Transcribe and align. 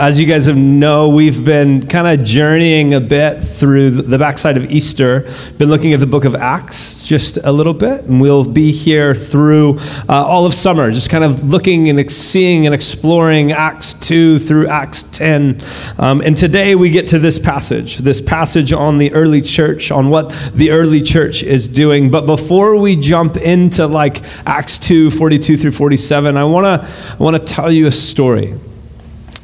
As 0.00 0.18
you 0.18 0.26
guys 0.26 0.46
have 0.46 0.56
know, 0.56 1.10
we've 1.10 1.44
been 1.44 1.86
kind 1.86 2.06
of 2.06 2.26
journeying 2.26 2.94
a 2.94 3.00
bit 3.00 3.42
through 3.42 3.90
the 3.90 4.16
backside 4.16 4.56
of 4.56 4.70
Easter, 4.70 5.30
been 5.58 5.68
looking 5.68 5.92
at 5.92 6.00
the 6.00 6.06
book 6.06 6.24
of 6.24 6.34
Acts 6.34 7.04
just 7.04 7.36
a 7.44 7.52
little 7.52 7.74
bit, 7.74 8.04
and 8.04 8.18
we'll 8.18 8.44
be 8.44 8.72
here 8.72 9.14
through 9.14 9.78
uh, 10.08 10.24
all 10.24 10.46
of 10.46 10.54
summer, 10.54 10.90
just 10.90 11.10
kind 11.10 11.24
of 11.24 11.44
looking 11.44 11.90
and 11.90 12.10
seeing 12.10 12.64
and 12.64 12.74
exploring 12.74 13.52
Acts 13.52 13.92
2 13.92 14.38
through 14.38 14.66
Acts 14.68 15.02
10. 15.02 15.60
Um, 15.98 16.22
and 16.22 16.38
today 16.38 16.74
we 16.74 16.88
get 16.88 17.08
to 17.08 17.18
this 17.18 17.38
passage, 17.38 17.98
this 17.98 18.22
passage 18.22 18.72
on 18.72 18.96
the 18.96 19.12
early 19.12 19.42
church, 19.42 19.90
on 19.90 20.08
what 20.08 20.30
the 20.54 20.70
early 20.70 21.02
church 21.02 21.42
is 21.42 21.68
doing. 21.68 22.10
But 22.10 22.24
before 22.24 22.76
we 22.76 22.96
jump 22.96 23.36
into 23.36 23.86
like 23.86 24.22
Acts 24.46 24.78
2, 24.78 25.10
42 25.10 25.58
through 25.58 25.72
47, 25.72 26.38
I 26.38 26.44
want 26.44 26.64
to 26.64 26.88
I 27.12 27.22
want 27.22 27.36
to 27.36 27.44
tell 27.44 27.70
you 27.70 27.86
a 27.88 27.92
story. 27.92 28.54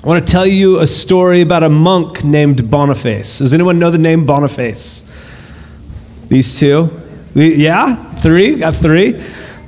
I 0.03 0.07
want 0.07 0.25
to 0.25 0.33
tell 0.33 0.47
you 0.47 0.79
a 0.79 0.87
story 0.87 1.41
about 1.41 1.65
a 1.65 1.69
monk 1.69 2.23
named 2.23 2.71
Boniface. 2.71 3.39
Does 3.39 3.53
anyone 3.53 3.81
know 3.81 3.91
the 3.91 3.99
name 3.99 4.27
Boniface? 4.27 5.13
These 6.29 6.61
two? 6.61 6.89
Yeah? 7.35 7.97
Three? 8.21 8.55
Got 8.57 8.77
three? 8.77 9.21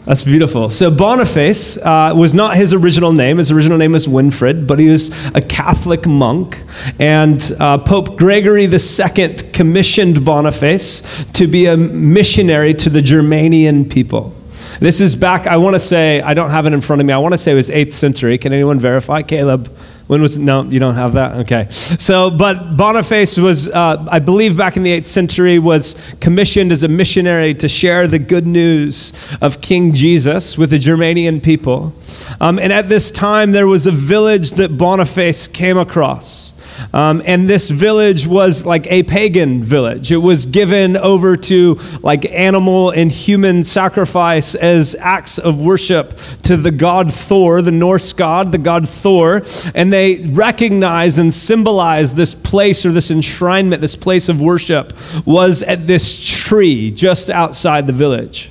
That's 0.05 0.23
beautiful. 0.23 0.71
So, 0.71 0.89
Boniface 0.89 1.79
uh, 1.79 2.13
was 2.17 2.33
not 2.33 2.55
his 2.57 2.73
original 2.73 3.13
name. 3.13 3.39
His 3.39 3.51
original 3.51 3.77
name 3.77 3.91
was 3.91 4.07
Winfrid, 4.07 4.69
but 4.69 4.79
he 4.79 4.89
was 4.89 5.11
a 5.35 5.43
Catholic 5.43 6.07
monk. 6.07 6.63
And 7.01 7.43
uh, 7.59 7.79
Pope 7.79 8.17
Gregory 8.17 8.67
II 8.67 9.35
commissioned 9.53 10.25
Boniface 10.25 11.25
to 11.33 11.49
be 11.49 11.67
a 11.67 11.77
missionary 11.77 12.73
to 12.75 12.89
the 12.89 13.01
Germanian 13.01 13.91
people. 13.91 14.33
This 14.79 15.01
is 15.01 15.17
back, 15.17 15.49
I 15.49 15.57
want 15.57 15.75
to 15.75 15.81
say, 15.81 16.21
I 16.21 16.35
don't 16.35 16.51
have 16.51 16.67
it 16.67 16.73
in 16.73 16.81
front 16.81 17.01
of 17.01 17.07
me. 17.07 17.13
I 17.13 17.19
want 17.19 17.35
to 17.35 17.39
say 17.39 17.53
it 17.53 17.57
was 17.57 17.69
8th 17.69 17.95
century. 17.95 18.39
Can 18.39 18.53
anyone 18.53 18.79
verify? 18.79 19.23
Caleb? 19.23 19.69
When 20.11 20.23
was 20.23 20.41
no? 20.41 20.65
You 20.65 20.81
don't 20.81 20.97
have 20.97 21.13
that. 21.13 21.37
Okay. 21.43 21.69
So, 21.71 22.31
but 22.31 22.77
Boniface 22.77 23.37
was, 23.37 23.69
uh, 23.69 24.05
I 24.11 24.19
believe, 24.19 24.57
back 24.57 24.77
in 24.77 24.83
the 24.83 24.91
eighth 24.91 25.07
century, 25.07 25.61
was 25.61 25.95
commissioned 26.21 26.73
as 26.73 26.83
a 26.83 26.89
missionary 26.89 27.55
to 27.55 27.69
share 27.69 28.09
the 28.09 28.19
good 28.19 28.45
news 28.45 29.13
of 29.41 29.61
King 29.61 29.95
Jesus 29.95 30.59
with 30.59 30.71
the 30.71 30.81
Germanian 30.81 31.41
people. 31.41 31.95
Um, 32.41 32.59
and 32.59 32.73
at 32.73 32.89
this 32.89 33.13
time, 33.13 33.53
there 33.53 33.69
was 33.69 33.87
a 33.87 33.93
village 33.93 34.51
that 34.53 34.77
Boniface 34.77 35.47
came 35.47 35.79
across. 35.79 36.55
Um, 36.93 37.23
and 37.25 37.49
this 37.49 37.71
village 37.71 38.27
was 38.27 38.67
like 38.67 38.87
a 38.91 39.03
pagan 39.03 39.63
village. 39.63 40.13
It 40.13 40.19
was 40.19 40.47
given 40.47 40.97
over 40.97 41.37
to 41.37 41.79
like 42.03 42.25
animal 42.31 42.91
and 42.91 43.11
human 43.11 43.65
sacrifice 43.65 44.55
as 44.55 44.95
acts 44.97 45.39
of 45.39 45.61
worship 45.61 46.19
to 46.43 46.57
the 46.57 46.71
god 46.71 47.13
Thor, 47.13 47.63
the 47.63 47.71
Norse 47.71 48.13
god, 48.13 48.53
the 48.53 48.59
god 48.59 48.89
Thor. 48.89 49.43
And 49.75 49.93
they 49.93 50.17
recognize 50.17 51.19
and 51.19 51.33
symbolize 51.33 52.15
this 52.15 52.35
place 52.35 52.85
or 52.85 52.93
this 52.93 53.11
enshrinement, 53.11 53.81
this 53.81 53.97
place 53.97 54.29
of 54.29 54.41
worship 54.41 54.93
was 55.27 55.63
at 55.63 55.87
this 55.87 56.19
tree 56.23 56.91
just 56.91 57.31
outside 57.31 57.87
the 57.87 57.93
village. 57.93 58.51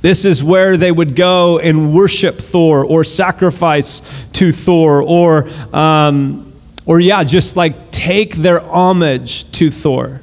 This 0.00 0.24
is 0.24 0.42
where 0.42 0.76
they 0.76 0.90
would 0.90 1.14
go 1.14 1.58
and 1.58 1.94
worship 1.94 2.36
Thor 2.36 2.84
or 2.84 3.04
sacrifice 3.04 4.02
to 4.32 4.52
Thor 4.52 5.02
or 5.02 5.48
um, 5.72 6.52
or, 6.86 7.00
yeah, 7.00 7.24
just 7.24 7.56
like 7.56 7.90
take 7.90 8.36
their 8.36 8.60
homage 8.60 9.50
to 9.52 9.70
Thor. 9.70 10.22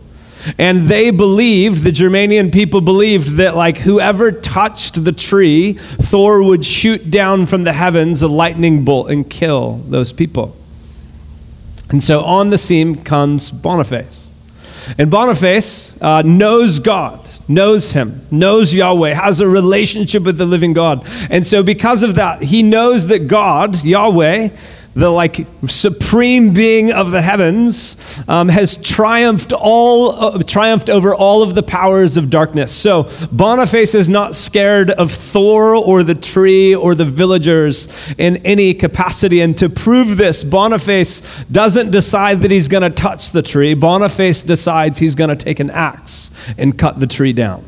And 0.58 0.90
they 0.90 1.12
believed, 1.12 1.84
the 1.84 1.92
Germanian 1.92 2.52
people 2.52 2.82
believed 2.82 3.38
that, 3.38 3.56
like, 3.56 3.78
whoever 3.78 4.32
touched 4.32 5.04
the 5.04 5.14
tree, 5.14 5.74
Thor 5.74 6.44
would 6.44 6.66
shoot 6.66 7.10
down 7.10 7.46
from 7.46 7.64
the 7.64 7.74
heavens 7.74 8.22
a 8.22 8.28
lightning 8.28 8.84
bolt 8.84 9.10
and 9.10 9.30
kill 9.30 9.76
those 9.88 10.12
people. 10.12 10.56
And 11.90 12.04
so 12.04 12.22
on 12.22 12.50
the 12.50 12.58
scene 12.58 13.04
comes 13.04 13.52
Boniface. 13.52 14.32
And 14.98 15.10
Boniface 15.10 16.02
uh, 16.02 16.24
knows 16.24 16.80
God, 16.80 17.30
knows 17.48 17.94
Him, 17.94 18.20
knows 18.30 18.74
Yahweh, 18.74 19.14
has 19.14 19.40
a 19.40 19.48
relationship 19.48 20.24
with 20.24 20.38
the 20.38 20.46
living 20.46 20.74
God. 20.74 21.08
And 21.30 21.48
so, 21.48 21.64
because 21.64 22.04
of 22.04 22.16
that, 22.16 22.42
he 22.42 22.64
knows 22.64 23.08
that 23.08 23.28
God, 23.30 23.82
Yahweh, 23.82 24.50
the 24.94 25.10
like 25.10 25.46
supreme 25.66 26.54
being 26.54 26.92
of 26.92 27.12
the 27.12 27.22
heavens 27.22 28.24
um, 28.28 28.50
has 28.50 28.82
triumphed 28.82 29.54
all 29.54 30.12
uh, 30.12 30.44
triumphed 30.44 30.90
over 30.90 31.16
all 31.16 31.42
of 31.42 31.56
the 31.56 31.64
powers 31.64 32.18
of 32.18 32.30
darkness. 32.30 32.72
So 32.72 33.10
boniface 33.32 33.96
is 33.96 34.10
not 34.10 34.36
scared 34.36 34.92
of 34.92 35.12
thor 35.12 35.76
or 35.76 36.04
the 36.04 36.16
tree 36.16 36.76
or 36.76 36.96
the 36.96 37.06
villagers 37.06 37.88
in 38.18 38.38
any 38.38 38.74
capacity. 38.74 39.42
And 39.42 39.58
to 39.58 39.70
prove 39.70 40.18
this 40.18 40.44
boniface 40.44 41.44
doesn't 41.46 41.92
decide 41.92 42.42
that 42.42 42.52
he's 42.52 42.68
going 42.68 42.84
to 42.84 42.90
touch 42.90 43.32
the 43.32 43.42
tree. 43.42 43.74
Boniface 43.74 44.44
decides 44.44 45.00
he's 45.00 45.16
going 45.16 45.30
to 45.30 45.36
take 45.36 45.60
an 45.60 45.70
axe 45.70 46.32
and 46.58 46.78
cut 46.78 47.00
the 47.00 47.08
tree 47.08 47.34
down 47.34 47.64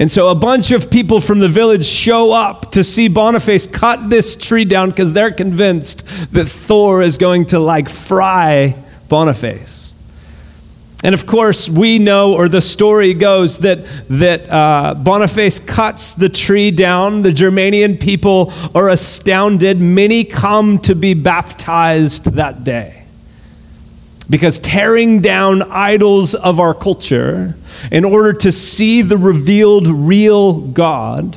and 0.00 0.10
so 0.10 0.28
a 0.28 0.34
bunch 0.34 0.72
of 0.72 0.90
people 0.90 1.20
from 1.20 1.40
the 1.40 1.48
village 1.48 1.84
show 1.84 2.32
up 2.32 2.72
to 2.72 2.82
see 2.82 3.06
Boniface 3.06 3.66
cut 3.66 4.08
this 4.08 4.34
tree 4.34 4.64
down 4.64 4.88
because 4.88 5.12
they're 5.12 5.30
convinced 5.30 6.06
that 6.32 6.46
Thor 6.48 7.02
is 7.02 7.18
going 7.18 7.44
to 7.46 7.58
like 7.58 7.90
fry 7.90 8.74
Boniface. 9.10 9.92
And 11.04 11.14
of 11.14 11.26
course, 11.26 11.68
we 11.68 11.98
know, 11.98 12.32
or 12.32 12.48
the 12.48 12.62
story 12.62 13.12
goes, 13.12 13.58
that, 13.58 13.84
that 14.08 14.50
uh, 14.50 14.94
Boniface 14.94 15.58
cuts 15.58 16.14
the 16.14 16.30
tree 16.30 16.70
down. 16.70 17.20
The 17.20 17.30
Germanian 17.30 18.00
people 18.00 18.54
are 18.74 18.88
astounded. 18.88 19.82
Many 19.82 20.24
come 20.24 20.78
to 20.80 20.94
be 20.94 21.12
baptized 21.12 22.24
that 22.32 22.64
day. 22.64 22.99
Because 24.30 24.60
tearing 24.60 25.20
down 25.20 25.62
idols 25.62 26.34
of 26.34 26.60
our 26.60 26.72
culture 26.72 27.56
in 27.90 28.04
order 28.04 28.32
to 28.32 28.52
see 28.52 29.02
the 29.02 29.18
revealed 29.18 29.88
real 29.88 30.60
God 30.60 31.36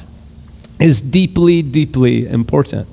is 0.80 1.02
deeply, 1.02 1.64
deeply 1.64 2.28
important. 2.28 2.88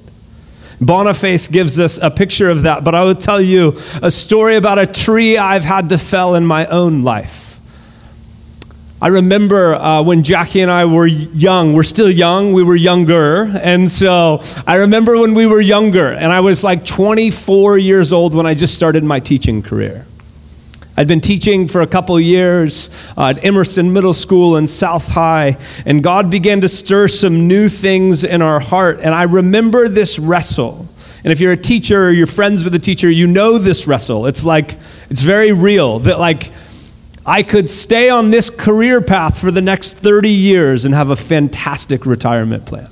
Boniface 0.81 1.49
gives 1.49 1.79
us 1.79 1.99
a 1.99 2.11
picture 2.11 2.49
of 2.49 2.63
that, 2.63 2.83
but 2.83 2.95
I 2.95 3.05
will 3.05 3.15
tell 3.15 3.41
you 3.41 3.79
a 4.03 4.11
story 4.11 4.57
about 4.57 4.79
a 4.79 4.87
tree 4.87 5.37
I've 5.37 5.65
had 5.65 5.91
to 5.91 5.99
fell 5.99 6.35
in 6.35 6.47
my 6.47 6.65
own 6.67 7.03
life. 7.03 7.50
I 9.03 9.09
remember 9.09 9.75
uh, 9.77 10.03
when 10.03 10.23
Jackie 10.23 10.61
and 10.61 10.71
I 10.71 10.85
were 10.85 11.07
young. 11.07 11.73
We're 11.73 11.85
still 11.85 12.11
young. 12.11 12.53
We 12.53 12.63
were 12.63 12.77
younger. 12.77 13.45
And 13.45 13.91
so 13.91 14.43
I 14.67 14.75
remember 14.75 15.17
when 15.17 15.33
we 15.33 15.47
were 15.47 15.63
younger, 15.63 16.13
and 16.13 16.31
I 16.31 16.41
was 16.41 16.63
like 16.63 16.85
24 16.85 17.79
years 17.79 18.13
old 18.13 18.35
when 18.35 18.45
I 18.45 18.53
just 18.53 18.75
started 18.75 19.03
my 19.03 19.19
teaching 19.19 19.63
career. 19.63 20.05
I'd 20.99 21.09
been 21.09 21.23
teaching 21.23 21.67
for 21.67 21.81
a 21.81 21.87
couple 21.87 22.21
years 22.21 22.91
uh, 23.17 23.29
at 23.29 23.43
Emerson 23.43 23.91
Middle 23.91 24.13
School 24.13 24.57
and 24.57 24.69
South 24.69 25.09
High, 25.09 25.57
and 25.87 26.03
God 26.03 26.31
began 26.31 26.61
to 26.61 26.69
stir 26.69 27.09
some 27.09 27.49
new 27.49 27.71
things 27.71 28.23
in 28.23 28.43
our 28.43 28.61
heart. 28.61 29.01
And 29.01 29.15
I 29.15 29.23
remember 29.23 29.89
this 29.89 30.19
wrestle. 30.19 30.87
And 31.25 31.33
if 31.33 31.41
you're 31.41 31.53
a 31.53 31.57
teacher 31.57 32.09
or 32.09 32.11
you're 32.11 32.27
friends 32.27 32.65
with 32.65 32.75
a 32.75 32.79
teacher, 32.79 33.11
you 33.11 33.27
know 33.27 33.57
this 33.57 33.87
wrestle. 33.87 34.27
It's 34.27 34.45
like, 34.45 34.77
it's 35.09 35.23
very 35.23 35.53
real 35.53 36.01
that, 36.01 36.19
like, 36.19 36.51
I 37.25 37.43
could 37.43 37.69
stay 37.69 38.09
on 38.09 38.31
this 38.31 38.51
career 38.51 39.01
path 39.01 39.39
for 39.39 39.51
the 39.51 39.61
next 39.61 39.95
30 39.95 40.31
years 40.31 40.85
and 40.85 40.95
have 40.95 41.11
a 41.11 41.17
fantastic 41.17 42.07
retirement 42.07 42.67
plan. 42.67 42.89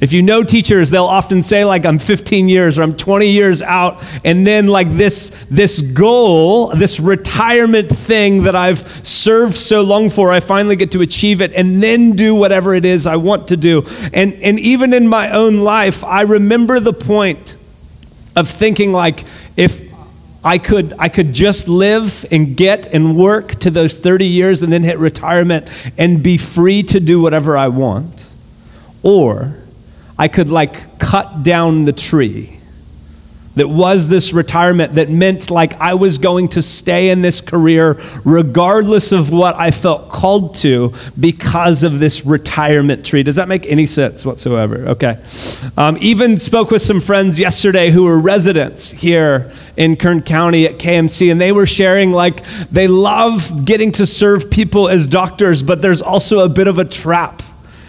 If 0.00 0.12
you 0.12 0.22
know 0.22 0.42
teachers, 0.42 0.90
they'll 0.90 1.04
often 1.04 1.42
say, 1.42 1.64
like, 1.64 1.86
I'm 1.86 1.98
15 1.98 2.48
years 2.48 2.78
or 2.78 2.82
I'm 2.82 2.94
20 2.94 3.28
years 3.28 3.62
out, 3.62 4.02
and 4.24 4.46
then, 4.46 4.66
like, 4.66 4.90
this, 4.90 5.46
this 5.50 5.80
goal, 5.80 6.68
this 6.68 6.98
retirement 6.98 7.88
thing 7.88 8.42
that 8.42 8.56
I've 8.56 8.86
served 9.06 9.56
so 9.56 9.82
long 9.82 10.10
for, 10.10 10.30
I 10.30 10.40
finally 10.40 10.76
get 10.76 10.92
to 10.92 11.00
achieve 11.00 11.40
it 11.40 11.52
and 11.54 11.82
then 11.82 12.12
do 12.12 12.34
whatever 12.34 12.74
it 12.74 12.84
is 12.84 13.06
I 13.06 13.16
want 13.16 13.48
to 13.48 13.56
do. 13.56 13.86
And, 14.12 14.34
and 14.34 14.58
even 14.58 14.92
in 14.92 15.06
my 15.08 15.30
own 15.30 15.60
life, 15.60 16.02
I 16.04 16.22
remember 16.22 16.80
the 16.80 16.92
point 16.92 17.56
of 18.36 18.48
thinking, 18.48 18.92
like, 18.92 19.24
if 19.56 19.83
I 20.44 20.58
could, 20.58 20.92
I 20.98 21.08
could 21.08 21.32
just 21.32 21.68
live 21.68 22.26
and 22.30 22.54
get 22.54 22.86
and 22.88 23.16
work 23.16 23.54
to 23.60 23.70
those 23.70 23.96
30 23.96 24.26
years 24.26 24.60
and 24.60 24.70
then 24.70 24.82
hit 24.82 24.98
retirement 24.98 25.70
and 25.96 26.22
be 26.22 26.36
free 26.36 26.82
to 26.84 27.00
do 27.00 27.22
whatever 27.22 27.56
I 27.56 27.68
want. 27.68 28.26
Or 29.02 29.56
I 30.18 30.28
could 30.28 30.50
like 30.50 30.98
cut 30.98 31.42
down 31.42 31.86
the 31.86 31.92
tree 31.92 32.53
that 33.56 33.68
was 33.68 34.08
this 34.08 34.32
retirement 34.32 34.94
that 34.96 35.10
meant 35.10 35.50
like 35.50 35.74
I 35.74 35.94
was 35.94 36.18
going 36.18 36.48
to 36.48 36.62
stay 36.62 37.10
in 37.10 37.22
this 37.22 37.40
career 37.40 38.00
regardless 38.24 39.12
of 39.12 39.30
what 39.30 39.54
I 39.56 39.70
felt 39.70 40.08
called 40.08 40.54
to 40.56 40.92
because 41.18 41.82
of 41.82 42.00
this 42.00 42.26
retirement 42.26 43.04
tree. 43.04 43.22
Does 43.22 43.36
that 43.36 43.48
make 43.48 43.66
any 43.66 43.86
sense 43.86 44.26
whatsoever? 44.26 44.88
Okay. 44.88 45.22
Um, 45.76 45.96
even 46.00 46.38
spoke 46.38 46.70
with 46.70 46.82
some 46.82 47.00
friends 47.00 47.38
yesterday 47.38 47.90
who 47.90 48.04
were 48.04 48.18
residents 48.18 48.90
here 48.90 49.52
in 49.76 49.96
Kern 49.96 50.22
County 50.22 50.66
at 50.66 50.78
KMC, 50.78 51.30
and 51.30 51.40
they 51.40 51.52
were 51.52 51.66
sharing 51.66 52.12
like 52.12 52.44
they 52.70 52.88
love 52.88 53.64
getting 53.64 53.92
to 53.92 54.06
serve 54.06 54.50
people 54.50 54.88
as 54.88 55.06
doctors, 55.06 55.62
but 55.62 55.82
there's 55.82 56.02
also 56.02 56.40
a 56.40 56.48
bit 56.48 56.68
of 56.68 56.78
a 56.78 56.84
trap 56.84 57.42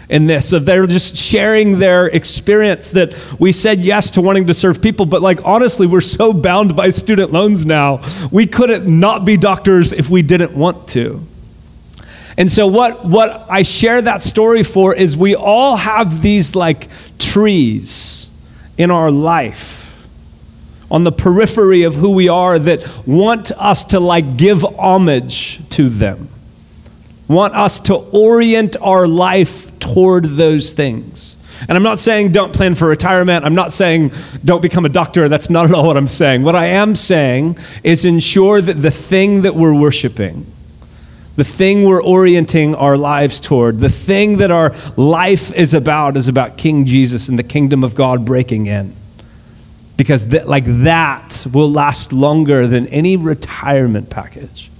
in 0.08 0.26
this. 0.26 0.52
Of 0.52 0.64
they're 0.64 0.86
just 0.86 1.16
sharing 1.16 1.78
their 1.78 2.06
experience 2.06 2.90
that 2.90 3.14
we 3.38 3.52
said 3.52 3.78
yes 3.80 4.12
to 4.12 4.20
wanting 4.20 4.46
to 4.46 4.54
serve 4.54 4.80
people 4.80 5.06
but 5.06 5.22
like 5.22 5.44
honestly 5.44 5.86
we're 5.86 6.00
so 6.00 6.32
bound 6.32 6.76
by 6.76 6.90
student 6.90 7.32
loans 7.32 7.66
now 7.66 8.04
we 8.30 8.46
couldn't 8.46 8.86
not 8.86 9.24
be 9.24 9.36
doctors 9.36 9.92
if 9.92 10.08
we 10.08 10.22
didn't 10.22 10.56
want 10.56 10.88
to. 10.88 11.20
And 12.38 12.50
so 12.50 12.66
what 12.66 13.04
what 13.04 13.46
i 13.50 13.62
share 13.62 14.02
that 14.02 14.22
story 14.22 14.62
for 14.62 14.94
is 14.94 15.16
we 15.16 15.34
all 15.34 15.76
have 15.76 16.22
these 16.22 16.54
like 16.54 16.88
trees 17.18 18.22
in 18.78 18.90
our 18.90 19.10
life 19.10 19.82
on 20.90 21.02
the 21.02 21.12
periphery 21.12 21.82
of 21.82 21.94
who 21.96 22.10
we 22.10 22.28
are 22.28 22.58
that 22.58 23.06
want 23.06 23.50
us 23.52 23.84
to 23.86 23.98
like 23.98 24.36
give 24.36 24.62
homage 24.62 25.66
to 25.70 25.88
them 25.88 26.28
want 27.28 27.54
us 27.54 27.80
to 27.80 27.94
orient 27.94 28.76
our 28.80 29.08
life 29.08 29.65
toward 29.80 30.24
those 30.24 30.72
things. 30.72 31.36
And 31.68 31.72
I'm 31.72 31.82
not 31.82 31.98
saying 31.98 32.32
don't 32.32 32.52
plan 32.52 32.74
for 32.74 32.86
retirement. 32.86 33.44
I'm 33.44 33.54
not 33.54 33.72
saying 33.72 34.12
don't 34.44 34.60
become 34.60 34.84
a 34.84 34.90
doctor. 34.90 35.28
That's 35.28 35.50
not 35.50 35.66
at 35.66 35.72
all 35.72 35.86
what 35.86 35.96
I'm 35.96 36.08
saying. 36.08 36.42
What 36.42 36.54
I 36.54 36.66
am 36.66 36.94
saying 36.94 37.58
is 37.82 38.04
ensure 38.04 38.60
that 38.60 38.74
the 38.74 38.90
thing 38.90 39.42
that 39.42 39.54
we're 39.54 39.74
worshiping, 39.74 40.46
the 41.36 41.44
thing 41.44 41.84
we're 41.84 42.02
orienting 42.02 42.74
our 42.74 42.96
lives 42.96 43.40
toward, 43.40 43.80
the 43.80 43.88
thing 43.88 44.38
that 44.38 44.50
our 44.50 44.74
life 44.96 45.52
is 45.54 45.74
about 45.74 46.16
is 46.16 46.28
about 46.28 46.58
King 46.58 46.84
Jesus 46.84 47.28
and 47.28 47.38
the 47.38 47.42
kingdom 47.42 47.84
of 47.84 47.94
God 47.94 48.24
breaking 48.24 48.66
in. 48.66 48.94
Because 49.96 50.30
like 50.30 50.64
that 50.66 51.46
will 51.52 51.70
last 51.70 52.12
longer 52.12 52.66
than 52.66 52.86
any 52.88 53.16
retirement 53.16 54.10
package 54.10 54.70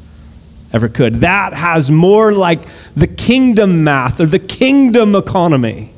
ever 0.72 0.88
could. 0.88 1.16
That 1.20 1.52
has 1.52 1.90
more 1.90 2.32
like 2.32 2.60
the 2.94 3.06
kingdom 3.06 3.84
math 3.84 4.20
or 4.20 4.26
the 4.26 4.38
kingdom 4.38 5.14
economy 5.14 5.92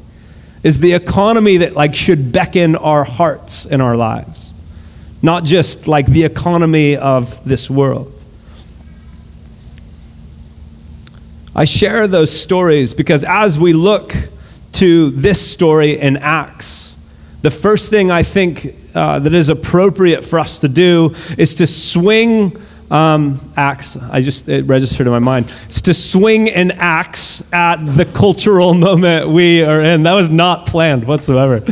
is 0.62 0.80
the 0.80 0.92
economy 0.92 1.58
that 1.58 1.74
like 1.74 1.94
should 1.94 2.32
beckon 2.32 2.76
our 2.76 3.04
hearts 3.04 3.64
in 3.64 3.80
our 3.80 3.96
lives. 3.96 4.52
Not 5.22 5.44
just 5.44 5.88
like 5.88 6.06
the 6.06 6.24
economy 6.24 6.96
of 6.96 7.42
this 7.44 7.68
world. 7.70 8.12
I 11.54 11.64
share 11.64 12.06
those 12.06 12.30
stories 12.30 12.94
because 12.94 13.24
as 13.24 13.58
we 13.58 13.72
look 13.72 14.14
to 14.72 15.10
this 15.10 15.40
story 15.40 15.98
in 15.98 16.16
Acts, 16.18 16.96
the 17.42 17.50
first 17.50 17.90
thing 17.90 18.10
I 18.10 18.22
think 18.22 18.66
uh, 18.94 19.18
that 19.20 19.34
is 19.34 19.48
appropriate 19.48 20.24
for 20.24 20.38
us 20.38 20.60
to 20.60 20.68
do 20.68 21.14
is 21.36 21.56
to 21.56 21.66
swing 21.66 22.56
um, 22.90 23.40
axe. 23.56 23.96
I 23.96 24.20
just, 24.20 24.48
it 24.48 24.64
registered 24.64 25.06
in 25.06 25.12
my 25.12 25.18
mind. 25.18 25.52
It's 25.68 25.82
to 25.82 25.94
swing 25.94 26.48
an 26.50 26.72
axe 26.72 27.52
at 27.52 27.76
the 27.84 28.04
cultural 28.04 28.74
moment 28.88 29.28
we 29.28 29.62
are 29.62 29.80
in. 29.80 30.02
That 30.04 30.14
was 30.14 30.30
not 30.30 30.66
planned 30.66 31.04
whatsoever. 31.04 31.62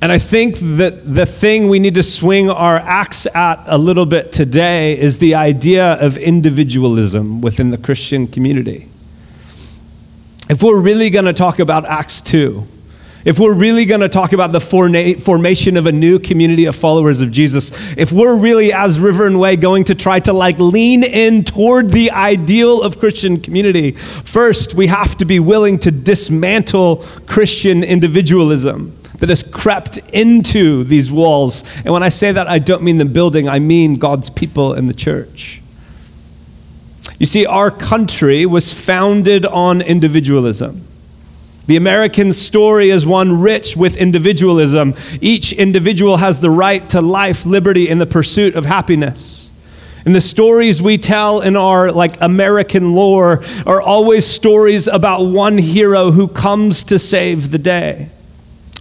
And 0.00 0.12
I 0.12 0.18
think 0.18 0.56
that 0.58 1.12
the 1.12 1.26
thing 1.26 1.68
we 1.68 1.80
need 1.80 1.94
to 1.94 2.04
swing 2.04 2.48
our 2.50 2.76
axe 2.76 3.26
at 3.34 3.64
a 3.66 3.76
little 3.76 4.06
bit 4.06 4.30
today 4.30 4.96
is 4.96 5.18
the 5.18 5.34
idea 5.34 5.94
of 5.94 6.16
individualism 6.16 7.40
within 7.40 7.70
the 7.70 7.78
Christian 7.78 8.28
community. 8.28 8.86
If 10.48 10.62
we're 10.62 10.78
really 10.78 11.10
going 11.10 11.24
to 11.24 11.32
talk 11.32 11.58
about 11.58 11.84
Acts 11.84 12.20
2, 12.20 12.64
if 13.24 13.38
we're 13.38 13.52
really 13.52 13.84
going 13.84 14.00
to 14.00 14.08
talk 14.08 14.32
about 14.32 14.52
the 14.52 14.60
formation 14.60 15.76
of 15.76 15.86
a 15.86 15.92
new 15.92 16.18
community 16.18 16.66
of 16.66 16.76
followers 16.76 17.20
of 17.20 17.30
Jesus, 17.32 17.96
if 17.96 18.12
we're 18.12 18.36
really, 18.36 18.72
as 18.72 19.00
River 19.00 19.26
and 19.26 19.40
Way, 19.40 19.56
going 19.56 19.84
to 19.84 19.94
try 19.94 20.20
to 20.20 20.32
like 20.32 20.58
lean 20.58 21.02
in 21.02 21.44
toward 21.44 21.90
the 21.90 22.10
ideal 22.10 22.82
of 22.82 22.98
Christian 22.98 23.40
community, 23.40 23.90
first 23.92 24.74
we 24.74 24.86
have 24.86 25.16
to 25.18 25.24
be 25.24 25.40
willing 25.40 25.78
to 25.80 25.90
dismantle 25.90 27.04
Christian 27.26 27.82
individualism 27.82 28.94
that 29.18 29.28
has 29.28 29.42
crept 29.42 29.98
into 30.12 30.84
these 30.84 31.10
walls. 31.10 31.64
And 31.78 31.92
when 31.92 32.04
I 32.04 32.08
say 32.08 32.30
that, 32.30 32.46
I 32.46 32.60
don't 32.60 32.82
mean 32.82 32.98
the 32.98 33.04
building, 33.04 33.48
I 33.48 33.58
mean 33.58 33.96
God's 33.96 34.30
people 34.30 34.74
in 34.74 34.86
the 34.86 34.94
church. 34.94 35.60
You 37.18 37.26
see, 37.26 37.44
our 37.44 37.72
country 37.72 38.46
was 38.46 38.72
founded 38.72 39.44
on 39.44 39.82
individualism. 39.82 40.84
The 41.68 41.76
American 41.76 42.32
story 42.32 42.88
is 42.88 43.04
one 43.04 43.42
rich 43.42 43.76
with 43.76 43.98
individualism. 43.98 44.94
Each 45.20 45.52
individual 45.52 46.16
has 46.16 46.40
the 46.40 46.48
right 46.48 46.88
to 46.88 47.02
life, 47.02 47.44
liberty, 47.44 47.90
and 47.90 48.00
the 48.00 48.06
pursuit 48.06 48.54
of 48.54 48.64
happiness. 48.64 49.50
And 50.06 50.14
the 50.14 50.22
stories 50.22 50.80
we 50.80 50.96
tell 50.96 51.42
in 51.42 51.58
our 51.58 51.92
like 51.92 52.18
American 52.22 52.94
lore 52.94 53.44
are 53.66 53.82
always 53.82 54.26
stories 54.26 54.88
about 54.88 55.24
one 55.24 55.58
hero 55.58 56.10
who 56.10 56.26
comes 56.26 56.84
to 56.84 56.98
save 56.98 57.50
the 57.50 57.58
day. 57.58 58.08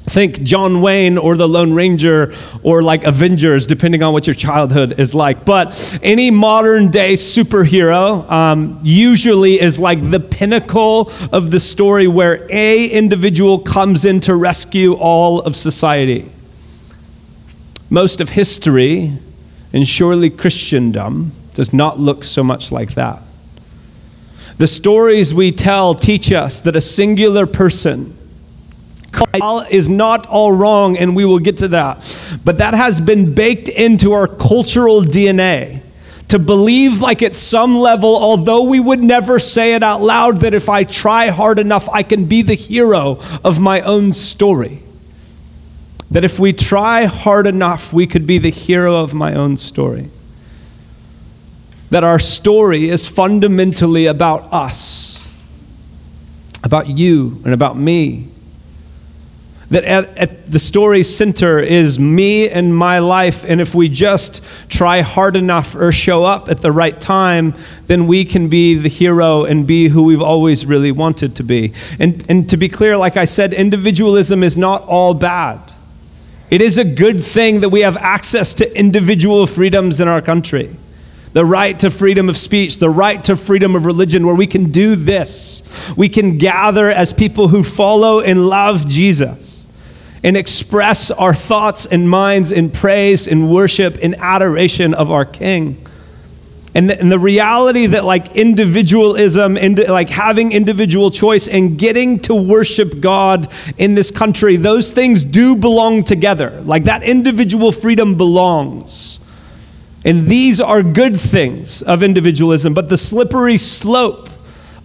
Think 0.07 0.41
John 0.43 0.81
Wayne 0.81 1.17
or 1.17 1.35
the 1.35 1.47
Lone 1.47 1.73
Ranger 1.73 2.33
or 2.63 2.81
like 2.81 3.03
Avengers, 3.03 3.67
depending 3.67 4.03
on 4.03 4.13
what 4.13 4.25
your 4.25 4.33
childhood 4.33 4.99
is 4.99 5.13
like. 5.13 5.43
But 5.43 5.99
any 6.01 6.31
modern 6.31 6.91
day 6.91 7.13
superhero 7.13 8.29
um, 8.31 8.79
usually 8.83 9.59
is 9.59 9.81
like 9.81 10.09
the 10.09 10.21
pinnacle 10.21 11.11
of 11.33 11.51
the 11.51 11.59
story 11.59 12.07
where 12.07 12.47
a 12.49 12.85
individual 12.85 13.59
comes 13.59 14.05
in 14.05 14.21
to 14.21 14.35
rescue 14.35 14.93
all 14.93 15.41
of 15.41 15.57
society. 15.57 16.31
Most 17.89 18.21
of 18.21 18.29
history, 18.29 19.11
and 19.73 19.85
surely 19.85 20.29
Christendom, 20.29 21.33
does 21.53 21.73
not 21.73 21.99
look 21.99 22.23
so 22.23 22.43
much 22.43 22.71
like 22.71 22.93
that. 22.93 23.21
The 24.57 24.67
stories 24.67 25.33
we 25.33 25.51
tell 25.51 25.93
teach 25.93 26.31
us 26.31 26.61
that 26.61 26.75
a 26.75 26.81
singular 26.81 27.45
person 27.45 28.16
is 29.69 29.89
not 29.89 30.27
all 30.27 30.51
wrong, 30.51 30.97
and 30.97 31.15
we 31.15 31.25
will 31.25 31.39
get 31.39 31.57
to 31.57 31.67
that. 31.69 31.97
But 32.43 32.57
that 32.57 32.73
has 32.73 32.99
been 32.99 33.33
baked 33.33 33.69
into 33.69 34.13
our 34.13 34.27
cultural 34.27 35.01
DNA 35.01 35.81
to 36.29 36.39
believe, 36.39 37.01
like 37.01 37.23
at 37.23 37.35
some 37.35 37.77
level, 37.77 38.15
although 38.15 38.63
we 38.63 38.79
would 38.79 39.01
never 39.01 39.39
say 39.39 39.75
it 39.75 39.83
out 39.83 40.01
loud, 40.01 40.41
that 40.41 40.53
if 40.53 40.67
I 40.67 40.83
try 40.83 41.29
hard 41.29 41.57
enough, 41.59 41.87
I 41.89 42.03
can 42.03 42.25
be 42.25 42.41
the 42.41 42.55
hero 42.55 43.19
of 43.43 43.59
my 43.59 43.81
own 43.81 44.13
story. 44.13 44.81
That 46.11 46.23
if 46.23 46.39
we 46.39 46.53
try 46.53 47.05
hard 47.05 47.47
enough, 47.47 47.93
we 47.93 48.07
could 48.07 48.27
be 48.27 48.37
the 48.37 48.49
hero 48.49 48.95
of 48.95 49.13
my 49.13 49.33
own 49.33 49.57
story. 49.57 50.09
That 51.89 52.03
our 52.03 52.19
story 52.19 52.89
is 52.89 53.05
fundamentally 53.05 54.07
about 54.07 54.51
us, 54.51 55.25
about 56.63 56.87
you, 56.87 57.41
and 57.45 57.53
about 57.53 57.77
me 57.77 58.27
that 59.69 59.83
at, 59.83 60.17
at, 60.17 60.51
the 60.51 60.59
story's 60.59 61.13
center 61.13 61.59
is 61.59 61.99
me 61.99 62.49
and 62.49 62.75
my 62.75 62.99
life. 62.99 63.43
And 63.45 63.59
if 63.59 63.75
we 63.75 63.89
just 63.89 64.43
try 64.69 65.01
hard 65.01 65.35
enough 65.35 65.75
or 65.75 65.91
show 65.91 66.23
up 66.23 66.49
at 66.49 66.61
the 66.61 66.71
right 66.71 66.99
time, 66.99 67.53
then 67.87 68.07
we 68.07 68.23
can 68.23 68.47
be 68.47 68.75
the 68.75 68.89
hero 68.89 69.43
and 69.43 69.67
be 69.67 69.89
who 69.89 70.03
we've 70.03 70.21
always 70.21 70.65
really 70.65 70.91
wanted 70.91 71.35
to 71.37 71.43
be. 71.43 71.73
And, 71.99 72.25
and 72.29 72.49
to 72.49 72.57
be 72.57 72.69
clear, 72.69 72.97
like 72.97 73.17
I 73.17 73.25
said, 73.25 73.53
individualism 73.53 74.41
is 74.43 74.55
not 74.55 74.83
all 74.83 75.13
bad. 75.13 75.59
It 76.49 76.61
is 76.61 76.77
a 76.77 76.85
good 76.85 77.21
thing 77.21 77.59
that 77.59 77.69
we 77.69 77.81
have 77.81 77.97
access 77.97 78.53
to 78.55 78.77
individual 78.77 79.45
freedoms 79.47 79.99
in 79.99 80.07
our 80.07 80.21
country 80.21 80.73
the 81.37 81.45
right 81.45 81.77
to 81.77 81.91
freedom 81.91 82.29
of 82.29 82.35
speech, 82.35 82.79
the 82.79 82.89
right 82.89 83.23
to 83.25 83.35
freedom 83.35 83.75
of 83.75 83.85
religion, 83.85 84.25
where 84.25 84.33
we 84.33 84.47
can 84.47 84.71
do 84.71 84.95
this. 84.95 85.61
We 85.95 86.09
can 86.09 86.39
gather 86.39 86.89
as 86.89 87.13
people 87.13 87.47
who 87.47 87.63
follow 87.63 88.21
and 88.21 88.49
love 88.49 88.89
Jesus 88.89 89.63
and 90.23 90.35
express 90.35 91.11
our 91.11 91.35
thoughts 91.35 91.85
and 91.85 92.09
minds 92.09 92.49
in 92.49 92.71
praise 92.71 93.27
and 93.27 93.53
worship 93.53 93.99
and 94.01 94.15
adoration 94.15 94.95
of 94.95 95.11
our 95.11 95.25
King. 95.25 95.77
And 96.73 96.89
the, 96.89 96.99
and 96.99 97.11
the 97.11 97.19
reality 97.19 97.85
that 97.85 98.03
like 98.03 98.35
individualism 98.35 99.59
and 99.59 99.77
like 99.87 100.09
having 100.09 100.53
individual 100.53 101.11
choice 101.11 101.47
and 101.47 101.77
getting 101.77 102.19
to 102.21 102.33
worship 102.33 102.99
God 102.99 103.47
in 103.77 103.93
this 103.93 104.09
country, 104.09 104.55
those 104.55 104.89
things 104.89 105.23
do 105.23 105.55
belong 105.55 106.03
together. 106.03 106.49
Like 106.61 106.85
that 106.85 107.03
individual 107.03 107.71
freedom 107.71 108.15
belongs. 108.17 109.23
And 110.07 110.27
these 110.27 110.61
are 110.61 110.81
good 110.83 111.19
things 111.19 111.81
of 111.81 112.01
individualism, 112.01 112.73
but 112.73 112.87
the 112.87 112.95
slippery 112.95 113.57
slope 113.57 114.29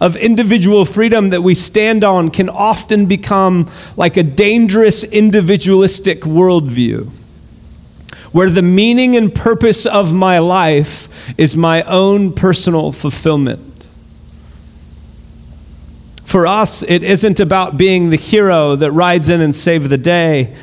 of 0.01 0.17
individual 0.17 0.83
freedom 0.83 1.29
that 1.29 1.41
we 1.41 1.55
stand 1.55 2.03
on 2.03 2.29
can 2.29 2.49
often 2.49 3.05
become 3.05 3.71
like 3.95 4.17
a 4.17 4.23
dangerous 4.23 5.05
individualistic 5.05 6.23
worldview, 6.23 7.09
where 8.33 8.49
the 8.49 8.61
meaning 8.61 9.15
and 9.15 9.33
purpose 9.33 9.85
of 9.85 10.13
my 10.13 10.39
life 10.39 11.39
is 11.39 11.55
my 11.55 11.83
own 11.83 12.33
personal 12.33 12.91
fulfillment. 12.91 13.87
For 16.25 16.45
us, 16.45 16.83
it 16.83 17.01
isn't 17.01 17.39
about 17.39 17.77
being 17.77 18.09
the 18.09 18.17
hero 18.17 18.75
that 18.75 18.91
rides 18.91 19.29
in 19.29 19.39
and 19.39 19.55
saves 19.55 19.87
the 19.87 19.97
day 19.97 20.53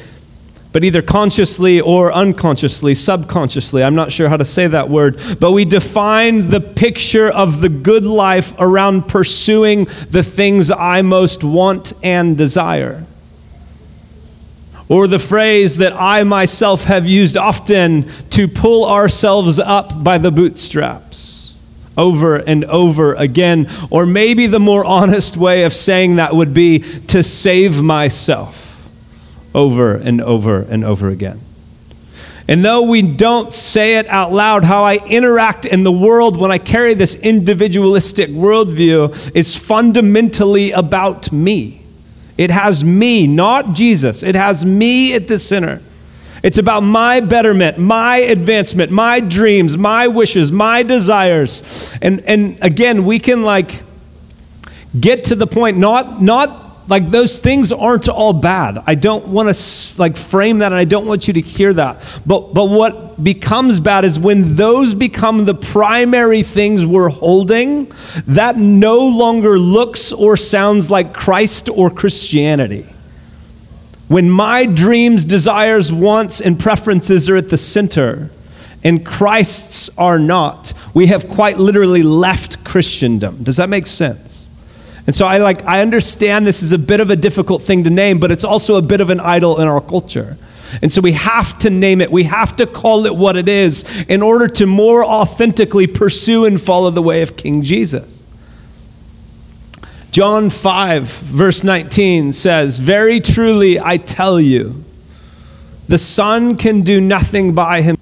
but 0.73 0.85
either 0.85 1.03
consciously 1.03 1.81
or 1.81 2.13
unconsciously, 2.13 2.95
subconsciously, 2.95 3.83
I'm 3.83 3.95
not 3.95 4.13
sure 4.13 4.29
how 4.29 4.37
to 4.37 4.45
say 4.45 4.69
that 4.69 4.89
word, 4.89 5.21
but 5.41 5.51
we 5.51 5.65
define 5.65 6.51
the 6.51 6.61
picture 6.61 7.29
of 7.29 7.61
the 7.61 7.69
good 7.69 8.05
life 8.05 8.55
around 8.59 9.09
pursuing 9.09 9.87
the 10.11 10.23
things 10.23 10.71
I 10.71 11.03
most 11.03 11.43
want 11.43 11.93
and 12.05 12.39
desire. 12.39 13.05
Or 14.89 15.07
the 15.07 15.19
phrase 15.19 15.77
that 15.79 15.93
I 15.93 16.25
myself 16.25 16.85
have 16.85 17.07
used 17.07 17.37
often 17.37 18.09
to 18.31 18.49
pull 18.49 18.85
ourselves 18.89 19.59
up 19.59 20.03
by 20.03 20.19
the 20.19 20.33
bootstraps 20.33 21.55
over 21.97 22.37
and 22.37 22.65
over 22.65 23.15
again. 23.15 23.69
Or 23.91 24.07
maybe 24.07 24.47
the 24.47 24.59
more 24.61 24.85
honest 24.85 25.37
way 25.37 25.65
of 25.65 25.73
saying 25.73 26.17
that 26.17 26.35
would 26.35 26.55
be 26.55 26.81
to 27.09 27.23
save 27.23 27.81
myself 27.83 28.70
over 29.55 29.95
and 29.95 30.21
over 30.21 30.61
and 30.61 30.85
over 30.85 31.09
again. 31.09 31.41
And 32.49 32.65
though 32.65 32.83
we 32.83 33.03
don't 33.03 33.53
say 33.53 33.99
it 33.99 34.09
out 34.09 34.33
loud, 34.33 34.65
how 34.65 34.83
I 34.83 34.97
interact 34.97 35.67
in 35.67 35.85
the 35.85 35.93
world 35.93 36.37
when 36.37 36.51
I 36.51 36.59
carry 36.59 36.95
this 36.95 37.15
individualistic 37.15 38.29
worldview 38.31 39.37
is 39.37 39.55
fundamentally 39.55 40.73
about 40.73 41.31
me. 41.31 41.83
It 42.37 42.51
has 42.51 42.83
me, 42.83 43.29
not 43.29 43.75
Jesus. 43.75 44.25
It 44.25 44.35
has 44.35 44.65
me 44.65 45.15
at 45.15 45.29
the 45.29 45.39
center. 45.39 45.81
It's 46.43 46.59
about 46.59 46.81
my 46.81 47.21
betterment, 47.21 47.79
my 47.79 48.17
advancement, 48.17 48.91
my 48.91 49.21
dreams, 49.21 49.77
my 49.77 50.09
wishes, 50.09 50.51
my 50.51 50.83
desires. 50.83 51.95
And, 52.01 52.21
and 52.23 52.59
again, 52.63 53.05
we 53.05 53.19
can 53.19 53.43
like 53.43 53.83
get 54.99 55.25
to 55.25 55.35
the 55.35 55.47
point, 55.47 55.77
not, 55.77 56.23
not 56.23 56.70
like 56.91 57.09
those 57.09 57.39
things 57.39 57.71
aren't 57.71 58.09
all 58.09 58.33
bad. 58.33 58.83
I 58.85 58.97
don't 58.97 59.29
want 59.29 59.55
to 59.55 59.95
like 59.97 60.17
frame 60.17 60.59
that 60.59 60.73
and 60.73 60.75
I 60.75 60.85
don't 60.85 61.07
want 61.07 61.29
you 61.29 61.35
to 61.35 61.41
hear 61.41 61.73
that. 61.75 62.21
But 62.27 62.53
but 62.53 62.65
what 62.65 63.23
becomes 63.23 63.79
bad 63.79 64.05
is 64.05 64.19
when 64.19 64.57
those 64.57 64.95
become 64.95 65.45
the 65.45 65.55
primary 65.55 66.43
things 66.43 66.85
we're 66.85 67.09
holding 67.09 67.93
that 68.27 68.57
no 68.57 69.07
longer 69.07 69.57
looks 69.57 70.13
or 70.13 70.37
sounds 70.37 70.91
like 70.91 71.15
Christ 71.15 71.71
or 71.71 71.91
Christianity. 71.91 72.87
When 74.09 74.29
my 74.29 74.67
dreams, 74.67 75.25
desires, 75.25 75.93
wants 75.93 76.41
and 76.41 76.59
preferences 76.59 77.31
are 77.31 77.37
at 77.37 77.51
the 77.51 77.57
center 77.57 78.31
and 78.83 79.07
Christ's 79.07 79.97
are 79.97 80.19
not, 80.19 80.73
we 80.93 81.07
have 81.07 81.29
quite 81.29 81.59
literally 81.59 82.03
left 82.03 82.65
Christendom. 82.65 83.45
Does 83.45 83.59
that 83.59 83.69
make 83.69 83.87
sense? 83.87 84.40
And 85.11 85.15
so 85.17 85.27
I 85.27 85.39
like 85.39 85.65
I 85.65 85.83
understand 85.83 86.47
this 86.47 86.63
is 86.63 86.71
a 86.71 86.79
bit 86.79 87.01
of 87.01 87.11
a 87.11 87.17
difficult 87.17 87.65
thing 87.65 87.83
to 87.83 87.91
name, 87.91 88.21
but 88.21 88.31
it's 88.31 88.45
also 88.45 88.77
a 88.77 88.81
bit 88.81 89.01
of 89.01 89.11
an 89.11 89.19
idol 89.19 89.61
in 89.61 89.67
our 89.67 89.81
culture. 89.81 90.39
And 90.83 90.93
so 90.93 91.01
we 91.01 91.15
have 91.15 91.59
to 91.59 91.69
name 91.69 92.01
it. 92.01 92.13
We 92.13 92.23
have 92.23 92.55
to 92.59 92.67
call 92.69 93.07
it 93.07 93.17
what 93.17 93.35
it 93.35 93.49
is 93.49 94.05
in 94.09 94.23
order 94.23 94.47
to 94.47 94.67
more 94.67 95.05
authentically 95.05 95.89
pursue 95.89 96.45
and 96.45 96.63
follow 96.63 96.91
the 96.91 97.03
way 97.03 97.23
of 97.23 97.37
King 97.37 97.65
Jesus. 97.65 98.23
John 100.13 100.49
5, 100.49 101.03
verse 101.09 101.65
19 101.65 102.31
says, 102.31 102.79
Very 102.79 103.21
truly 103.21 103.81
I 103.81 103.97
tell 103.97 104.41
you, 104.41 104.85
the 105.89 105.99
Son 105.99 106.57
can 106.57 106.83
do 106.83 107.01
nothing 107.01 107.53
by 107.53 107.83
him. 107.83 107.97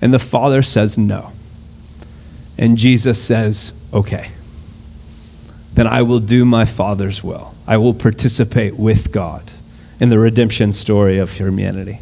And 0.00 0.14
the 0.14 0.20
Father 0.20 0.62
says, 0.62 0.96
No. 0.96 1.32
And 2.56 2.78
Jesus 2.78 3.20
says, 3.20 3.72
Okay 3.92 4.30
then 5.74 5.86
I 5.86 6.02
will 6.02 6.20
do 6.20 6.44
my 6.44 6.64
Father's 6.64 7.24
will. 7.24 7.54
I 7.66 7.76
will 7.78 7.94
participate 7.94 8.76
with 8.76 9.12
God 9.12 9.52
in 10.00 10.10
the 10.10 10.18
redemption 10.18 10.72
story 10.72 11.18
of 11.18 11.32
humanity. 11.32 12.00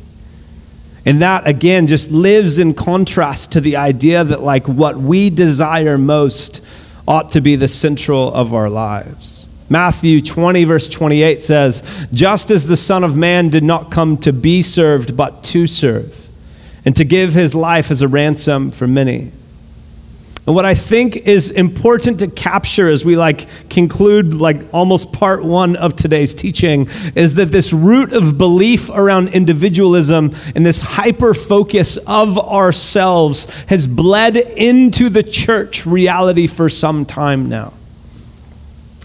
And 1.07 1.23
that, 1.23 1.47
again, 1.47 1.87
just 1.87 2.11
lives 2.11 2.59
in 2.59 2.75
contrast 2.75 3.53
to 3.53 3.61
the 3.61 3.77
idea 3.77 4.23
that, 4.23 4.43
like, 4.43 4.67
what 4.69 4.97
we 4.97 5.31
desire 5.31 5.97
most 5.97 6.65
ought 7.09 7.33
to 7.33 7.41
be 7.41 7.57
the 7.57 7.69
central 7.69 8.33
of 8.33 8.53
our 8.53 8.69
lives. 8.69 9.47
Matthew 9.71 10.21
20, 10.21 10.65
verse 10.65 10.89
28 10.89 11.41
says, 11.41 12.09
Just 12.13 12.51
as 12.51 12.67
the 12.67 12.77
Son 12.77 13.05
of 13.05 13.17
Man 13.17 13.49
did 13.49 13.63
not 13.63 13.91
come 13.91 14.17
to 14.19 14.33
be 14.33 14.63
served, 14.63 15.17
but 15.17 15.45
to 15.45 15.67
serve, 15.67 16.29
and 16.85 16.95
to 16.97 17.05
give 17.05 17.35
his 17.35 17.55
life 17.55 17.91
as 17.91 18.03
a 18.03 18.09
ransom 18.09 18.71
for 18.71 18.87
many. 18.87 19.31
And 20.47 20.57
what 20.57 20.65
I 20.65 20.75
think 20.75 21.17
is 21.17 21.51
important 21.51 22.21
to 22.21 22.29
capture 22.29 22.89
as 22.89 23.05
we 23.05 23.15
like 23.15 23.47
conclude 23.69 24.35
like 24.35 24.73
almost 24.73 25.13
part 25.13 25.45
1 25.45 25.77
of 25.77 25.97
today's 25.97 26.35
teaching 26.35 26.89
is 27.15 27.35
that 27.35 27.53
this 27.53 27.73
root 27.73 28.13
of 28.13 28.39
belief 28.39 28.89
around 28.91 29.29
individualism 29.29 30.35
and 30.55 30.65
this 30.65 30.81
hyper 30.81 31.35
focus 31.35 31.99
of 31.99 32.39
ourselves 32.39 33.51
has 33.67 33.87
bled 33.87 34.37
into 34.37 35.09
the 35.11 35.23
church 35.23 35.85
reality 35.85 36.47
for 36.47 36.69
some 36.69 37.05
time 37.05 37.49
now. 37.49 37.75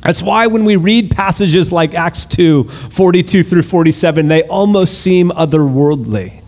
That's 0.01 0.21
why 0.21 0.47
when 0.47 0.65
we 0.65 0.77
read 0.77 1.11
passages 1.11 1.71
like 1.71 1.95
Acts 1.95 2.25
2 2.27 2.63
42 2.63 3.43
through 3.43 3.63
47, 3.63 4.27
they 4.29 4.43
almost 4.43 5.01
seem 5.01 5.31
otherworldly 5.31 6.41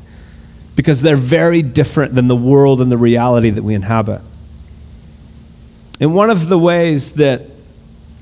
because 0.76 1.02
they're 1.02 1.18
very 1.18 1.62
different 1.62 2.16
than 2.16 2.28
the 2.28 2.36
world 2.36 2.82
and 2.82 2.92
the 2.92 2.98
reality 2.98 3.50
that 3.50 3.64
we 3.64 3.74
inhabit. 3.74 4.22
And 6.00 6.14
one 6.14 6.30
of 6.30 6.48
the 6.48 6.58
ways 6.58 7.14
that, 7.14 7.42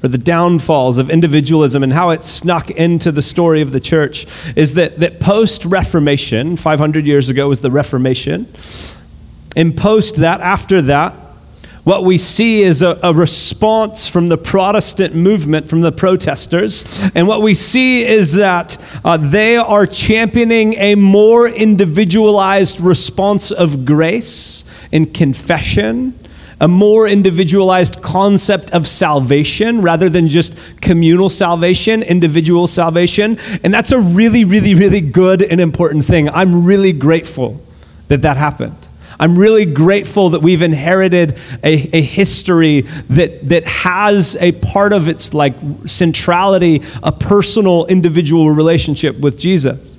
or 0.03 0.10
the 0.10 0.17
downfalls 0.17 0.98
of 0.98 1.10
individualism 1.10 1.84
and 1.84 1.91
how 1.91 2.12
it 2.12 2.24
snuck 2.24 2.72
into 2.72 3.12
the 3.12 3.22
story 3.22 3.62
of 3.62 3.72
the 3.72 3.79
church, 3.79 4.25
is 4.55 4.75
that, 4.75 5.00
that 5.00 5.20
post 5.20 5.65
Reformation, 5.65 6.55
500 6.55 7.05
years 7.05 7.29
ago 7.29 7.50
was 7.50 7.62
the 7.62 7.72
Reformation, 7.72 8.48
and 9.55 9.75
post 9.75 10.17
that, 10.17 10.41
after 10.41 10.82
that, 10.84 11.13
what 11.86 12.03
we 12.03 12.17
see 12.17 12.63
is 12.63 12.82
a, 12.82 13.00
a, 13.03 13.13
response 13.13 14.08
from 14.08 14.27
the 14.27 14.39
Protestant 14.39 15.13
movement, 15.13 15.70
from 15.70 15.82
the 15.82 15.91
protesters. 15.91 17.00
And 17.13 17.27
what 17.27 17.44
we 17.44 17.53
see 17.53 18.03
is 18.03 18.34
that 18.34 18.75
uh, 19.05 19.17
they 19.17 19.55
are 19.58 19.86
championing 19.86 20.74
a 20.74 20.96
more 20.96 21.48
individualized 21.48 22.79
response 22.79 23.51
of 23.51 23.86
grace 23.86 24.63
in 24.91 25.13
confession 25.13 26.17
a 26.60 26.68
more 26.68 27.08
individualized 27.08 28.02
concept 28.02 28.72
of 28.72 28.88
salvation 28.88 29.82
rather 29.82 30.10
than 30.10 30.28
just 30.28 30.58
communal 30.82 31.30
salvation, 31.30 32.02
individual 32.04 32.68
salvation. 32.68 33.38
And 33.64 33.74
that's 33.74 33.92
a 33.92 34.00
really, 34.00 34.46
really, 34.46 34.76
really 34.76 35.02
good 35.02 35.42
and 35.42 35.60
important 35.60 36.06
thing. 36.06 36.30
I'm 36.30 36.66
really 36.66 36.94
grateful 36.94 37.62
that 38.08 38.22
that 38.22 38.38
happened. 38.38 38.88
I'm 39.20 39.38
really 39.38 39.66
grateful 39.66 40.32
that 40.32 40.42
we've 40.42 40.62
inherited 40.62 41.38
a, 41.64 41.74
a 41.98 42.02
history 42.02 42.82
that, 42.82 43.48
that 43.50 43.66
has 43.66 44.36
a 44.38 44.52
part 44.54 44.92
of 44.94 45.08
its 45.08 45.34
like 45.34 45.54
centrality, 45.86 46.82
a 47.02 47.12
personal 47.12 47.86
individual 47.86 48.52
relationship 48.52 49.18
with 49.20 49.40
Jesus. 49.40 49.95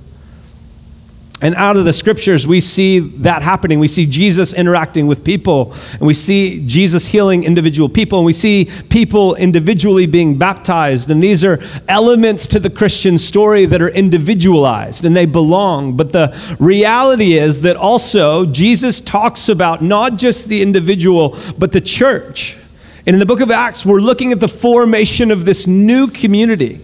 And 1.39 1.53
out 1.53 1.77
of 1.77 1.85
the 1.85 1.93
scriptures, 1.93 2.47
we 2.47 2.59
see 2.59 2.97
that 2.97 3.43
happening. 3.43 3.79
We 3.79 3.87
see 3.87 4.07
Jesus 4.07 4.55
interacting 4.55 5.05
with 5.05 5.23
people, 5.23 5.75
and 5.91 6.01
we 6.01 6.15
see 6.15 6.65
Jesus 6.65 7.05
healing 7.05 7.43
individual 7.43 7.89
people, 7.89 8.17
and 8.19 8.25
we 8.25 8.33
see 8.33 8.71
people 8.89 9.35
individually 9.35 10.07
being 10.07 10.39
baptized. 10.39 11.11
And 11.11 11.21
these 11.21 11.45
are 11.45 11.59
elements 11.87 12.47
to 12.47 12.59
the 12.59 12.71
Christian 12.71 13.19
story 13.19 13.67
that 13.67 13.83
are 13.83 13.89
individualized 13.89 15.05
and 15.05 15.15
they 15.15 15.27
belong. 15.27 15.95
But 15.95 16.11
the 16.11 16.35
reality 16.59 17.33
is 17.33 17.61
that 17.61 17.75
also 17.75 18.45
Jesus 18.45 18.99
talks 18.99 19.47
about 19.47 19.83
not 19.83 20.17
just 20.17 20.47
the 20.47 20.61
individual, 20.63 21.37
but 21.57 21.71
the 21.71 21.81
church. 21.81 22.57
And 23.05 23.13
in 23.13 23.19
the 23.19 23.25
book 23.25 23.41
of 23.41 23.51
Acts, 23.51 23.85
we're 23.85 23.99
looking 23.99 24.31
at 24.31 24.39
the 24.39 24.47
formation 24.47 25.31
of 25.31 25.45
this 25.45 25.67
new 25.67 26.07
community. 26.07 26.79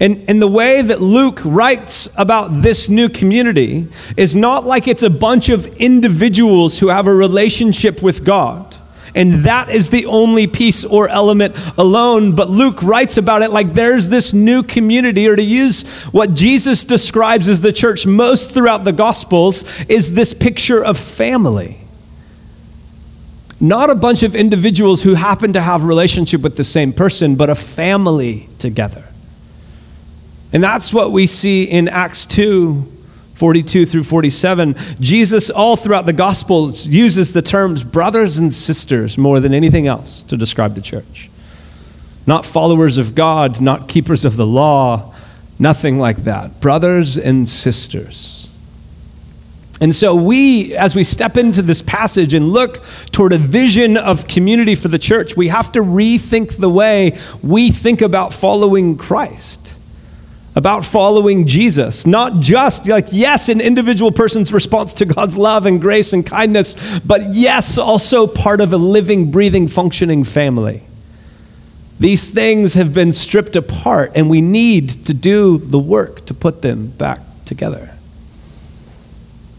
And, 0.00 0.24
and 0.28 0.42
the 0.42 0.48
way 0.48 0.82
that 0.82 1.00
Luke 1.00 1.40
writes 1.44 2.12
about 2.18 2.62
this 2.62 2.88
new 2.88 3.08
community 3.08 3.86
is 4.16 4.34
not 4.34 4.66
like 4.66 4.88
it's 4.88 5.04
a 5.04 5.10
bunch 5.10 5.48
of 5.48 5.66
individuals 5.76 6.80
who 6.80 6.88
have 6.88 7.06
a 7.06 7.14
relationship 7.14 8.02
with 8.02 8.24
God. 8.24 8.76
And 9.14 9.34
that 9.44 9.68
is 9.68 9.90
the 9.90 10.06
only 10.06 10.48
piece 10.48 10.84
or 10.84 11.08
element 11.08 11.54
alone. 11.78 12.34
But 12.34 12.50
Luke 12.50 12.82
writes 12.82 13.16
about 13.16 13.42
it 13.42 13.52
like 13.52 13.72
there's 13.72 14.08
this 14.08 14.34
new 14.34 14.64
community, 14.64 15.28
or 15.28 15.36
to 15.36 15.42
use 15.42 15.84
what 16.06 16.34
Jesus 16.34 16.84
describes 16.84 17.48
as 17.48 17.60
the 17.60 17.72
church 17.72 18.06
most 18.06 18.50
throughout 18.50 18.82
the 18.82 18.92
Gospels, 18.92 19.80
is 19.84 20.14
this 20.14 20.34
picture 20.34 20.84
of 20.84 20.98
family. 20.98 21.78
Not 23.60 23.88
a 23.88 23.94
bunch 23.94 24.24
of 24.24 24.34
individuals 24.34 25.04
who 25.04 25.14
happen 25.14 25.52
to 25.52 25.60
have 25.60 25.84
relationship 25.84 26.40
with 26.40 26.56
the 26.56 26.64
same 26.64 26.92
person, 26.92 27.36
but 27.36 27.48
a 27.48 27.54
family 27.54 28.48
together. 28.58 29.04
And 30.54 30.64
that's 30.64 30.94
what 30.94 31.12
we 31.12 31.26
see 31.26 31.64
in 31.64 31.88
Acts 31.88 32.24
2 32.26 32.92
42 33.34 33.84
through 33.84 34.04
47. 34.04 34.76
Jesus, 35.00 35.50
all 35.50 35.76
throughout 35.76 36.06
the 36.06 36.12
Gospels, 36.12 36.86
uses 36.86 37.32
the 37.32 37.42
terms 37.42 37.82
brothers 37.82 38.38
and 38.38 38.54
sisters 38.54 39.18
more 39.18 39.40
than 39.40 39.52
anything 39.52 39.88
else 39.88 40.22
to 40.22 40.36
describe 40.36 40.76
the 40.76 40.80
church. 40.80 41.28
Not 42.26 42.46
followers 42.46 42.96
of 42.96 43.16
God, 43.16 43.60
not 43.60 43.88
keepers 43.88 44.24
of 44.24 44.36
the 44.36 44.46
law, 44.46 45.14
Nothing 45.58 45.98
like 45.98 46.18
that. 46.18 46.60
Brothers 46.60 47.16
and 47.16 47.48
sisters. 47.48 48.48
And 49.80 49.94
so, 49.94 50.14
we, 50.14 50.74
as 50.76 50.94
we 50.94 51.04
step 51.04 51.36
into 51.36 51.60
this 51.60 51.82
passage 51.82 52.32
and 52.32 52.48
look 52.48 52.82
toward 53.10 53.32
a 53.32 53.38
vision 53.38 53.96
of 53.96 54.28
community 54.28 54.74
for 54.74 54.88
the 54.88 54.98
church, 54.98 55.36
we 55.36 55.48
have 55.48 55.72
to 55.72 55.80
rethink 55.80 56.56
the 56.56 56.70
way 56.70 57.18
we 57.42 57.70
think 57.70 58.00
about 58.00 58.32
following 58.32 58.96
Christ, 58.96 59.74
about 60.56 60.84
following 60.84 61.46
Jesus. 61.46 62.06
Not 62.06 62.40
just 62.40 62.88
like, 62.88 63.08
yes, 63.10 63.48
an 63.48 63.60
individual 63.60 64.12
person's 64.12 64.52
response 64.52 64.92
to 64.94 65.04
God's 65.04 65.36
love 65.36 65.66
and 65.66 65.80
grace 65.80 66.12
and 66.12 66.24
kindness, 66.24 67.00
but 67.00 67.34
yes, 67.34 67.78
also 67.78 68.26
part 68.26 68.60
of 68.60 68.72
a 68.72 68.76
living, 68.76 69.30
breathing, 69.30 69.68
functioning 69.68 70.24
family. 70.24 70.82
These 71.98 72.30
things 72.30 72.74
have 72.74 72.92
been 72.92 73.12
stripped 73.12 73.56
apart, 73.56 74.12
and 74.14 74.28
we 74.28 74.40
need 74.40 74.90
to 75.06 75.14
do 75.14 75.58
the 75.58 75.78
work 75.78 76.26
to 76.26 76.34
put 76.34 76.62
them 76.62 76.88
back 76.88 77.20
together. 77.44 77.90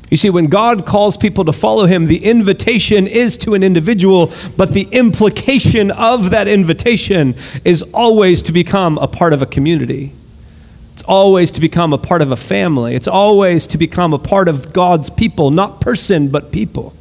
You 0.09 0.17
see, 0.17 0.29
when 0.29 0.47
God 0.47 0.85
calls 0.85 1.17
people 1.17 1.45
to 1.45 1.53
follow 1.53 1.85
him, 1.87 2.05
the 2.05 2.23
invitation 2.23 3.07
is 3.07 3.37
to 3.39 3.53
an 3.53 3.63
individual, 3.63 4.31
but 4.55 4.71
the 4.71 4.87
implication 4.91 5.91
of 5.91 6.29
that 6.29 6.47
invitation 6.47 7.35
is 7.63 7.81
always 7.93 8.41
to 8.43 8.51
become 8.51 8.97
a 8.99 9.07
part 9.07 9.33
of 9.33 9.41
a 9.41 9.45
community. 9.45 10.13
Always 11.07 11.51
to 11.51 11.61
become 11.61 11.93
a 11.93 11.97
part 11.97 12.21
of 12.21 12.31
a 12.31 12.35
family. 12.35 12.95
It's 12.95 13.07
always 13.07 13.67
to 13.67 13.77
become 13.77 14.13
a 14.13 14.19
part 14.19 14.47
of 14.47 14.73
God's 14.73 15.09
people, 15.09 15.51
not 15.51 15.81
person, 15.81 16.29
but 16.29 16.51
people. 16.51 16.93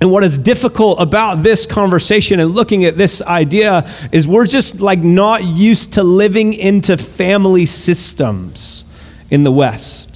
And 0.00 0.12
what 0.12 0.22
is 0.22 0.38
difficult 0.38 1.00
about 1.00 1.42
this 1.42 1.66
conversation 1.66 2.38
and 2.38 2.54
looking 2.54 2.84
at 2.84 2.96
this 2.96 3.20
idea 3.20 3.88
is 4.12 4.28
we're 4.28 4.46
just 4.46 4.80
like 4.80 5.00
not 5.00 5.42
used 5.42 5.94
to 5.94 6.04
living 6.04 6.54
into 6.54 6.96
family 6.96 7.66
systems 7.66 8.84
in 9.30 9.42
the 9.42 9.50
West. 9.50 10.07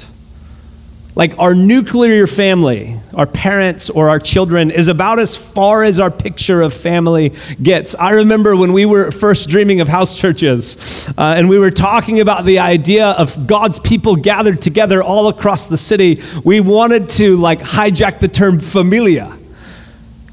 Like 1.14 1.38
our 1.38 1.54
nuclear 1.54 2.26
family, 2.26 2.97
our 3.14 3.26
parents 3.26 3.90
or 3.90 4.09
our 4.09 4.19
children, 4.19 4.71
is 4.71 4.88
about 4.88 5.19
as 5.19 5.37
far 5.37 5.83
as 5.85 6.00
our 6.00 6.11
picture 6.11 6.62
of 6.62 6.73
family 6.73 7.35
gets. 7.62 7.95
I 7.95 8.12
remember 8.12 8.57
when 8.57 8.73
we 8.73 8.87
were 8.87 9.11
first 9.11 9.50
dreaming 9.50 9.83
of 9.83 9.88
house 9.88 10.19
churches 10.19 11.07
uh, 11.19 11.35
and 11.37 11.50
we 11.50 11.59
were 11.59 11.71
talking 11.71 12.21
about 12.21 12.47
the 12.47 12.61
idea 12.61 13.09
of 13.09 13.47
God's 13.47 13.78
people 13.78 14.16
gathered 14.16 14.62
together 14.62 15.02
all 15.02 15.28
across 15.28 15.66
the 15.66 15.76
city, 15.76 16.23
we 16.45 16.61
wanted 16.61 17.11
to 17.11 17.37
like 17.37 17.61
hijack 17.61 18.19
the 18.19 18.28
term 18.28 18.59
familia 18.59 19.37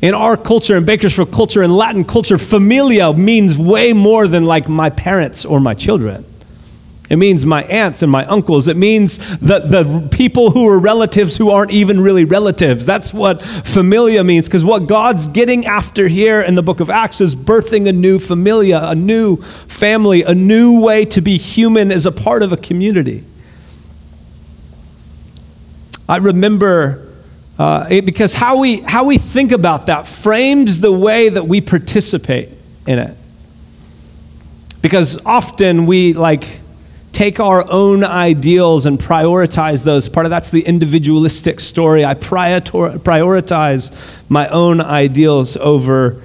in 0.01 0.13
our 0.13 0.37
culture, 0.37 0.77
in 0.77 0.85
Bakersfield 0.85 1.31
culture, 1.31 1.61
in 1.61 1.71
Latin 1.71 2.05
culture, 2.05 2.37
familia 2.37 3.11
means 3.11 3.57
way 3.57 3.91
more 3.91 4.27
than 4.27 4.45
like 4.45 4.69
my 4.69 4.89
parents 4.89 5.43
or 5.43 5.59
my 5.59 5.73
children. 5.73 6.23
It 7.09 7.17
means 7.17 7.43
my 7.43 7.63
aunts 7.63 8.03
and 8.03 8.11
my 8.11 8.23
uncles. 8.27 8.67
It 8.67 8.77
means 8.77 9.17
the, 9.39 9.59
the 9.59 10.07
people 10.11 10.51
who 10.51 10.67
are 10.67 10.77
relatives 10.77 11.37
who 11.37 11.49
aren't 11.49 11.71
even 11.71 11.99
really 11.99 12.23
relatives. 12.23 12.85
That's 12.85 13.11
what 13.13 13.41
familia 13.41 14.23
means. 14.23 14.47
Because 14.47 14.63
what 14.63 14.87
God's 14.87 15.25
getting 15.25 15.65
after 15.65 16.07
here 16.07 16.39
in 16.41 16.53
the 16.53 16.61
book 16.61 16.79
of 16.79 16.91
Acts 16.91 17.19
is 17.19 17.35
birthing 17.35 17.87
a 17.87 17.93
new 17.93 18.19
familia, 18.19 18.79
a 18.83 18.93
new 18.93 19.37
family, 19.37 20.21
a 20.21 20.35
new 20.35 20.81
way 20.81 21.03
to 21.05 21.19
be 21.19 21.37
human 21.37 21.91
as 21.91 22.05
a 22.05 22.11
part 22.11 22.43
of 22.43 22.51
a 22.51 22.57
community. 22.57 23.23
I 26.07 26.17
remember 26.17 27.07
uh, 27.57 27.87
it, 27.89 28.05
because 28.05 28.35
how 28.35 28.59
we, 28.59 28.81
how 28.81 29.03
we 29.03 29.17
think 29.17 29.51
about 29.51 29.87
that 29.87 30.05
frames 30.05 30.79
the 30.79 30.91
way 30.91 31.29
that 31.29 31.47
we 31.47 31.59
participate 31.59 32.49
in 32.85 32.99
it. 32.99 33.17
Because 34.81 35.23
often 35.25 35.87
we 35.87 36.13
like 36.13 36.45
take 37.19 37.37
our 37.41 37.69
own 37.69 38.05
ideals 38.05 38.85
and 38.85 38.97
prioritize 38.97 39.83
those. 39.83 40.07
Part 40.07 40.25
of 40.25 40.29
that's 40.29 40.51
the 40.51 40.61
individualistic 40.61 41.59
story. 41.59 42.05
I 42.05 42.13
prioritize 42.13 43.91
my 44.29 44.47
own 44.47 44.79
ideals 44.79 45.57
over 45.57 46.23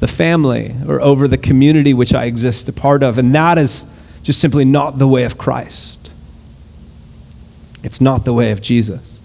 the 0.00 0.08
family 0.08 0.74
or 0.88 1.00
over 1.00 1.28
the 1.28 1.38
community 1.38 1.94
which 1.94 2.12
I 2.12 2.24
exist 2.24 2.68
a 2.68 2.72
part 2.72 3.04
of. 3.04 3.18
And 3.18 3.32
that 3.36 3.56
is 3.56 3.86
just 4.24 4.40
simply 4.40 4.64
not 4.64 4.98
the 4.98 5.06
way 5.06 5.22
of 5.22 5.38
Christ. 5.38 6.10
It's 7.84 8.00
not 8.00 8.24
the 8.24 8.32
way 8.32 8.50
of 8.50 8.60
Jesus. 8.60 9.20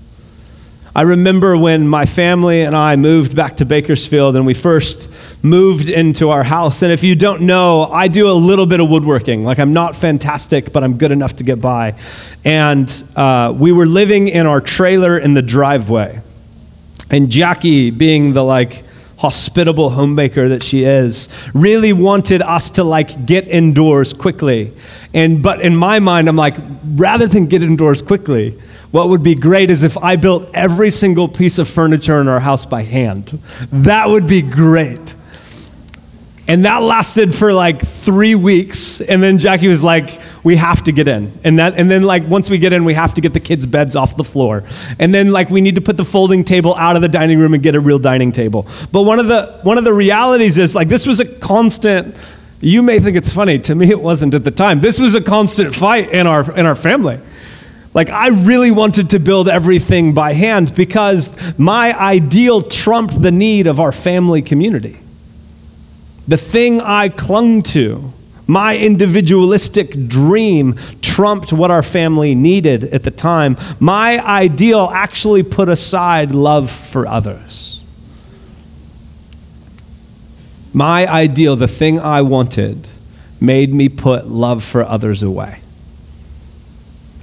I 0.96 1.02
remember 1.02 1.58
when 1.58 1.88
my 1.88 2.06
family 2.06 2.62
and 2.62 2.76
I 2.76 2.96
moved 2.96 3.36
back 3.36 3.56
to 3.56 3.66
Bakersfield 3.66 4.36
and 4.36 4.46
we 4.46 4.54
first 4.54 5.12
moved 5.44 5.90
into 5.90 6.30
our 6.30 6.44
house. 6.44 6.82
And 6.82 6.92
if 6.92 7.04
you 7.04 7.16
don't 7.16 7.42
know, 7.42 7.86
I 7.86 8.08
do 8.08 8.30
a 8.30 8.34
little 8.34 8.66
bit 8.66 8.80
of 8.80 8.90
woodworking. 8.90 9.44
Like, 9.44 9.60
I'm 9.60 9.74
not 9.74 9.96
fantastic, 9.96 10.74
but 10.74 10.84
I'm 10.84 10.98
good 10.98 11.12
enough 11.12 11.38
to 11.38 11.44
get 11.44 11.62
by. 11.62 11.96
And 12.44 12.92
uh, 13.16 13.54
we 13.58 13.72
were 13.72 13.86
living 13.86 14.28
in 14.28 14.46
our 14.46 14.62
trailer 14.62 15.18
in 15.18 15.34
the 15.34 15.42
driveway. 15.42 16.22
And 17.10 17.30
Jackie, 17.30 17.92
being 17.92 18.34
the 18.34 18.44
like, 18.44 18.84
hospitable 19.18 19.90
homemaker 19.90 20.50
that 20.50 20.64
she 20.64 20.84
is 20.84 21.28
really 21.56 21.92
wanted 21.92 22.40
us 22.44 22.70
to 22.70 22.84
like 22.84 23.26
get 23.26 23.48
indoors 23.48 24.14
quickly 24.14 24.72
and 25.12 25.42
but 25.42 25.60
in 25.60 25.76
my 25.76 25.98
mind 25.98 26.30
i'm 26.30 26.36
like 26.36 26.56
rather 26.94 27.26
than 27.26 27.48
get 27.48 27.64
indoors 27.64 28.00
quickly 28.04 28.56
what 28.92 29.10
would 29.10 29.22
be 29.22 29.36
great 29.36 29.70
is 29.70 29.84
if 29.84 29.98
I 29.98 30.16
built 30.16 30.50
every 30.54 30.92
single 30.92 31.28
piece 31.28 31.60
of 31.60 31.68
furniture 31.68 32.22
in 32.22 32.28
our 32.28 32.40
house 32.40 32.66
by 32.66 32.84
hand. 32.84 33.38
That 33.72 34.10
would 34.10 34.28
be 34.28 34.42
great. 34.42 35.14
And 36.48 36.64
that 36.64 36.82
lasted 36.82 37.36
for 37.36 37.52
like 37.52 37.86
three 37.86 38.36
weeks. 38.36 39.02
And 39.02 39.22
then 39.22 39.38
Jackie 39.38 39.68
was 39.68 39.84
like, 39.84 40.10
we 40.44 40.56
have 40.56 40.84
to 40.86 40.94
get 40.94 41.08
in. 41.08 41.34
And 41.44 41.60
that 41.60 41.76
and 41.76 41.92
then 41.92 42.04
like 42.04 42.26
once 42.28 42.50
we 42.50 42.58
get 42.58 42.72
in, 42.72 42.86
we 42.86 42.94
have 42.94 43.14
to 43.16 43.22
get 43.22 43.34
the 43.34 43.40
kids' 43.42 43.66
beds 43.66 43.98
off 43.98 44.16
the 44.16 44.24
floor. 44.24 44.64
And 44.98 45.14
then 45.14 45.32
like 45.32 45.50
we 45.50 45.60
need 45.60 45.76
to 45.76 45.82
put 45.82 45.98
the 45.98 46.06
folding 46.06 46.46
table 46.46 46.74
out 46.76 46.96
of 46.96 47.02
the 47.02 47.10
dining 47.10 47.38
room 47.38 47.54
and 47.54 47.62
get 47.62 47.76
a 47.76 47.80
real 47.82 48.00
dining 48.00 48.32
table. 48.32 48.66
But 48.94 49.02
one 49.02 49.20
of 49.20 49.28
the 49.28 49.60
one 49.64 49.78
of 49.78 49.84
the 49.84 49.94
realities 49.94 50.58
is 50.58 50.74
like 50.74 50.88
this 50.88 51.06
was 51.06 51.20
a 51.20 51.26
constant 51.26 52.16
you 52.62 52.82
may 52.82 53.00
think 53.00 53.18
it's 53.18 53.32
funny. 53.32 53.60
To 53.60 53.76
me 53.76 53.90
it 53.90 54.00
wasn't 54.00 54.34
at 54.34 54.46
the 54.46 54.52
time. 54.52 54.80
This 54.80 55.00
was 55.00 55.16
a 55.16 55.22
constant 55.22 55.76
fight 55.76 56.12
in 56.12 56.28
our 56.28 56.58
in 56.58 56.66
our 56.66 56.76
family. 56.76 57.20
Like, 57.94 58.12
I 58.12 58.28
really 58.28 58.70
wanted 58.70 59.10
to 59.12 59.20
build 59.20 59.50
everything 59.50 60.14
by 60.14 60.34
hand 60.34 60.76
because 60.76 61.58
my 61.58 61.98
ideal 61.98 62.62
trumped 62.62 63.20
the 63.20 63.32
need 63.32 63.66
of 63.66 63.80
our 63.80 63.92
family 63.92 64.44
community. 64.44 65.00
The 66.28 66.38
thing 66.38 66.82
I 66.82 67.10
clung 67.10 67.64
to, 67.64 68.12
my 68.48 68.78
individualistic 68.78 70.08
dream, 70.08 70.76
trumped 71.02 71.54
what 71.54 71.72
our 71.72 71.84
family 71.84 72.36
needed 72.36 72.84
at 72.86 73.04
the 73.04 73.12
time. 73.12 73.58
My 73.80 74.20
ideal 74.26 74.90
actually 74.94 75.44
put 75.44 75.70
aside 75.70 76.32
love 76.32 76.70
for 76.70 77.08
others. 77.08 77.82
My 80.74 81.08
ideal, 81.08 81.56
the 81.56 81.68
thing 81.68 82.00
I 82.00 82.22
wanted, 82.22 82.90
made 83.40 83.74
me 83.74 83.90
put 83.90 84.28
love 84.28 84.64
for 84.64 84.84
others 84.84 85.24
away. 85.24 85.60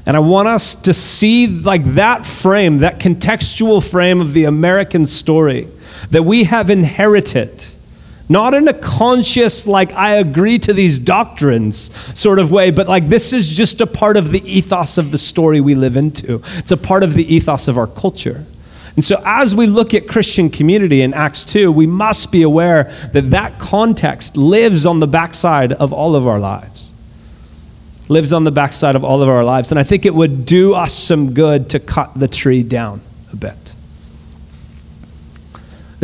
And 0.06 0.16
I 0.16 0.20
want 0.20 0.48
us 0.48 0.74
to 0.82 0.92
see 0.92 1.46
like 1.46 1.84
that 1.94 2.26
frame, 2.26 2.78
that 2.78 3.00
contextual 3.00 3.88
frame 3.88 4.20
of 4.20 4.34
the 4.34 4.44
American 4.44 5.06
story 5.06 5.68
that 6.10 6.24
we 6.24 6.44
have 6.44 6.68
inherited. 6.68 7.64
Not 8.28 8.54
in 8.54 8.68
a 8.68 8.72
conscious, 8.72 9.66
like, 9.66 9.92
I 9.92 10.14
agree 10.14 10.58
to 10.60 10.72
these 10.72 10.98
doctrines 10.98 11.90
sort 12.18 12.38
of 12.38 12.50
way, 12.50 12.70
but 12.70 12.88
like, 12.88 13.08
this 13.08 13.32
is 13.32 13.48
just 13.48 13.80
a 13.80 13.86
part 13.86 14.16
of 14.16 14.30
the 14.30 14.40
ethos 14.50 14.96
of 14.96 15.10
the 15.10 15.18
story 15.18 15.60
we 15.60 15.74
live 15.74 15.96
into. 15.96 16.40
It's 16.56 16.72
a 16.72 16.76
part 16.76 17.02
of 17.02 17.14
the 17.14 17.34
ethos 17.34 17.68
of 17.68 17.76
our 17.76 17.86
culture. 17.86 18.46
And 18.96 19.04
so, 19.04 19.20
as 19.26 19.54
we 19.54 19.66
look 19.66 19.92
at 19.92 20.06
Christian 20.08 20.48
community 20.48 21.02
in 21.02 21.12
Acts 21.12 21.44
2, 21.44 21.70
we 21.70 21.86
must 21.86 22.30
be 22.30 22.42
aware 22.42 22.84
that 23.12 23.30
that 23.30 23.58
context 23.58 24.36
lives 24.36 24.86
on 24.86 25.00
the 25.00 25.06
backside 25.06 25.72
of 25.72 25.92
all 25.92 26.14
of 26.14 26.26
our 26.26 26.38
lives 26.38 26.92
lives 28.08 28.32
on 28.32 28.44
the 28.44 28.52
backside 28.52 28.96
of 28.96 29.04
all 29.04 29.22
of 29.22 29.28
our 29.28 29.44
lives. 29.44 29.70
And 29.70 29.78
I 29.78 29.82
think 29.82 30.04
it 30.04 30.14
would 30.14 30.44
do 30.44 30.74
us 30.74 30.92
some 30.92 31.32
good 31.32 31.70
to 31.70 31.80
cut 31.80 32.12
the 32.14 32.28
tree 32.28 32.62
down 32.62 33.00
a 33.32 33.36
bit. 33.36 33.63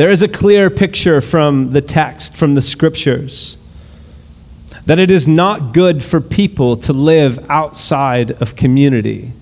There 0.01 0.11
is 0.11 0.23
a 0.23 0.29
clear 0.29 0.71
picture 0.71 1.21
from 1.21 1.75
the 1.75 1.83
text, 1.83 2.35
from 2.35 2.55
the 2.55 2.63
scriptures, 2.63 3.59
that 4.87 4.99
it 4.99 5.11
is 5.11 5.29
not 5.29 5.75
good 5.75 6.03
for 6.03 6.23
people 6.23 6.75
to 6.77 6.95
live 6.95 7.51
outside 7.51 8.31
of 8.41 8.57
community. 8.57 9.33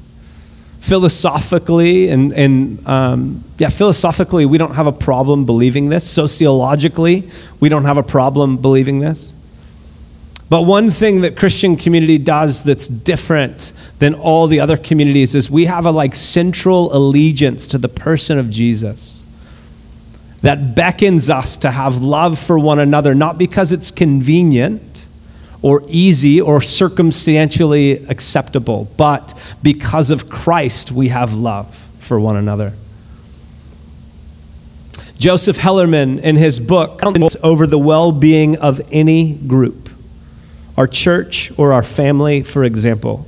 Philosophically, 0.80 2.08
and, 2.08 2.32
and 2.32 2.84
um, 2.88 3.44
yeah, 3.58 3.68
philosophically, 3.68 4.46
we 4.46 4.58
don't 4.58 4.74
have 4.74 4.88
a 4.88 4.92
problem 4.92 5.46
believing 5.46 5.90
this. 5.90 6.04
Sociologically, 6.10 7.30
we 7.60 7.68
don't 7.68 7.84
have 7.84 7.96
a 7.96 8.02
problem 8.02 8.56
believing 8.56 8.98
this. 8.98 9.32
But 10.50 10.62
one 10.62 10.90
thing 10.90 11.20
that 11.20 11.36
Christian 11.36 11.76
community 11.76 12.18
does 12.18 12.64
that's 12.64 12.88
different 12.88 13.72
than 14.00 14.12
all 14.12 14.48
the 14.48 14.58
other 14.58 14.76
communities 14.76 15.36
is 15.36 15.48
we 15.48 15.66
have 15.66 15.86
a 15.86 15.92
like 15.92 16.16
central 16.16 16.92
allegiance 16.92 17.68
to 17.68 17.78
the 17.78 17.88
person 17.88 18.40
of 18.40 18.50
Jesus 18.50 19.24
that 20.42 20.74
beckons 20.74 21.30
us 21.30 21.56
to 21.58 21.70
have 21.70 22.00
love 22.00 22.38
for 22.38 22.58
one 22.58 22.78
another, 22.78 23.14
not 23.14 23.38
because 23.38 23.72
it's 23.72 23.90
convenient 23.90 25.06
or 25.62 25.82
easy 25.88 26.40
or 26.40 26.60
circumstantially 26.60 27.92
acceptable, 28.06 28.88
but 28.96 29.34
because 29.62 30.10
of 30.10 30.30
Christ, 30.30 30.92
we 30.92 31.08
have 31.08 31.34
love 31.34 31.74
for 31.98 32.20
one 32.20 32.36
another. 32.36 32.72
Joseph 35.18 35.58
Hellerman, 35.58 36.20
in 36.20 36.36
his 36.36 36.60
book, 36.60 37.00
counts 37.00 37.36
over 37.42 37.66
the 37.66 37.78
well 37.78 38.12
being 38.12 38.56
of 38.58 38.80
any 38.92 39.34
group, 39.34 39.90
our 40.76 40.86
church 40.86 41.50
or 41.58 41.72
our 41.72 41.82
family, 41.82 42.42
for 42.42 42.62
example. 42.62 43.26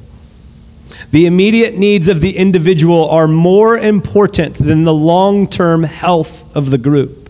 The 1.10 1.26
immediate 1.26 1.76
needs 1.76 2.08
of 2.08 2.20
the 2.20 2.36
individual 2.36 3.08
are 3.10 3.26
more 3.26 3.76
important 3.76 4.54
than 4.54 4.84
the 4.84 4.94
long 4.94 5.48
term 5.48 5.82
health 5.82 6.54
of 6.54 6.70
the 6.70 6.78
group. 6.78 7.28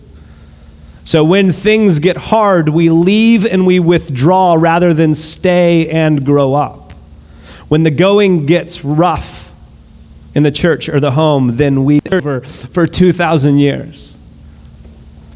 So 1.03 1.23
when 1.23 1.51
things 1.51 1.97
get 1.99 2.15
hard, 2.15 2.69
we 2.69 2.89
leave 2.89 3.45
and 3.45 3.65
we 3.65 3.79
withdraw 3.79 4.53
rather 4.53 4.93
than 4.93 5.15
stay 5.15 5.89
and 5.89 6.23
grow 6.23 6.53
up. 6.53 6.91
When 7.69 7.83
the 7.83 7.91
going 7.91 8.45
gets 8.45 8.85
rough 8.85 9.51
in 10.35 10.43
the 10.43 10.51
church 10.51 10.87
or 10.87 10.99
the 10.99 11.11
home, 11.11 11.57
then 11.57 11.83
we 11.83 12.01
for, 12.01 12.41
for 12.41 12.85
2,000 12.85 13.57
years. 13.57 14.10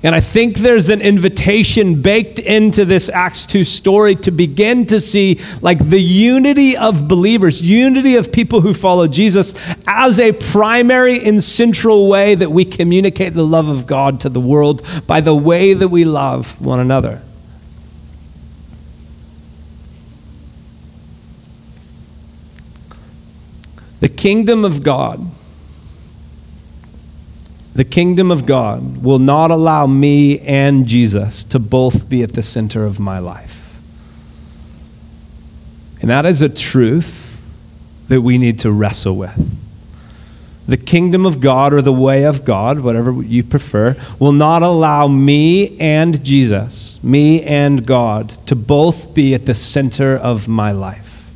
And 0.05 0.13
I 0.13 0.19
think 0.19 0.57
there's 0.57 0.91
an 0.91 1.01
invitation 1.01 2.03
baked 2.03 2.37
into 2.37 2.85
this 2.85 3.09
Acts 3.09 3.47
2 3.47 3.63
story 3.63 4.15
to 4.17 4.29
begin 4.29 4.85
to 4.85 5.01
see 5.01 5.41
like 5.63 5.79
the 5.79 5.99
unity 5.99 6.77
of 6.77 7.07
believers, 7.07 7.59
unity 7.59 8.15
of 8.15 8.31
people 8.31 8.61
who 8.61 8.75
follow 8.75 9.07
Jesus 9.07 9.55
as 9.87 10.19
a 10.19 10.31
primary 10.31 11.25
and 11.25 11.43
central 11.43 12.07
way 12.07 12.35
that 12.35 12.51
we 12.51 12.65
communicate 12.65 13.33
the 13.33 13.47
love 13.47 13.67
of 13.67 13.87
God 13.87 14.19
to 14.19 14.29
the 14.29 14.39
world 14.39 14.87
by 15.07 15.21
the 15.21 15.33
way 15.33 15.73
that 15.73 15.87
we 15.87 16.05
love 16.05 16.61
one 16.61 16.79
another. 16.79 17.23
The 24.01 24.09
kingdom 24.09 24.63
of 24.63 24.83
God 24.83 25.31
the 27.75 27.83
kingdom 27.83 28.31
of 28.31 28.45
God 28.45 29.03
will 29.03 29.19
not 29.19 29.51
allow 29.51 29.85
me 29.85 30.39
and 30.39 30.87
Jesus 30.87 31.43
to 31.43 31.59
both 31.59 32.09
be 32.09 32.23
at 32.23 32.31
the 32.31 32.41
center 32.41 32.85
of 32.85 33.01
my 33.01 33.19
life. 33.19 33.61
And 35.99 36.09
that 36.09 36.25
is 36.25 36.41
a 36.41 36.47
truth 36.47 37.23
that 38.07 38.21
we 38.21 38.37
need 38.37 38.59
to 38.59 38.71
wrestle 38.71 39.17
with. 39.17 39.51
The 40.67 40.77
kingdom 40.77 41.25
of 41.25 41.41
God 41.41 41.73
or 41.73 41.81
the 41.81 41.93
way 41.93 42.23
of 42.23 42.45
God, 42.45 42.79
whatever 42.79 43.21
you 43.21 43.43
prefer, 43.43 43.97
will 44.19 44.31
not 44.31 44.63
allow 44.63 45.07
me 45.07 45.77
and 45.77 46.23
Jesus, 46.23 47.03
me 47.03 47.43
and 47.43 47.85
God, 47.85 48.29
to 48.47 48.55
both 48.55 49.13
be 49.13 49.35
at 49.35 49.45
the 49.45 49.53
center 49.53 50.15
of 50.15 50.47
my 50.47 50.71
life. 50.71 51.29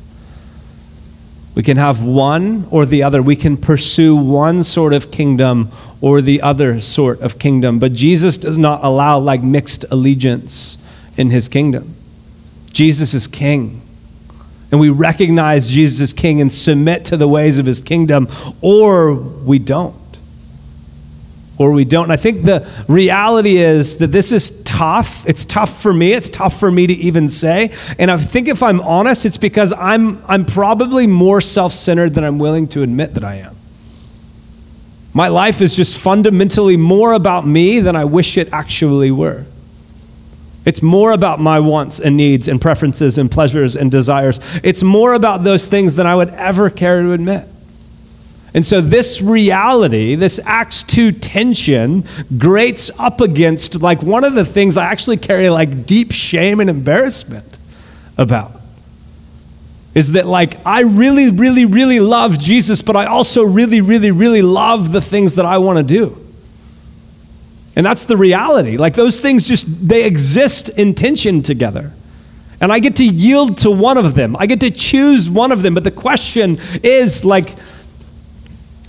We 1.54 1.62
can 1.62 1.76
have 1.76 2.02
one 2.02 2.66
or 2.70 2.86
the 2.86 3.02
other. 3.02 3.22
We 3.22 3.36
can 3.36 3.56
pursue 3.56 4.16
one 4.16 4.64
sort 4.64 4.94
of 4.94 5.10
kingdom 5.10 5.70
or 6.00 6.20
the 6.20 6.40
other 6.42 6.80
sort 6.80 7.20
of 7.20 7.38
kingdom. 7.38 7.78
But 7.78 7.92
Jesus 7.92 8.38
does 8.38 8.58
not 8.58 8.82
allow 8.82 9.18
like 9.18 9.42
mixed 9.42 9.84
allegiance 9.90 10.78
in 11.16 11.30
his 11.30 11.48
kingdom. 11.48 11.94
Jesus 12.72 13.14
is 13.14 13.26
king. 13.26 13.82
And 14.70 14.80
we 14.80 14.88
recognize 14.88 15.70
Jesus 15.70 16.00
as 16.00 16.12
king 16.12 16.40
and 16.40 16.50
submit 16.52 17.04
to 17.06 17.16
the 17.16 17.26
ways 17.26 17.58
of 17.58 17.66
his 17.66 17.80
kingdom, 17.80 18.28
or 18.60 19.14
we 19.14 19.58
don't 19.58 20.00
or 21.60 21.72
we 21.72 21.84
don't. 21.84 22.04
And 22.04 22.12
I 22.12 22.16
think 22.16 22.44
the 22.44 22.66
reality 22.88 23.58
is 23.58 23.98
that 23.98 24.06
this 24.06 24.32
is 24.32 24.62
tough. 24.64 25.28
It's 25.28 25.44
tough 25.44 25.82
for 25.82 25.92
me. 25.92 26.14
It's 26.14 26.30
tough 26.30 26.58
for 26.58 26.70
me 26.70 26.86
to 26.86 26.94
even 26.94 27.28
say. 27.28 27.70
And 27.98 28.10
I 28.10 28.16
think 28.16 28.48
if 28.48 28.62
I'm 28.62 28.80
honest, 28.80 29.26
it's 29.26 29.36
because 29.36 29.70
I'm, 29.74 30.22
I'm 30.26 30.46
probably 30.46 31.06
more 31.06 31.42
self 31.42 31.74
centered 31.74 32.14
than 32.14 32.24
I'm 32.24 32.38
willing 32.38 32.66
to 32.68 32.82
admit 32.82 33.12
that 33.12 33.24
I 33.24 33.34
am. 33.34 33.54
My 35.12 35.28
life 35.28 35.60
is 35.60 35.74
just 35.74 35.98
fundamentally 35.98 36.76
more 36.76 37.12
about 37.12 37.46
me 37.46 37.80
than 37.80 37.96
I 37.96 38.04
wish 38.04 38.36
it 38.36 38.52
actually 38.52 39.10
were. 39.10 39.44
It's 40.64 40.82
more 40.82 41.12
about 41.12 41.40
my 41.40 41.58
wants 41.58 41.98
and 41.98 42.16
needs 42.16 42.46
and 42.46 42.60
preferences 42.60 43.18
and 43.18 43.30
pleasures 43.30 43.76
and 43.76 43.90
desires. 43.90 44.38
It's 44.62 44.82
more 44.82 45.14
about 45.14 45.42
those 45.42 45.68
things 45.68 45.96
than 45.96 46.06
I 46.06 46.14
would 46.14 46.28
ever 46.30 46.70
care 46.70 47.02
to 47.02 47.12
admit. 47.12 47.46
And 48.52 48.66
so, 48.66 48.80
this 48.80 49.22
reality, 49.22 50.16
this 50.16 50.40
Acts 50.44 50.82
2 50.82 51.12
tension, 51.12 52.04
grates 52.36 52.90
up 52.98 53.20
against 53.20 53.80
like 53.80 54.02
one 54.02 54.24
of 54.24 54.34
the 54.34 54.44
things 54.44 54.76
I 54.76 54.86
actually 54.86 55.18
carry 55.18 55.48
like 55.50 55.86
deep 55.86 56.12
shame 56.12 56.60
and 56.60 56.68
embarrassment 56.68 57.58
about. 58.18 58.59
Is 59.94 60.12
that 60.12 60.26
like 60.26 60.64
I 60.64 60.82
really, 60.82 61.30
really, 61.30 61.64
really 61.64 62.00
love 62.00 62.38
Jesus, 62.38 62.80
but 62.82 62.96
I 62.96 63.06
also 63.06 63.42
really, 63.42 63.80
really, 63.80 64.10
really 64.10 64.42
love 64.42 64.92
the 64.92 65.00
things 65.00 65.34
that 65.34 65.44
I 65.44 65.58
want 65.58 65.78
to 65.78 65.82
do. 65.82 66.16
And 67.76 67.86
that's 67.86 68.04
the 68.04 68.16
reality. 68.16 68.76
Like 68.76 68.94
those 68.94 69.20
things 69.20 69.46
just, 69.46 69.88
they 69.88 70.04
exist 70.04 70.68
in 70.78 70.94
tension 70.94 71.42
together. 71.42 71.92
And 72.60 72.70
I 72.70 72.78
get 72.78 72.96
to 72.96 73.04
yield 73.04 73.58
to 73.58 73.70
one 73.70 73.96
of 73.96 74.14
them, 74.14 74.36
I 74.36 74.46
get 74.46 74.60
to 74.60 74.70
choose 74.70 75.30
one 75.30 75.50
of 75.50 75.62
them. 75.62 75.74
But 75.74 75.84
the 75.84 75.90
question 75.90 76.58
is 76.82 77.24
like, 77.24 77.54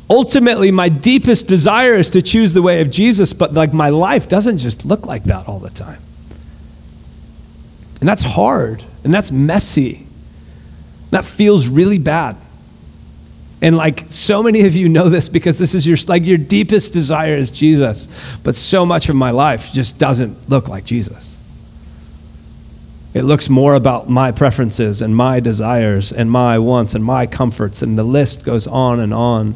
ultimately 0.09 0.71
my 0.71 0.89
deepest 0.89 1.47
desire 1.47 1.93
is 1.93 2.09
to 2.09 2.21
choose 2.21 2.53
the 2.53 2.61
way 2.61 2.81
of 2.81 2.91
Jesus, 2.91 3.31
but 3.31 3.53
like 3.53 3.73
my 3.73 3.89
life 3.89 4.27
doesn't 4.27 4.57
just 4.57 4.83
look 4.83 5.05
like 5.05 5.23
that 5.23 5.47
all 5.47 5.59
the 5.59 5.69
time. 5.69 6.01
And 8.01 8.09
that's 8.09 8.23
hard 8.23 8.83
and 9.03 9.13
that's 9.13 9.31
messy. 9.31 10.05
That 11.11 11.25
feels 11.25 11.67
really 11.67 11.99
bad. 11.99 12.35
And 13.61 13.77
like 13.77 14.05
so 14.09 14.41
many 14.41 14.65
of 14.65 14.75
you 14.75 14.89
know 14.89 15.07
this 15.07 15.29
because 15.29 15.59
this 15.59 15.75
is 15.75 15.85
your 15.85 15.97
like 16.07 16.25
your 16.25 16.39
deepest 16.39 16.93
desire 16.93 17.35
is 17.35 17.51
Jesus, 17.51 18.07
but 18.43 18.55
so 18.55 18.85
much 18.85 19.07
of 19.07 19.15
my 19.15 19.29
life 19.29 19.71
just 19.71 19.99
doesn't 19.99 20.49
look 20.49 20.67
like 20.67 20.83
Jesus. 20.83 21.37
It 23.13 23.23
looks 23.23 23.49
more 23.49 23.75
about 23.75 24.09
my 24.09 24.31
preferences 24.31 25.01
and 25.01 25.15
my 25.15 25.41
desires 25.41 26.11
and 26.11 26.31
my 26.31 26.57
wants 26.57 26.95
and 26.95 27.03
my 27.03 27.27
comforts 27.27 27.81
and 27.81 27.97
the 27.97 28.03
list 28.03 28.45
goes 28.45 28.65
on 28.67 28.99
and 28.99 29.13
on. 29.13 29.55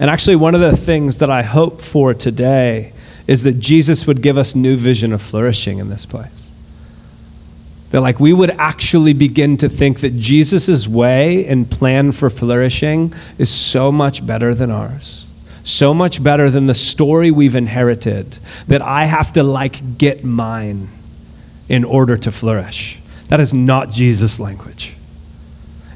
And 0.00 0.08
actually, 0.08 0.36
one 0.36 0.54
of 0.54 0.62
the 0.62 0.76
things 0.76 1.18
that 1.18 1.30
I 1.30 1.42
hope 1.42 1.82
for 1.82 2.14
today 2.14 2.94
is 3.26 3.44
that 3.44 3.60
Jesus 3.60 4.06
would 4.06 4.22
give 4.22 4.38
us 4.38 4.56
new 4.56 4.76
vision 4.76 5.12
of 5.12 5.22
flourishing 5.22 5.78
in 5.78 5.90
this 5.90 6.06
place. 6.06 6.49
That, 7.90 8.02
like, 8.02 8.20
we 8.20 8.32
would 8.32 8.50
actually 8.50 9.14
begin 9.14 9.56
to 9.58 9.68
think 9.68 10.00
that 10.00 10.16
Jesus' 10.16 10.86
way 10.86 11.44
and 11.46 11.68
plan 11.68 12.12
for 12.12 12.30
flourishing 12.30 13.12
is 13.36 13.50
so 13.50 13.90
much 13.90 14.24
better 14.24 14.54
than 14.54 14.70
ours. 14.70 15.26
So 15.64 15.92
much 15.92 16.22
better 16.22 16.50
than 16.50 16.66
the 16.66 16.74
story 16.74 17.30
we've 17.30 17.56
inherited 17.56 18.38
that 18.68 18.80
I 18.80 19.06
have 19.06 19.32
to, 19.34 19.42
like, 19.42 19.98
get 19.98 20.24
mine 20.24 20.88
in 21.68 21.84
order 21.84 22.16
to 22.16 22.32
flourish. 22.32 22.98
That 23.28 23.40
is 23.40 23.52
not 23.52 23.90
Jesus' 23.90 24.38
language. 24.38 24.94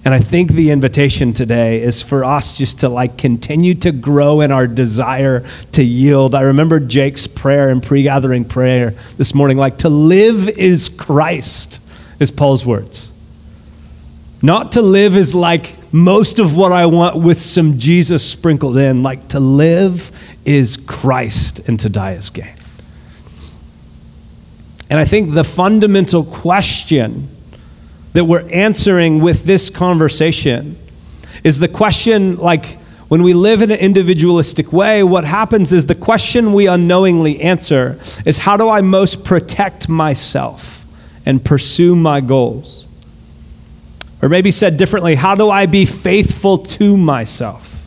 And 0.05 0.13
I 0.13 0.19
think 0.19 0.53
the 0.53 0.71
invitation 0.71 1.33
today 1.33 1.81
is 1.81 2.03
for 2.03 2.25
us 2.25 2.59
just 2.59 2.81
to 2.81 2.91
like 2.91 3.17
continue 3.17 3.75
to 3.77 3.91
grow 3.91 4.43
in 4.43 4.53
our 4.53 4.67
desire 4.67 5.47
to 5.73 5.83
yield. 5.83 6.35
I 6.35 6.43
remember 6.43 6.79
Jake's 6.79 7.27
prayer 7.27 7.71
and 7.71 7.83
pre-gathering 7.83 8.45
prayer 8.45 8.91
this 9.17 9.35
morning 9.35 9.57
like 9.57 9.79
to 9.79 9.89
live 9.89 10.47
is 10.47 10.91
Christ 10.91 11.81
is 12.21 12.31
Paul's 12.31 12.65
words. 12.65 13.11
Not 14.43 14.73
to 14.73 14.83
live 14.83 15.17
is 15.17 15.35
like 15.35 15.75
most 15.93 16.39
of 16.39 16.57
what 16.57 16.71
I 16.71 16.87
want 16.87 17.17
with 17.17 17.41
some 17.41 17.79
Jesus 17.79 18.29
sprinkled 18.29 18.77
in, 18.77 19.03
like 19.03 19.29
to 19.29 19.41
live 19.41 20.11
is 20.45 20.77
Christ 20.77 21.61
and 21.67 21.81
to 21.81 21.89
die 21.89 22.13
is 22.13 22.29
gain. 22.31 22.55
And 24.91 25.01
I 25.01 25.07
think 25.07 25.33
the 25.33 25.45
fundamental 25.45 26.25
question 26.25 27.29
that 28.13 28.27
we're 28.27 28.47
answering 28.51 29.21
with 29.21 29.45
this 29.45 29.71
conversation 29.71 30.77
is 31.43 31.59
the 31.59 31.69
question 31.69 32.37
like, 32.37 32.79
when 33.09 33.23
we 33.23 33.33
live 33.33 33.63
in 33.63 33.71
an 33.71 33.79
individualistic 33.79 34.73
way, 34.73 35.03
what 35.03 35.25
happens 35.25 35.73
is 35.73 35.87
the 35.87 35.95
question 35.95 36.53
we 36.53 36.67
unknowingly 36.67 37.41
answer 37.41 37.99
is 38.27 38.39
how 38.41 38.57
do 38.57 38.69
I 38.69 38.81
most 38.81 39.25
protect 39.25 39.89
myself 39.89 40.74
and 41.27 41.45
pursue 41.45 41.97
my 41.97 42.21
goals? 42.21 42.87
Or 44.23 44.29
maybe 44.29 44.51
said 44.51 44.77
differently, 44.77 45.17
how 45.17 45.35
do 45.35 45.51
I 45.51 45.67
be 45.67 45.85
faithful 45.85 46.59
to 46.59 46.97
myself 46.97 47.87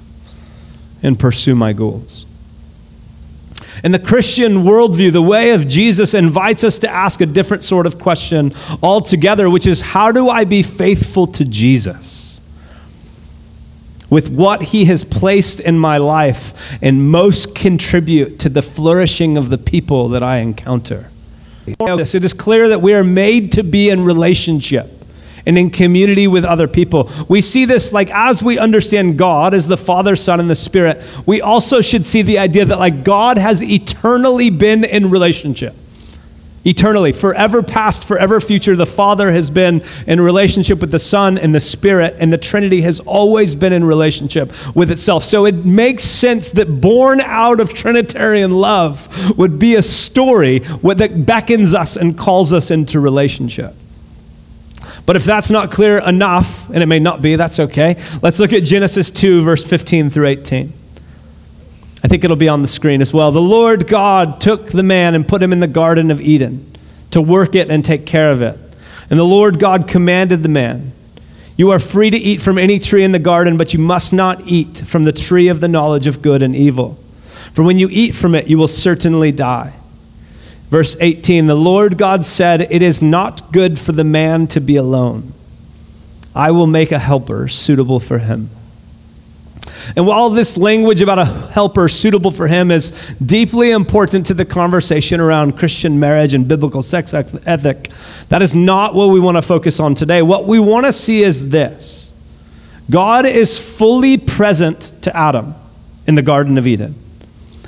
and 1.02 1.18
pursue 1.18 1.56
my 1.56 1.74
goals? 1.74 2.26
In 3.84 3.92
the 3.92 4.00
Christian 4.00 4.64
worldview, 4.64 5.12
the 5.12 5.22
way 5.22 5.52
of 5.52 5.68
Jesus 5.68 6.14
invites 6.14 6.64
us 6.64 6.80
to 6.80 6.90
ask 6.90 7.22
a 7.22 7.26
different 7.26 7.64
sort 7.64 7.86
of 7.86 8.00
question 8.00 8.54
altogether, 8.82 9.50
which 9.50 9.68
is 9.68 9.82
how 9.82 10.12
do 10.12 10.30
I 10.30 10.46
be 10.46 10.64
faithful 10.64 11.28
to 11.28 11.46
Jesus? 11.46 12.40
With 14.10 14.30
what 14.30 14.62
he 14.64 14.86
has 14.86 15.04
placed 15.04 15.60
in 15.60 15.78
my 15.78 15.98
life 15.98 16.78
and 16.82 17.12
most 17.12 17.56
contribute 17.56 18.40
to 18.40 18.50
the 18.50 18.62
flourishing 18.62 19.38
of 19.38 19.50
the 19.50 19.58
people 19.58 20.10
that 20.10 20.24
I 20.24 20.38
encounter. 20.38 21.10
It 22.16 22.24
is 22.24 22.34
clear 22.34 22.70
that 22.70 22.82
we 22.82 22.94
are 22.94 23.04
made 23.04 23.52
to 23.54 23.64
be 23.64 23.90
in 23.90 24.06
relationship 24.06 24.88
and 25.46 25.58
in 25.58 25.70
community 25.70 26.28
with 26.28 26.44
other 26.44 26.68
people. 26.68 27.10
We 27.30 27.42
see 27.42 27.66
this 27.66 27.94
like 27.94 28.10
as 28.12 28.44
we 28.44 28.60
understand 28.60 29.18
God 29.18 29.54
as 29.54 29.68
the 29.68 29.78
Father, 29.78 30.16
Son, 30.16 30.40
and 30.40 30.50
the 30.50 30.56
Spirit, 30.56 31.02
we 31.26 31.42
also 31.42 31.82
should 31.82 32.06
see 32.06 32.22
the 32.22 32.40
idea 32.40 32.66
that 32.66 32.80
like 32.80 33.04
God 33.04 33.38
has 33.38 33.64
eternally 33.64 34.50
been 34.50 34.84
in 34.84 35.10
relationship. 35.10 35.74
Eternally, 36.68 37.14
forever 37.14 37.64
past, 37.64 38.04
forever 38.04 38.42
future, 38.42 38.76
the 38.76 38.86
Father 38.86 39.32
has 39.32 39.50
been 39.50 39.82
in 40.06 40.20
relationship 40.20 40.82
with 40.82 40.92
the 40.92 41.00
Son 41.00 41.38
and 41.38 41.56
the 41.56 41.62
Spirit, 41.62 42.14
and 42.20 42.34
the 42.34 42.38
Trinity 42.38 42.82
has 42.82 43.00
always 43.00 43.56
been 43.56 43.72
in 43.72 43.86
relationship 43.86 44.52
with 44.76 44.92
itself. 44.92 45.24
So 45.24 45.46
it 45.46 45.64
makes 45.64 46.04
sense 46.04 46.50
that 46.52 46.82
born 46.82 47.22
out 47.22 47.62
of 47.62 47.74
Trinitarian 47.74 48.52
love 48.52 49.38
would 49.38 49.58
be 49.58 49.76
a 49.76 49.82
story 49.82 50.60
that 50.60 51.26
beckons 51.26 51.74
us 51.74 51.96
and 51.96 52.18
calls 52.18 52.52
us 52.52 52.70
into 52.70 53.00
relationship. 53.00 53.74
But 55.06 55.16
if 55.16 55.24
that's 55.24 55.50
not 55.50 55.72
clear 55.72 56.00
enough, 56.00 56.70
and 56.70 56.84
it 56.84 56.88
may 56.88 57.00
not 57.00 57.22
be, 57.22 57.38
that's 57.38 57.62
okay. 57.62 57.96
Let's 58.22 58.42
look 58.42 58.52
at 58.52 58.66
Genesis 58.66 59.10
2, 59.10 59.42
verse 59.42 59.64
15 59.64 60.10
through 60.10 60.28
18. 60.28 60.74
I 62.04 62.08
think 62.08 62.24
it'll 62.24 62.36
be 62.36 62.48
on 62.48 62.62
the 62.62 62.68
screen 62.68 63.02
as 63.02 63.12
well. 63.12 63.32
The 63.32 63.42
Lord 63.42 63.88
God 63.88 64.40
took 64.40 64.68
the 64.68 64.84
man 64.84 65.16
and 65.16 65.28
put 65.28 65.42
him 65.42 65.52
in 65.52 65.60
the 65.60 65.68
Garden 65.68 66.12
of 66.12 66.22
Eden 66.22 66.66
to 67.12 67.22
work 67.22 67.56
it 67.56 67.70
and 67.70 67.84
take 67.84 68.06
care 68.06 68.32
of 68.32 68.42
it. 68.42 68.58
And 69.10 69.20
the 69.20 69.26
Lord 69.26 69.60
God 69.60 69.88
commanded 69.88 70.44
the 70.44 70.50
man, 70.50 70.92
You 71.56 71.72
are 71.72 71.80
free 71.80 72.10
to 72.10 72.18
eat 72.18 72.42
from 72.42 72.58
any 72.58 72.78
tree 72.78 73.04
in 73.04 73.14
the 73.14 73.20
garden, 73.20 73.58
but 73.58 73.74
you 73.74 73.80
must 73.80 74.14
not 74.14 74.42
eat 74.42 74.80
from 74.80 75.04
the 75.04 75.14
tree 75.14 75.48
of 75.48 75.60
the 75.60 75.68
knowledge 75.68 76.08
of 76.08 76.22
good 76.22 76.44
and 76.44 76.56
evil. 76.56 76.96
For 77.54 77.64
when 77.64 77.80
you 77.80 77.88
eat 77.90 78.14
from 78.14 78.36
it, 78.36 78.48
you 78.48 78.58
will 78.58 78.68
certainly 78.68 79.32
die. 79.32 79.74
Verse 80.70 80.98
18 81.00 81.48
The 81.48 81.56
Lord 81.56 81.98
God 81.98 82.26
said, 82.26 82.62
It 82.62 82.82
is 82.82 83.02
not 83.02 83.52
good 83.52 83.80
for 83.80 83.94
the 83.94 84.04
man 84.04 84.48
to 84.48 84.60
be 84.60 84.76
alone. 84.76 85.34
I 86.36 86.52
will 86.52 86.68
make 86.68 86.92
a 86.92 87.00
helper 87.00 87.48
suitable 87.48 88.00
for 88.00 88.20
him. 88.20 88.50
And 89.96 90.06
while 90.06 90.30
this 90.30 90.58
language 90.58 91.02
about 91.02 91.20
a 91.20 91.26
helper 91.26 91.88
suitable 91.88 92.32
for 92.32 92.48
him 92.48 92.72
is 92.72 92.92
deeply 93.24 93.72
important 93.72 94.26
to 94.28 94.34
the 94.34 94.46
conversation 94.46 95.20
around 95.20 95.58
Christian 95.58 96.00
marriage 96.00 96.34
and 96.34 96.48
biblical 96.48 96.82
sex 96.82 97.14
ethic, 97.14 97.90
that 98.30 98.42
is 98.42 98.54
not 98.54 98.94
what 98.94 99.08
we 99.10 99.20
want 99.20 99.38
to 99.38 99.42
focus 99.42 99.80
on 99.80 99.96
today. 99.96 100.22
What 100.22 100.46
we 100.46 100.60
want 100.60 100.86
to 100.86 100.92
see 100.92 101.24
is 101.24 101.50
this 101.50 102.12
God 102.90 103.26
is 103.26 103.58
fully 103.58 104.18
present 104.18 104.94
to 105.02 105.16
Adam 105.16 105.56
in 106.06 106.16
the 106.16 106.22
Garden 106.22 106.58
of 106.58 106.68
Eden. 106.68 106.96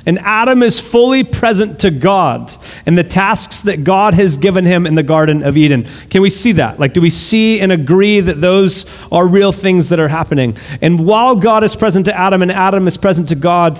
And 0.09 0.17
Adam 0.21 0.63
is 0.63 0.79
fully 0.79 1.23
present 1.23 1.81
to 1.81 1.91
God 1.91 2.51
in 2.87 2.95
the 2.95 3.03
tasks 3.03 3.61
that 3.61 3.83
God 3.83 4.15
has 4.15 4.39
given 4.39 4.65
him 4.65 4.87
in 4.87 4.95
the 4.95 5.03
Garden 5.03 5.43
of 5.43 5.55
Eden. 5.55 5.83
Can 6.09 6.23
we 6.23 6.31
see 6.31 6.53
that? 6.53 6.79
Like, 6.79 6.93
do 6.93 7.01
we 7.01 7.11
see 7.11 7.59
and 7.59 7.71
agree 7.71 8.19
that 8.19 8.41
those 8.41 8.87
are 9.11 9.27
real 9.27 9.51
things 9.51 9.89
that 9.89 9.99
are 9.99 10.07
happening? 10.07 10.57
And 10.81 11.05
while 11.05 11.35
God 11.35 11.63
is 11.63 11.75
present 11.75 12.07
to 12.07 12.17
Adam 12.17 12.41
and 12.41 12.51
Adam 12.51 12.87
is 12.87 12.97
present 12.97 13.29
to 13.29 13.35
God, 13.35 13.79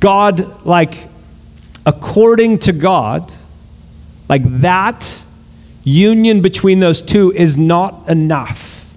God, 0.00 0.64
like, 0.64 0.94
according 1.84 2.60
to 2.60 2.72
God, 2.72 3.30
like 4.26 4.42
that 4.62 5.22
union 5.84 6.40
between 6.40 6.80
those 6.80 7.02
two 7.02 7.30
is 7.30 7.58
not 7.58 8.08
enough. 8.08 8.90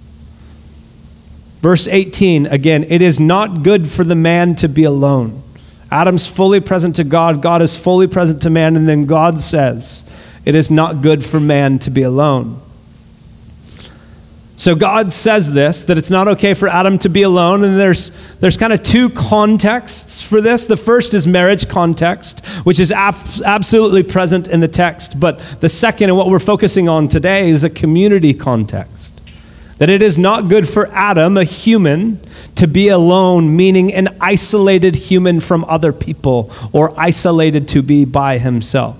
Verse 1.59 1.85
18, 1.85 2.45
again, 2.45 2.85
it 2.85 3.01
is 3.01 3.19
not 3.19 3.61
good 3.61 3.89
for 3.89 4.05
the 4.05 4.15
man 4.15 4.55
to 4.55 4.69
be 4.69 4.85
alone. 4.85 5.42
Adam's 5.93 6.25
fully 6.25 6.59
present 6.59 6.95
to 6.95 7.03
God, 7.03 7.43
God 7.43 7.61
is 7.61 7.77
fully 7.77 8.07
present 8.07 8.41
to 8.41 8.49
man, 8.49 8.75
and 8.75 8.89
then 8.89 9.05
God 9.05 9.39
says, 9.39 10.03
It 10.43 10.55
is 10.55 10.71
not 10.71 11.03
good 11.03 11.23
for 11.23 11.39
man 11.39 11.77
to 11.79 11.91
be 11.91 12.01
alone. 12.01 12.59
So 14.55 14.75
God 14.75 15.13
says 15.13 15.53
this 15.53 15.83
that 15.83 15.99
it's 15.99 16.09
not 16.09 16.27
okay 16.29 16.55
for 16.55 16.67
Adam 16.67 16.97
to 16.99 17.09
be 17.09 17.21
alone, 17.21 17.63
and 17.63 17.79
there's 17.79 18.09
there's 18.39 18.57
kind 18.57 18.73
of 18.73 18.81
two 18.81 19.09
contexts 19.09 20.19
for 20.19 20.41
this. 20.41 20.65
The 20.65 20.77
first 20.77 21.13
is 21.13 21.27
marriage 21.27 21.67
context, 21.67 22.43
which 22.63 22.79
is 22.79 22.91
ab- 22.91 23.15
absolutely 23.45 24.01
present 24.01 24.47
in 24.47 24.61
the 24.61 24.67
text, 24.67 25.19
but 25.19 25.37
the 25.59 25.69
second 25.69 26.09
and 26.09 26.17
what 26.17 26.27
we're 26.27 26.39
focusing 26.39 26.89
on 26.89 27.07
today 27.07 27.49
is 27.49 27.63
a 27.63 27.69
community 27.69 28.33
context. 28.33 29.21
That 29.77 29.89
it 29.89 30.01
is 30.01 30.17
not 30.17 30.49
good 30.49 30.67
for 30.67 30.87
Adam, 30.87 31.37
a 31.37 31.43
human, 31.43 32.19
to 32.55 32.67
be 32.67 32.89
alone, 32.89 33.55
meaning 33.55 33.93
an 33.93 34.09
isolated 34.21 34.95
human 34.95 35.39
from 35.39 35.65
other 35.65 35.91
people 35.91 36.51
or 36.71 36.97
isolated 36.99 37.67
to 37.69 37.81
be 37.81 38.05
by 38.05 38.37
himself. 38.37 38.99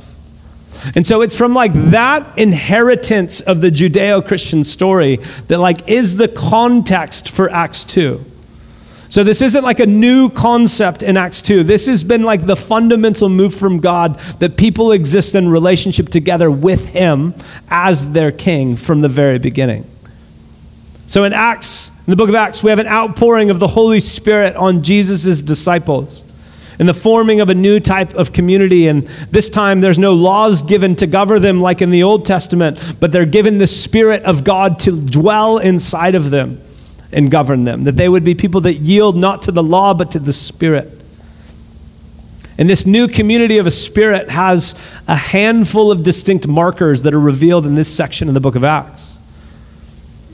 And 0.96 1.08
so 1.08 1.22
it's 1.22 1.36
from 1.36 1.54
like 1.54 1.74
that 1.92 2.38
inheritance 2.38 3.40
of 3.40 3.62
the 3.62 3.70
Judeo 3.70 4.26
Christian 4.26 4.64
story 4.64 5.18
that 5.48 5.60
like 5.60 5.88
is 5.88 6.18
the 6.18 6.28
context 6.28 7.30
for 7.30 7.50
Acts 7.50 7.86
2. 7.86 8.24
So 9.14 9.24
this 9.24 9.44
isn't 9.44 9.64
like 9.64 9.80
a 9.80 9.86
new 9.86 10.30
concept 10.30 11.04
in 11.04 11.18
Acts 11.18 11.44
2. 11.44 11.64
This 11.64 11.86
has 11.86 12.04
been 12.04 12.24
like 12.24 12.48
the 12.48 12.56
fundamental 12.56 13.30
move 13.30 13.54
from 13.54 13.80
God 13.80 14.18
that 14.40 14.58
people 14.58 14.92
exist 14.92 15.36
in 15.36 15.50
relationship 15.50 16.10
together 16.10 16.50
with 16.50 16.88
him 16.88 17.36
as 17.70 18.12
their 18.14 18.32
king 18.32 18.76
from 18.76 19.02
the 19.02 19.10
very 19.10 19.38
beginning. 19.38 19.86
So 21.06 21.26
in 21.26 21.32
Acts, 21.32 21.92
in 22.06 22.12
the 22.12 22.18
book 22.18 22.28
of 22.30 22.36
Acts, 22.36 22.62
we 22.62 22.70
have 22.70 22.80
an 22.80 22.88
outpouring 22.88 23.50
of 23.50 23.60
the 23.60 23.68
Holy 23.68 24.02
Spirit 24.02 24.56
on 24.58 24.84
Jesus' 24.84 25.42
disciples 25.42 26.24
and 26.78 26.90
the 26.90 26.94
forming 26.94 27.40
of 27.40 27.50
a 27.50 27.54
new 27.54 27.80
type 27.80 28.14
of 28.16 28.34
community. 28.34 28.88
And 28.88 29.04
this 29.32 29.50
time, 29.50 29.80
there's 29.80 30.00
no 30.00 30.14
laws 30.14 30.64
given 30.64 30.98
to 30.98 31.08
govern 31.08 31.42
them 31.42 31.62
like 31.62 31.82
in 31.82 31.92
the 31.92 32.04
Old 32.04 32.26
Testament, 32.26 32.98
but 33.00 33.14
they're 33.14 33.26
given 33.26 33.58
the 33.58 33.68
Spirit 33.68 34.24
of 34.24 34.44
God 34.44 34.80
to 34.80 35.00
dwell 35.00 35.60
inside 35.60 36.16
of 36.16 36.30
them 36.30 36.60
and 37.14 37.32
govern 37.32 37.62
them. 37.64 37.86
That 37.86 37.96
they 37.96 38.10
would 38.10 38.26
be 38.26 38.36
people 38.36 38.62
that 38.62 38.74
yield 38.74 39.16
not 39.16 39.44
to 39.44 39.54
the 39.54 39.64
law, 39.64 39.94
but 39.94 40.12
to 40.12 40.20
the 40.20 40.34
Spirit. 40.34 40.90
And 42.58 42.70
this 42.70 42.86
new 42.86 43.08
community 43.08 43.58
of 43.58 43.66
a 43.66 43.72
spirit 43.72 44.30
has 44.30 44.76
a 45.08 45.16
handful 45.16 45.92
of 45.92 46.04
distinct 46.04 46.48
markers 46.48 47.02
that 47.04 47.14
are 47.14 47.20
revealed 47.20 47.66
in 47.66 47.76
this 47.76 47.90
section 47.90 48.28
of 48.28 48.34
the 48.34 48.40
book 48.40 48.56
of 48.56 48.64
Acts. 48.64 49.20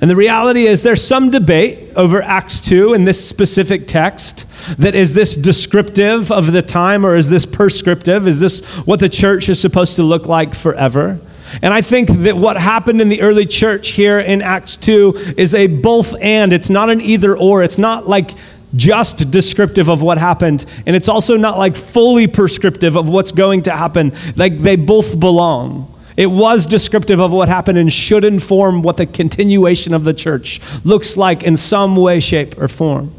And 0.01 0.09
the 0.09 0.15
reality 0.15 0.65
is, 0.65 0.81
there's 0.81 1.03
some 1.03 1.29
debate 1.29 1.91
over 1.95 2.21
Acts 2.21 2.61
2 2.61 2.93
in 2.93 3.03
this 3.03 3.27
specific 3.27 3.85
text 3.85 4.45
that 4.77 4.95
is 4.95 5.13
this 5.13 5.35
descriptive 5.35 6.31
of 6.31 6.53
the 6.53 6.61
time 6.61 7.05
or 7.05 7.15
is 7.15 7.29
this 7.29 7.45
prescriptive? 7.45 8.27
Is 8.27 8.39
this 8.39 8.65
what 8.85 8.99
the 9.01 9.09
church 9.09 9.49
is 9.49 9.59
supposed 9.59 9.97
to 9.97 10.03
look 10.03 10.25
like 10.25 10.53
forever? 10.53 11.19
And 11.61 11.73
I 11.73 11.81
think 11.81 12.09
that 12.09 12.37
what 12.37 12.57
happened 12.57 13.01
in 13.01 13.09
the 13.09 13.21
early 13.21 13.45
church 13.45 13.89
here 13.89 14.19
in 14.19 14.41
Acts 14.41 14.77
2 14.77 15.33
is 15.37 15.55
a 15.55 15.67
both 15.67 16.15
and. 16.21 16.53
It's 16.53 16.69
not 16.69 16.89
an 16.89 17.01
either 17.01 17.37
or. 17.37 17.63
It's 17.63 17.77
not 17.77 18.07
like 18.07 18.31
just 18.75 19.31
descriptive 19.31 19.89
of 19.89 20.01
what 20.01 20.17
happened. 20.17 20.65
And 20.85 20.95
it's 20.95 21.09
also 21.09 21.37
not 21.37 21.57
like 21.57 21.75
fully 21.75 22.27
prescriptive 22.27 22.95
of 22.95 23.09
what's 23.09 23.31
going 23.31 23.63
to 23.63 23.71
happen. 23.71 24.13
Like 24.35 24.59
they 24.59 24.75
both 24.75 25.19
belong. 25.19 25.93
It 26.19 26.29
was 26.29 26.67
descriptive 26.67 27.21
of 27.21 27.31
what 27.31 27.47
happened 27.47 27.77
and 27.77 27.93
should 27.93 28.25
inform 28.25 28.81
what 28.81 28.97
the 28.97 29.05
continuation 29.05 29.93
of 29.93 30.03
the 30.03 30.13
church 30.13 30.59
looks 30.83 31.15
like 31.15 31.43
in 31.43 31.55
some 31.55 31.95
way, 31.95 32.19
shape, 32.19 32.57
or 32.57 32.67
form. 32.67 33.13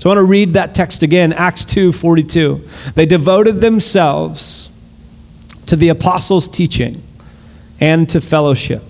So 0.00 0.10
I 0.10 0.16
want 0.16 0.26
to 0.26 0.28
read 0.28 0.54
that 0.54 0.74
text 0.74 1.04
again, 1.04 1.32
Acts 1.32 1.64
2 1.64 1.92
42. 1.92 2.60
They 2.96 3.06
devoted 3.06 3.60
themselves 3.60 4.70
to 5.66 5.76
the 5.76 5.88
apostles' 5.90 6.48
teaching 6.48 7.00
and 7.78 8.10
to 8.10 8.20
fellowship, 8.20 8.82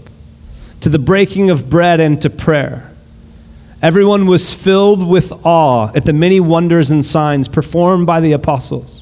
to 0.80 0.88
the 0.88 0.98
breaking 0.98 1.50
of 1.50 1.68
bread 1.68 2.00
and 2.00 2.22
to 2.22 2.30
prayer. 2.30 2.90
Everyone 3.82 4.24
was 4.24 4.54
filled 4.54 5.06
with 5.06 5.30
awe 5.44 5.92
at 5.94 6.06
the 6.06 6.14
many 6.14 6.40
wonders 6.40 6.90
and 6.90 7.04
signs 7.04 7.48
performed 7.48 8.06
by 8.06 8.22
the 8.22 8.32
apostles. 8.32 9.01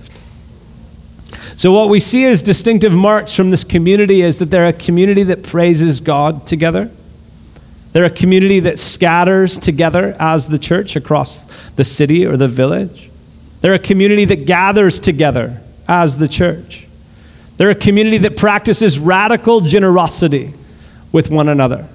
So, 1.55 1.71
what 1.71 1.89
we 1.89 1.99
see 1.99 2.25
as 2.25 2.41
distinctive 2.41 2.93
marks 2.93 3.35
from 3.35 3.51
this 3.51 3.63
community 3.63 4.21
is 4.21 4.39
that 4.39 4.45
they're 4.45 4.67
a 4.67 4.73
community 4.73 5.23
that 5.23 5.43
praises 5.43 5.99
God 5.99 6.47
together. 6.47 6.89
They're 7.91 8.05
a 8.05 8.09
community 8.09 8.61
that 8.61 8.79
scatters 8.79 9.59
together 9.59 10.15
as 10.19 10.47
the 10.47 10.57
church 10.57 10.95
across 10.95 11.43
the 11.71 11.83
city 11.83 12.25
or 12.25 12.37
the 12.37 12.47
village. 12.47 13.09
They're 13.59 13.73
a 13.73 13.79
community 13.79 14.25
that 14.25 14.45
gathers 14.45 14.99
together 14.99 15.61
as 15.87 16.17
the 16.17 16.27
church. 16.27 16.87
They're 17.57 17.69
a 17.69 17.75
community 17.75 18.17
that 18.19 18.37
practices 18.37 18.97
radical 18.97 19.61
generosity 19.61 20.53
with 21.11 21.29
one 21.29 21.49
another. 21.49 21.87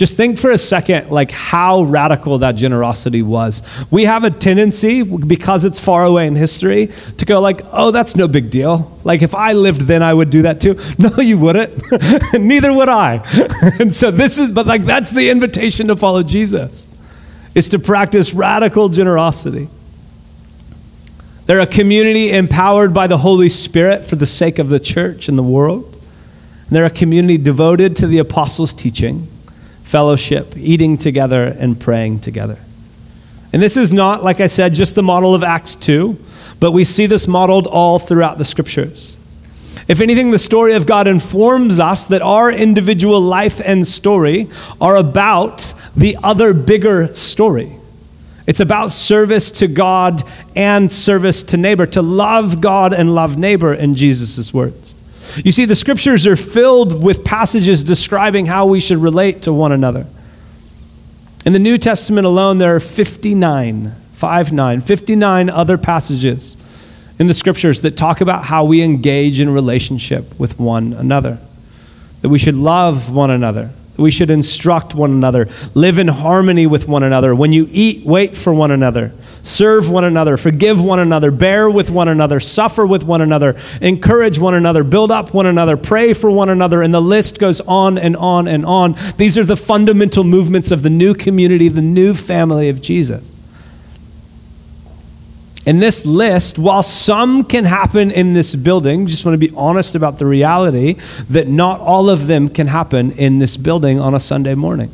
Just 0.00 0.16
think 0.16 0.38
for 0.38 0.50
a 0.50 0.56
second, 0.56 1.10
like 1.10 1.30
how 1.30 1.82
radical 1.82 2.38
that 2.38 2.56
generosity 2.56 3.20
was. 3.20 3.62
We 3.90 4.06
have 4.06 4.24
a 4.24 4.30
tendency, 4.30 5.02
because 5.02 5.66
it's 5.66 5.78
far 5.78 6.06
away 6.06 6.26
in 6.26 6.36
history, 6.36 6.88
to 7.18 7.26
go 7.26 7.38
like, 7.38 7.60
"Oh, 7.70 7.90
that's 7.90 8.16
no 8.16 8.26
big 8.26 8.48
deal." 8.48 8.98
Like 9.04 9.20
if 9.20 9.34
I 9.34 9.52
lived 9.52 9.82
then, 9.82 10.02
I 10.02 10.14
would 10.14 10.30
do 10.30 10.40
that 10.40 10.58
too. 10.58 10.80
No, 10.98 11.10
you 11.18 11.36
wouldn't. 11.36 11.92
Neither 12.32 12.72
would 12.72 12.88
I. 12.88 13.20
and 13.78 13.94
so 13.94 14.10
this 14.10 14.38
is, 14.38 14.48
but 14.48 14.66
like 14.66 14.86
that's 14.86 15.10
the 15.10 15.28
invitation 15.28 15.88
to 15.88 15.96
follow 15.96 16.22
Jesus, 16.22 16.86
is 17.54 17.68
to 17.68 17.78
practice 17.78 18.32
radical 18.32 18.88
generosity. 18.88 19.68
They're 21.44 21.60
a 21.60 21.66
community 21.66 22.32
empowered 22.32 22.94
by 22.94 23.06
the 23.06 23.18
Holy 23.18 23.50
Spirit 23.50 24.06
for 24.06 24.16
the 24.16 24.24
sake 24.24 24.58
of 24.58 24.70
the 24.70 24.80
church 24.80 25.28
and 25.28 25.36
the 25.36 25.42
world. 25.42 25.84
And 25.92 26.70
they're 26.70 26.86
a 26.86 26.88
community 26.88 27.36
devoted 27.36 27.96
to 27.96 28.06
the 28.06 28.16
apostles' 28.16 28.72
teaching 28.72 29.28
fellowship, 29.90 30.56
eating 30.56 30.96
together, 30.96 31.44
and 31.44 31.78
praying 31.80 32.20
together. 32.20 32.58
And 33.52 33.60
this 33.60 33.76
is 33.76 33.92
not, 33.92 34.22
like 34.22 34.40
I 34.40 34.46
said, 34.46 34.72
just 34.72 34.94
the 34.94 35.02
model 35.02 35.34
of 35.34 35.42
Acts 35.42 35.74
2, 35.74 36.16
but 36.60 36.70
we 36.70 36.84
see 36.84 37.06
this 37.06 37.26
modeled 37.26 37.66
all 37.66 37.98
throughout 37.98 38.38
the 38.38 38.44
scriptures. 38.44 39.16
If 39.88 40.00
anything, 40.00 40.30
the 40.30 40.38
story 40.38 40.74
of 40.74 40.86
God 40.86 41.08
informs 41.08 41.80
us 41.80 42.04
that 42.06 42.22
our 42.22 42.52
individual 42.52 43.20
life 43.20 43.60
and 43.64 43.84
story 43.84 44.48
are 44.80 44.94
about 44.96 45.74
the 45.96 46.16
other 46.22 46.54
bigger 46.54 47.12
story. 47.16 47.72
It's 48.46 48.60
about 48.60 48.92
service 48.92 49.50
to 49.52 49.66
God 49.66 50.22
and 50.54 50.90
service 50.92 51.42
to 51.44 51.56
neighbor, 51.56 51.86
to 51.86 52.02
love 52.02 52.60
God 52.60 52.94
and 52.94 53.14
love 53.14 53.36
neighbor, 53.36 53.74
in 53.74 53.96
Jesus' 53.96 54.54
words. 54.54 54.94
You 55.36 55.52
see, 55.52 55.64
the 55.64 55.74
scriptures 55.74 56.26
are 56.26 56.36
filled 56.36 57.02
with 57.02 57.24
passages 57.24 57.84
describing 57.84 58.46
how 58.46 58.66
we 58.66 58.80
should 58.80 58.98
relate 58.98 59.42
to 59.42 59.52
one 59.52 59.72
another. 59.72 60.06
In 61.46 61.52
the 61.52 61.58
New 61.58 61.78
Testament 61.78 62.26
alone, 62.26 62.58
there 62.58 62.76
are 62.76 62.80
59, 62.80 63.90
5 63.90 64.52
9, 64.52 64.80
59 64.80 65.50
other 65.50 65.78
passages 65.78 66.56
in 67.18 67.26
the 67.26 67.34
scriptures 67.34 67.82
that 67.82 67.96
talk 67.96 68.20
about 68.20 68.44
how 68.44 68.64
we 68.64 68.82
engage 68.82 69.40
in 69.40 69.50
relationship 69.50 70.38
with 70.38 70.58
one 70.58 70.92
another. 70.94 71.38
That 72.22 72.28
we 72.28 72.38
should 72.38 72.54
love 72.54 73.10
one 73.10 73.30
another, 73.30 73.70
that 73.96 74.02
we 74.02 74.10
should 74.10 74.30
instruct 74.30 74.94
one 74.94 75.10
another, 75.10 75.48
live 75.74 75.98
in 75.98 76.08
harmony 76.08 76.66
with 76.66 76.88
one 76.88 77.02
another. 77.02 77.34
When 77.34 77.52
you 77.52 77.68
eat, 77.70 78.04
wait 78.04 78.36
for 78.36 78.52
one 78.52 78.70
another. 78.70 79.12
Serve 79.42 79.90
one 79.90 80.04
another, 80.04 80.36
forgive 80.36 80.82
one 80.82 80.98
another, 80.98 81.30
bear 81.30 81.70
with 81.70 81.90
one 81.90 82.08
another, 82.08 82.40
suffer 82.40 82.86
with 82.86 83.04
one 83.04 83.20
another, 83.20 83.56
encourage 83.80 84.38
one 84.38 84.54
another, 84.54 84.84
build 84.84 85.10
up 85.10 85.32
one 85.32 85.46
another, 85.46 85.76
pray 85.76 86.12
for 86.12 86.30
one 86.30 86.50
another, 86.50 86.82
and 86.82 86.92
the 86.92 87.00
list 87.00 87.38
goes 87.38 87.60
on 87.62 87.96
and 87.96 88.16
on 88.16 88.46
and 88.46 88.66
on. 88.66 88.94
These 89.16 89.38
are 89.38 89.44
the 89.44 89.56
fundamental 89.56 90.24
movements 90.24 90.70
of 90.70 90.82
the 90.82 90.90
new 90.90 91.14
community, 91.14 91.68
the 91.68 91.80
new 91.80 92.14
family 92.14 92.68
of 92.68 92.82
Jesus. 92.82 93.34
In 95.66 95.78
this 95.78 96.06
list, 96.06 96.58
while 96.58 96.82
some 96.82 97.44
can 97.44 97.64
happen 97.64 98.10
in 98.10 98.32
this 98.32 98.56
building, 98.56 99.06
just 99.06 99.24
want 99.24 99.40
to 99.40 99.48
be 99.48 99.54
honest 99.54 99.94
about 99.94 100.18
the 100.18 100.26
reality 100.26 100.94
that 101.28 101.48
not 101.48 101.80
all 101.80 102.08
of 102.08 102.26
them 102.26 102.48
can 102.48 102.66
happen 102.66 103.12
in 103.12 103.38
this 103.38 103.56
building 103.56 104.00
on 104.00 104.14
a 104.14 104.20
Sunday 104.20 104.54
morning. 104.54 104.90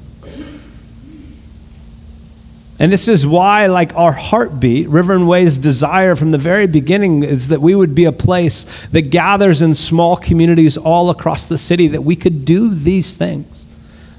And 2.79 2.93
this 2.93 3.09
is 3.09 3.27
why, 3.27 3.67
like 3.67 3.95
our 3.97 4.13
heartbeat, 4.13 4.89
River 4.89 5.15
and 5.15 5.27
Way's 5.27 5.59
desire 5.59 6.15
from 6.15 6.31
the 6.31 6.39
very 6.39 6.67
beginning 6.67 7.23
is 7.23 7.49
that 7.49 7.61
we 7.61 7.75
would 7.75 7.95
be 7.95 8.05
a 8.05 8.13
place 8.13 8.65
that 8.89 9.11
gathers 9.11 9.63
in 9.63 9.75
small 9.75 10.17
communities 10.17 10.77
all 10.77 11.09
across 11.09 11.47
the 11.49 11.57
city, 11.57 11.89
that 11.89 12.03
we 12.03 12.17
could 12.17 12.45
do 12.45 12.75
these 12.75 13.17
things, 13.17 13.65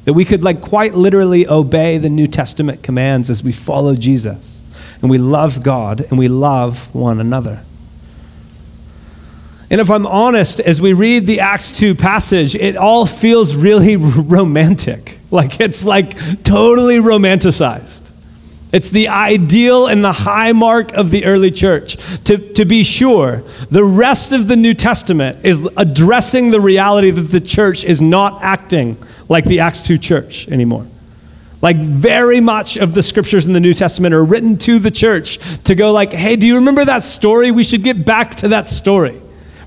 that 0.05 0.13
we 0.13 0.25
could, 0.25 0.43
like, 0.43 0.59
quite 0.59 0.95
literally 0.95 1.47
obey 1.47 1.99
the 1.99 2.09
New 2.09 2.27
Testament 2.27 2.81
commands 2.81 3.29
as 3.29 3.43
we 3.43 3.51
follow 3.51 3.95
Jesus 3.95 4.63
and 5.01 5.11
we 5.11 5.17
love 5.17 5.63
God 5.63 6.01
and 6.09 6.17
we 6.17 6.27
love 6.27 6.93
one 6.93 7.19
another. 7.19 7.61
And 9.69 9.81
if 9.81 9.91
I'm 9.91 10.07
honest, 10.07 10.59
as 10.61 10.81
we 10.81 10.93
read 10.93 11.27
the 11.27 11.41
Acts 11.41 11.73
2 11.73 11.93
passage, 11.93 12.55
it 12.55 12.77
all 12.77 13.05
feels 13.05 13.55
really 13.55 13.95
romantic. 13.97 15.17
Like 15.29 15.59
it's 15.59 15.85
like 15.85 16.43
totally 16.43 16.97
romanticized. 16.97 18.06
It's 18.73 18.89
the 18.89 19.07
ideal 19.07 19.87
and 19.87 20.03
the 20.03 20.11
high 20.11 20.51
mark 20.51 20.93
of 20.93 21.09
the 21.09 21.25
early 21.25 21.51
church. 21.51 21.95
To, 22.25 22.37
to 22.53 22.65
be 22.65 22.83
sure, 22.83 23.43
the 23.71 23.83
rest 23.83 24.33
of 24.33 24.47
the 24.47 24.57
New 24.57 24.73
Testament 24.73 25.45
is 25.45 25.67
addressing 25.77 26.51
the 26.51 26.59
reality 26.59 27.11
that 27.11 27.21
the 27.21 27.39
church 27.39 27.85
is 27.85 28.01
not 28.01 28.43
acting 28.43 28.97
like 29.29 29.45
the 29.45 29.61
Acts 29.61 29.81
2 29.83 29.97
church 29.97 30.49
anymore. 30.49 30.85
Like 31.61 31.77
very 31.77 32.39
much 32.39 32.77
of 32.77 32.93
the 32.93 33.01
scriptures 33.01 33.45
in 33.45 33.53
the 33.53 33.59
New 33.59 33.73
Testament 33.73 34.13
are 34.13 34.23
written 34.23 34.57
to 34.59 34.79
the 34.79 34.91
church 34.91 35.39
to 35.63 35.73
go 35.73 35.91
like, 35.91 36.13
"Hey, 36.13 36.35
do 36.35 36.45
you 36.45 36.55
remember 36.55 36.85
that 36.85 37.03
story? 37.03 37.49
We 37.49 37.63
should 37.63 37.83
get 37.83 38.05
back 38.05 38.35
to 38.35 38.49
that 38.49 38.67
story." 38.67 39.15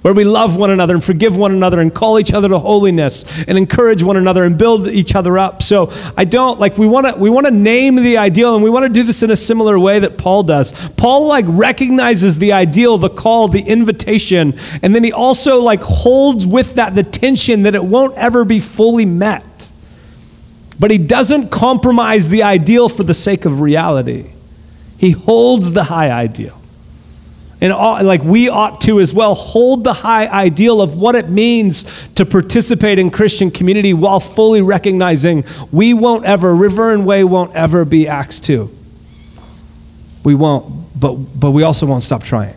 Where 0.03 0.15
we 0.15 0.25
love 0.25 0.57
one 0.57 0.71
another 0.71 0.95
and 0.95 1.05
forgive 1.05 1.37
one 1.37 1.53
another 1.53 1.81
and 1.81 1.95
call 1.95 2.19
each 2.19 2.33
other 2.33 2.49
to 2.49 2.59
holiness 2.59 3.25
and 3.47 3.59
encourage 3.59 4.03
one 4.03 4.17
another 4.17 4.45
and 4.45 4.57
build 4.57 4.89
each 4.89 5.15
other 5.15 5.39
up. 5.39 5.63
So 5.63 5.93
I 6.17 6.25
don't 6.25 6.59
like 6.59 6.79
we 6.79 6.87
want 6.87 7.07
to 7.07 7.17
we 7.17 7.29
want 7.29 7.47
to 7.47 7.53
name 7.53 7.97
the 7.97 8.17
ideal 8.17 8.55
and 8.55 8.65
we 8.65 8.71
want 8.71 8.85
to 8.85 8.89
do 8.89 9.03
this 9.03 9.23
in 9.23 9.31
a 9.31 9.37
similar 9.37 9.79
way 9.79 9.99
that 9.99 10.17
Paul 10.17 10.43
does. 10.43 10.73
Paul 10.91 11.27
like 11.27 11.45
recognizes 11.49 12.39
the 12.39 12.53
ideal, 12.53 12.97
the 12.99 13.11
call, 13.11 13.49
the 13.49 13.61
invitation, 13.61 14.59
and 14.83 14.95
then 14.95 15.05
he 15.05 15.13
also 15.13 15.61
like 15.61 15.83
holds 15.83 16.47
with 16.47 16.75
that 16.75 16.95
the 16.95 17.03
tension 17.03 17.65
that 17.65 17.75
it 17.75 17.85
won't 17.85 18.17
ever 18.17 18.45
be 18.45 18.61
fully 18.61 19.07
met. 19.07 19.45
But 20.79 20.91
he 20.91 20.97
doesn't 20.97 21.51
compromise 21.51 22.31
the 22.31 22.43
ideal 22.43 22.89
for 22.89 23.03
the 23.03 23.13
sake 23.13 23.45
of 23.45 23.61
reality. 23.61 24.33
He 24.97 25.11
holds 25.11 25.73
the 25.73 25.85
high 25.85 26.11
ideal. 26.11 26.60
And 27.61 27.73
all, 27.73 28.03
like 28.03 28.23
we 28.23 28.49
ought 28.49 28.81
to 28.83 29.01
as 29.01 29.13
well 29.13 29.35
hold 29.35 29.85
the 29.85 29.93
high 29.93 30.27
ideal 30.27 30.81
of 30.81 30.95
what 30.95 31.15
it 31.15 31.29
means 31.29 32.09
to 32.15 32.25
participate 32.25 32.99
in 32.99 33.11
Christian 33.11 33.51
community 33.51 33.93
while 33.93 34.19
fully 34.19 34.63
recognizing 34.63 35.45
we 35.71 35.93
won't 35.93 36.25
ever, 36.25 36.55
River 36.55 36.93
and 36.93 37.05
Way 37.05 37.23
won't 37.23 37.55
ever 37.55 37.85
be 37.85 38.09
Acts 38.09 38.41
2. 38.41 38.71
We 40.25 40.35
won't, 40.35 40.99
but, 40.99 41.15
but 41.15 41.51
we 41.51 41.63
also 41.63 41.87
won't 41.87 42.03
stop 42.03 42.23
trying. 42.23 42.57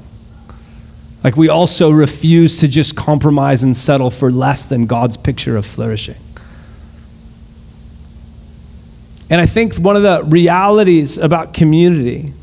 Like 1.21 1.35
we 1.35 1.49
also 1.49 1.89
refuse 1.89 2.57
to 2.59 2.67
just 2.67 2.95
compromise 2.95 3.63
and 3.63 3.75
settle 3.75 4.09
for 4.09 4.31
less 4.31 4.65
than 4.65 4.85
God's 4.85 5.17
picture 5.17 5.57
of 5.57 5.65
flourishing. 5.65 6.17
And 9.29 9.41
I 9.41 9.45
think 9.45 9.75
one 9.75 9.95
of 9.95 10.03
the 10.03 10.23
realities 10.25 11.17
about 11.17 11.53
community 11.53 12.33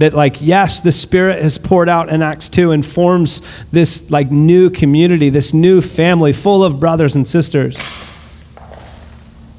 that 0.00 0.14
like 0.14 0.40
yes 0.40 0.80
the 0.80 0.90
spirit 0.90 1.42
has 1.42 1.58
poured 1.58 1.88
out 1.88 2.08
in 2.08 2.22
acts 2.22 2.48
2 2.48 2.72
and 2.72 2.84
forms 2.84 3.42
this 3.70 4.10
like 4.10 4.30
new 4.30 4.70
community 4.70 5.28
this 5.28 5.52
new 5.52 5.82
family 5.82 6.32
full 6.32 6.64
of 6.64 6.80
brothers 6.80 7.14
and 7.16 7.28
sisters. 7.28 7.78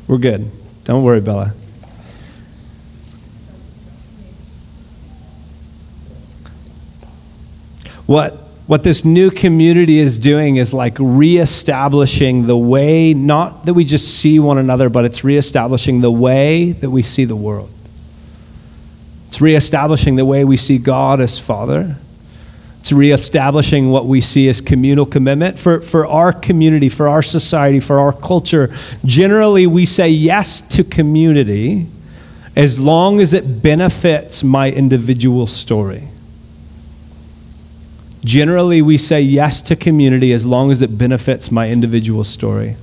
We're 0.07 0.17
good. 0.17 0.51
Don't 0.83 1.03
worry 1.03 1.21
bella. 1.21 1.53
What 8.07 8.33
what 8.65 8.83
this 8.83 9.05
new 9.05 9.29
community 9.29 9.99
is 9.99 10.17
doing 10.17 10.55
is 10.55 10.73
like 10.73 10.95
reestablishing 10.97 12.47
the 12.47 12.57
way 12.57 13.13
not 13.13 13.67
that 13.67 13.75
we 13.75 13.85
just 13.85 14.17
see 14.17 14.39
one 14.39 14.57
another 14.57 14.89
but 14.89 15.05
it's 15.05 15.23
reestablishing 15.23 16.01
the 16.01 16.11
way 16.11 16.71
that 16.71 16.89
we 16.89 17.03
see 17.03 17.25
the 17.25 17.35
world 17.35 17.69
it's 19.31 19.39
reestablishing 19.39 20.17
the 20.17 20.25
way 20.25 20.43
we 20.43 20.57
see 20.57 20.77
God 20.77 21.21
as 21.21 21.39
Father. 21.39 21.95
It's 22.81 22.91
reestablishing 22.91 23.89
what 23.89 24.05
we 24.05 24.19
see 24.19 24.49
as 24.49 24.59
communal 24.59 25.05
commitment. 25.05 25.57
For, 25.57 25.79
for 25.79 26.05
our 26.05 26.33
community, 26.33 26.89
for 26.89 27.07
our 27.07 27.23
society, 27.23 27.79
for 27.79 27.97
our 27.97 28.11
culture, 28.11 28.75
generally 29.05 29.67
we 29.67 29.85
say 29.85 30.09
yes 30.09 30.59
to 30.75 30.83
community 30.83 31.87
as 32.57 32.77
long 32.77 33.21
as 33.21 33.33
it 33.33 33.63
benefits 33.63 34.43
my 34.43 34.69
individual 34.69 35.47
story. 35.47 36.09
Generally, 38.25 38.81
we 38.81 38.97
say 38.97 39.21
yes 39.21 39.61
to 39.61 39.77
community 39.77 40.33
as 40.33 40.45
long 40.45 40.71
as 40.71 40.81
it 40.81 40.97
benefits 40.97 41.49
my 41.49 41.69
individual 41.69 42.25
story. 42.25 42.75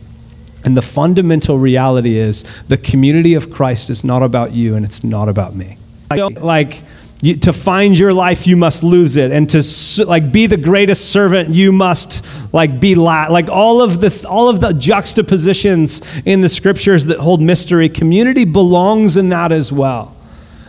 And 0.65 0.79
the 0.79 0.83
fundamental 0.83 1.59
reality 1.59 2.17
is 2.17 2.43
the 2.69 2.79
community 2.79 3.35
of 3.35 3.51
Christ 3.51 3.91
is 3.91 4.03
not 4.03 4.23
about 4.23 4.53
you 4.53 4.77
and 4.77 4.87
it's 4.87 5.05
not 5.05 5.29
about 5.29 5.55
me. 5.55 5.77
Like, 6.11 6.83
you, 7.21 7.37
to 7.39 7.53
find 7.53 7.99
your 7.99 8.13
life, 8.13 8.47
you 8.47 8.57
must 8.57 8.85
lose 8.85 9.17
it, 9.17 9.33
and 9.33 9.51
to 9.51 10.05
like 10.07 10.31
be 10.31 10.47
the 10.47 10.57
greatest 10.57 11.11
servant, 11.11 11.49
you 11.49 11.73
must 11.73 12.25
like 12.55 12.79
be 12.79 12.95
la- 12.95 13.27
like 13.27 13.49
all 13.49 13.83
of 13.83 14.01
the 14.01 14.27
all 14.29 14.49
of 14.49 14.61
the 14.61 14.73
juxtapositions 14.73 16.01
in 16.25 16.43
the 16.43 16.49
scriptures 16.49 17.07
that 17.07 17.19
hold 17.19 17.41
mystery. 17.41 17.89
Community 17.89 18.45
belongs 18.45 19.17
in 19.17 19.31
that 19.31 19.51
as 19.51 19.73
well. 19.73 20.15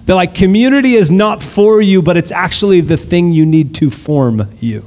That 0.06 0.16
like 0.16 0.34
community 0.34 0.96
is 0.96 1.12
not 1.12 1.44
for 1.44 1.84
you, 1.84 2.02
but 2.02 2.18
it's 2.18 2.32
actually 2.32 2.82
the 2.82 2.98
thing 2.98 3.32
you 3.32 3.46
need 3.46 3.76
to 3.76 3.92
form 3.92 4.48
you. 4.60 4.86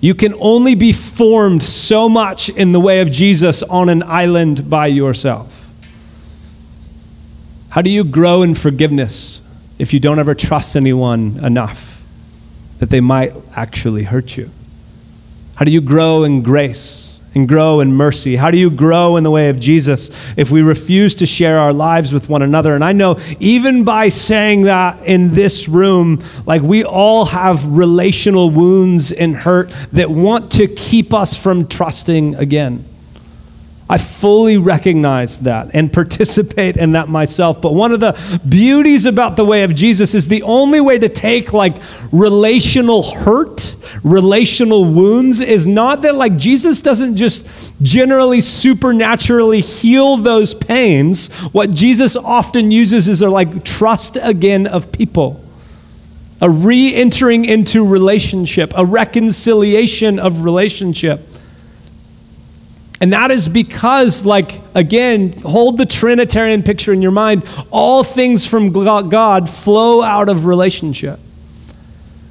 You 0.00 0.14
can 0.14 0.34
only 0.34 0.76
be 0.76 0.92
formed 0.92 1.62
so 1.62 2.08
much 2.08 2.48
in 2.48 2.70
the 2.70 2.80
way 2.80 3.00
of 3.00 3.10
Jesus 3.10 3.64
on 3.64 3.88
an 3.88 4.04
island 4.04 4.70
by 4.70 4.86
yourself. 4.86 5.61
How 7.72 7.80
do 7.80 7.88
you 7.88 8.04
grow 8.04 8.42
in 8.42 8.54
forgiveness 8.54 9.40
if 9.78 9.94
you 9.94 9.98
don't 9.98 10.18
ever 10.18 10.34
trust 10.34 10.76
anyone 10.76 11.42
enough 11.42 12.04
that 12.80 12.90
they 12.90 13.00
might 13.00 13.32
actually 13.56 14.02
hurt 14.02 14.36
you? 14.36 14.50
How 15.56 15.64
do 15.64 15.70
you 15.70 15.80
grow 15.80 16.22
in 16.22 16.42
grace? 16.42 17.18
and 17.34 17.48
grow 17.48 17.80
in 17.80 17.90
mercy? 17.94 18.36
How 18.36 18.50
do 18.50 18.58
you 18.58 18.70
grow 18.70 19.16
in 19.16 19.24
the 19.24 19.30
way 19.30 19.48
of 19.48 19.58
Jesus 19.58 20.10
if 20.36 20.50
we 20.50 20.60
refuse 20.60 21.14
to 21.14 21.24
share 21.24 21.58
our 21.58 21.72
lives 21.72 22.12
with 22.12 22.28
one 22.28 22.42
another? 22.42 22.74
And 22.74 22.84
I 22.84 22.92
know 22.92 23.18
even 23.40 23.84
by 23.84 24.10
saying 24.10 24.64
that 24.64 25.02
in 25.06 25.32
this 25.32 25.66
room, 25.66 26.22
like 26.44 26.60
we 26.60 26.84
all 26.84 27.24
have 27.24 27.64
relational 27.64 28.50
wounds 28.50 29.12
and 29.12 29.34
hurt 29.34 29.70
that 29.92 30.10
want 30.10 30.52
to 30.52 30.68
keep 30.68 31.14
us 31.14 31.34
from 31.34 31.66
trusting 31.66 32.34
again. 32.34 32.84
I 33.90 33.98
fully 33.98 34.56
recognize 34.56 35.40
that 35.40 35.74
and 35.74 35.92
participate 35.92 36.76
in 36.76 36.92
that 36.92 37.08
myself. 37.08 37.60
But 37.60 37.74
one 37.74 37.92
of 37.92 38.00
the 38.00 38.40
beauties 38.48 39.06
about 39.06 39.36
the 39.36 39.44
way 39.44 39.64
of 39.64 39.74
Jesus 39.74 40.14
is 40.14 40.28
the 40.28 40.42
only 40.42 40.80
way 40.80 40.98
to 40.98 41.08
take 41.08 41.52
like 41.52 41.76
relational 42.10 43.02
hurt 43.02 43.74
relational 44.02 44.84
wounds 44.84 45.40
is 45.40 45.66
not 45.66 46.02
that 46.02 46.14
like 46.14 46.36
Jesus 46.36 46.80
doesn't 46.80 47.16
just 47.16 47.74
generally 47.82 48.40
supernaturally 48.40 49.60
heal 49.60 50.16
those 50.16 50.54
pains. 50.54 51.32
What 51.52 51.70
Jesus 51.70 52.16
often 52.16 52.70
uses 52.70 53.08
is 53.08 53.22
a 53.22 53.28
like 53.28 53.64
trust 53.64 54.18
again 54.20 54.66
of 54.66 54.92
people. 54.92 55.42
A 56.40 56.50
re 56.50 56.92
entering 56.92 57.44
into 57.44 57.86
relationship, 57.86 58.72
a 58.76 58.84
reconciliation 58.84 60.18
of 60.18 60.42
relationship. 60.42 61.20
And 63.02 63.12
that 63.12 63.32
is 63.32 63.48
because, 63.48 64.24
like, 64.24 64.60
again, 64.76 65.32
hold 65.40 65.76
the 65.76 65.84
Trinitarian 65.84 66.62
picture 66.62 66.92
in 66.92 67.02
your 67.02 67.10
mind. 67.10 67.44
All 67.72 68.04
things 68.04 68.46
from 68.46 68.70
God 68.70 69.50
flow 69.50 70.02
out 70.02 70.28
of 70.28 70.46
relationship. 70.46 71.18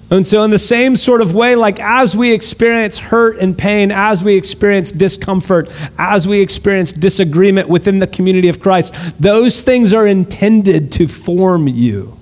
And 0.09 0.25
so, 0.25 0.43
in 0.43 0.49
the 0.49 0.57
same 0.57 0.95
sort 0.95 1.19
of 1.19 1.35
way, 1.35 1.57
like 1.57 1.81
as 1.81 2.15
we 2.15 2.31
experience 2.31 2.97
hurt 2.97 3.37
and 3.39 3.57
pain, 3.57 3.91
as 3.91 4.23
we 4.23 4.35
experience 4.35 4.93
discomfort, 4.93 5.69
as 5.99 6.25
we 6.25 6.39
experience 6.39 6.93
disagreement 6.93 7.67
within 7.67 7.99
the 7.99 8.07
community 8.07 8.47
of 8.47 8.61
Christ, 8.61 8.95
those 9.21 9.63
things 9.63 9.91
are 9.91 10.07
intended 10.07 10.93
to 10.93 11.07
form 11.09 11.67
you. 11.67 12.17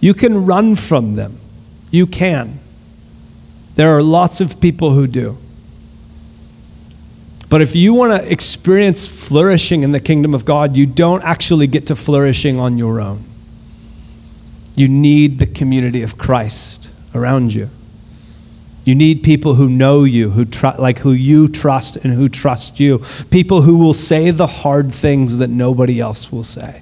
You 0.00 0.14
can 0.14 0.46
run 0.46 0.76
from 0.76 1.16
them. 1.16 1.36
You 1.90 2.06
can. 2.06 2.58
There 3.76 3.94
are 3.94 4.02
lots 4.02 4.40
of 4.40 4.62
people 4.62 4.92
who 4.92 5.06
do. 5.06 5.36
But 7.52 7.60
if 7.60 7.76
you 7.76 7.92
want 7.92 8.18
to 8.18 8.32
experience 8.32 9.06
flourishing 9.06 9.82
in 9.82 9.92
the 9.92 10.00
kingdom 10.00 10.32
of 10.32 10.46
God, 10.46 10.74
you 10.74 10.86
don't 10.86 11.22
actually 11.22 11.66
get 11.66 11.88
to 11.88 11.94
flourishing 11.94 12.58
on 12.58 12.78
your 12.78 12.98
own. 12.98 13.22
You 14.74 14.88
need 14.88 15.38
the 15.38 15.44
community 15.44 16.00
of 16.00 16.16
Christ 16.16 16.88
around 17.14 17.52
you. 17.52 17.68
You 18.86 18.94
need 18.94 19.22
people 19.22 19.56
who 19.56 19.68
know 19.68 20.04
you, 20.04 20.30
who 20.30 20.46
tr- 20.46 20.78
like 20.78 21.00
who 21.00 21.12
you 21.12 21.46
trust 21.46 21.96
and 21.96 22.14
who 22.14 22.30
trust 22.30 22.80
you. 22.80 23.04
People 23.30 23.60
who 23.60 23.76
will 23.76 23.92
say 23.92 24.30
the 24.30 24.46
hard 24.46 24.94
things 24.94 25.36
that 25.36 25.50
nobody 25.50 26.00
else 26.00 26.32
will 26.32 26.44
say. 26.44 26.80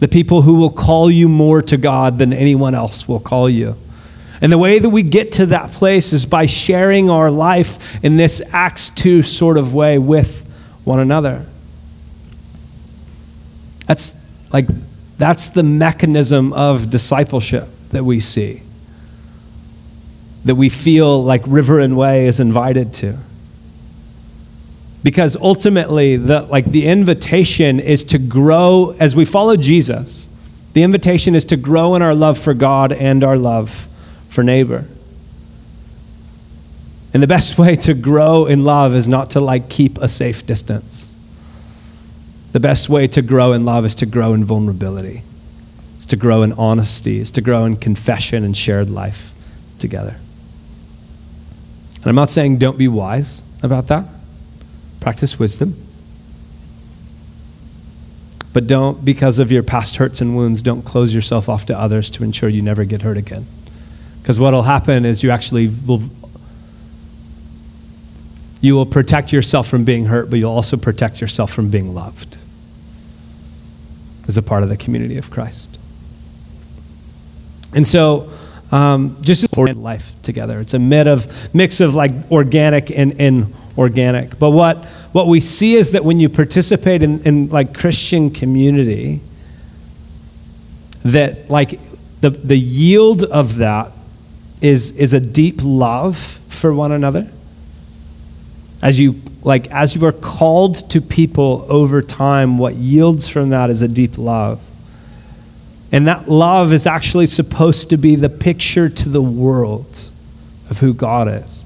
The 0.00 0.08
people 0.08 0.42
who 0.42 0.54
will 0.54 0.72
call 0.72 1.08
you 1.08 1.28
more 1.28 1.62
to 1.62 1.76
God 1.76 2.18
than 2.18 2.32
anyone 2.32 2.74
else 2.74 3.06
will 3.06 3.20
call 3.20 3.48
you. 3.48 3.76
And 4.40 4.52
the 4.52 4.58
way 4.58 4.78
that 4.78 4.88
we 4.88 5.02
get 5.02 5.32
to 5.32 5.46
that 5.46 5.70
place 5.72 6.12
is 6.12 6.26
by 6.26 6.46
sharing 6.46 7.08
our 7.08 7.30
life 7.30 8.02
in 8.04 8.16
this 8.16 8.42
Acts 8.52 8.90
2 8.90 9.22
sort 9.22 9.56
of 9.56 9.74
way 9.74 9.98
with 9.98 10.40
one 10.84 11.00
another. 11.00 11.46
That's 13.86 14.20
like 14.52 14.66
that's 15.18 15.50
the 15.50 15.62
mechanism 15.62 16.52
of 16.52 16.90
discipleship 16.90 17.68
that 17.90 18.04
we 18.04 18.20
see, 18.20 18.62
that 20.44 20.56
we 20.56 20.68
feel 20.68 21.22
like 21.22 21.42
River 21.46 21.78
and 21.78 21.96
Way 21.96 22.26
is 22.26 22.40
invited 22.40 22.92
to. 22.94 23.16
Because 25.04 25.36
ultimately, 25.36 26.16
the, 26.16 26.42
like 26.42 26.64
the 26.64 26.86
invitation 26.86 27.78
is 27.78 28.04
to 28.04 28.18
grow 28.18 28.96
as 28.98 29.14
we 29.14 29.24
follow 29.24 29.54
Jesus. 29.54 30.28
The 30.72 30.82
invitation 30.82 31.34
is 31.34 31.44
to 31.46 31.56
grow 31.56 31.94
in 31.94 32.02
our 32.02 32.14
love 32.14 32.38
for 32.38 32.54
God 32.54 32.90
and 32.90 33.22
our 33.22 33.36
love 33.36 33.86
for 34.34 34.42
neighbor. 34.42 34.84
And 37.14 37.22
the 37.22 37.28
best 37.28 37.56
way 37.58 37.76
to 37.76 37.94
grow 37.94 38.46
in 38.46 38.64
love 38.64 38.94
is 38.94 39.08
not 39.08 39.30
to 39.30 39.40
like 39.40 39.68
keep 39.70 39.98
a 39.98 40.08
safe 40.08 40.44
distance. 40.44 41.10
The 42.52 42.60
best 42.60 42.88
way 42.88 43.06
to 43.08 43.22
grow 43.22 43.52
in 43.52 43.64
love 43.64 43.84
is 43.84 43.94
to 43.96 44.06
grow 44.06 44.34
in 44.34 44.44
vulnerability, 44.44 45.22
is 45.98 46.06
to 46.06 46.16
grow 46.16 46.42
in 46.42 46.52
honesty, 46.52 47.18
is 47.18 47.30
to 47.32 47.40
grow 47.40 47.64
in 47.64 47.76
confession 47.76 48.44
and 48.44 48.56
shared 48.56 48.90
life 48.90 49.32
together. 49.78 50.16
And 51.96 52.06
I'm 52.06 52.14
not 52.14 52.30
saying 52.30 52.58
don't 52.58 52.78
be 52.78 52.88
wise 52.88 53.42
about 53.62 53.88
that, 53.88 54.04
practice 55.00 55.38
wisdom. 55.38 55.74
But 58.52 58.68
don't, 58.68 59.04
because 59.04 59.40
of 59.40 59.50
your 59.50 59.64
past 59.64 59.96
hurts 59.96 60.20
and 60.20 60.36
wounds, 60.36 60.62
don't 60.62 60.82
close 60.82 61.12
yourself 61.12 61.48
off 61.48 61.66
to 61.66 61.78
others 61.78 62.08
to 62.12 62.22
ensure 62.22 62.48
you 62.48 62.62
never 62.62 62.84
get 62.84 63.02
hurt 63.02 63.16
again. 63.16 63.46
Because 64.24 64.40
what 64.40 64.54
will 64.54 64.62
happen 64.62 65.04
is 65.04 65.22
you 65.22 65.30
actually 65.30 65.70
will 65.86 66.02
you 68.62 68.74
will 68.74 68.86
protect 68.86 69.34
yourself 69.34 69.68
from 69.68 69.84
being 69.84 70.06
hurt, 70.06 70.30
but 70.30 70.38
you'll 70.38 70.50
also 70.50 70.78
protect 70.78 71.20
yourself 71.20 71.52
from 71.52 71.68
being 71.68 71.92
loved 71.92 72.38
as 74.26 74.38
a 74.38 74.42
part 74.42 74.62
of 74.62 74.70
the 74.70 74.78
community 74.78 75.18
of 75.18 75.30
Christ. 75.30 75.78
And 77.74 77.86
so, 77.86 78.30
um, 78.72 79.18
just 79.20 79.54
life 79.54 80.14
together. 80.22 80.60
It's 80.60 80.72
a 80.72 80.78
mix 80.78 81.06
of, 81.06 81.54
mix 81.54 81.80
of 81.82 81.94
like 81.94 82.12
organic 82.30 82.90
and 82.90 83.12
inorganic. 83.20 84.38
But 84.38 84.52
what, 84.52 84.78
what 85.12 85.26
we 85.26 85.40
see 85.40 85.74
is 85.74 85.90
that 85.90 86.02
when 86.02 86.18
you 86.18 86.30
participate 86.30 87.02
in, 87.02 87.20
in 87.26 87.50
like 87.50 87.74
Christian 87.74 88.30
community, 88.30 89.20
that 91.04 91.50
like 91.50 91.78
the, 92.22 92.30
the 92.30 92.56
yield 92.56 93.24
of 93.24 93.56
that 93.56 93.92
is, 94.64 94.96
is 94.96 95.12
a 95.12 95.20
deep 95.20 95.56
love 95.62 96.16
for 96.16 96.72
one 96.72 96.90
another. 96.90 97.28
As 98.80 98.98
you 98.98 99.20
like 99.42 99.70
as 99.70 99.94
you 99.94 100.06
are 100.06 100.12
called 100.12 100.90
to 100.90 101.02
people 101.02 101.66
over 101.68 102.00
time, 102.00 102.56
what 102.56 102.74
yields 102.74 103.28
from 103.28 103.50
that 103.50 103.68
is 103.68 103.82
a 103.82 103.88
deep 103.88 104.16
love. 104.16 104.62
And 105.92 106.08
that 106.08 106.28
love 106.28 106.72
is 106.72 106.86
actually 106.86 107.26
supposed 107.26 107.90
to 107.90 107.98
be 107.98 108.16
the 108.16 108.30
picture 108.30 108.88
to 108.88 109.08
the 109.10 109.20
world 109.20 110.08
of 110.70 110.78
who 110.78 110.94
God 110.94 111.28
is. 111.28 111.62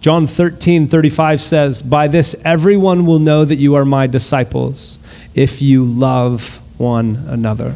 John 0.00 0.28
13, 0.28 0.86
35 0.86 1.40
says, 1.40 1.82
By 1.82 2.06
this 2.06 2.36
everyone 2.44 3.06
will 3.06 3.18
know 3.18 3.44
that 3.44 3.56
you 3.56 3.74
are 3.74 3.84
my 3.84 4.06
disciples 4.06 5.00
if 5.34 5.60
you 5.60 5.84
love 5.84 6.60
one 6.78 7.24
another. 7.28 7.74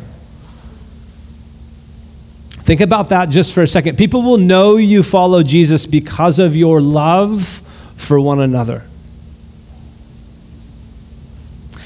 Think 2.70 2.82
about 2.82 3.08
that 3.08 3.30
just 3.30 3.52
for 3.52 3.64
a 3.64 3.66
second. 3.66 3.98
People 3.98 4.22
will 4.22 4.38
know 4.38 4.76
you 4.76 5.02
follow 5.02 5.42
Jesus 5.42 5.86
because 5.86 6.38
of 6.38 6.54
your 6.54 6.80
love 6.80 7.44
for 7.96 8.20
one 8.20 8.38
another. 8.38 8.84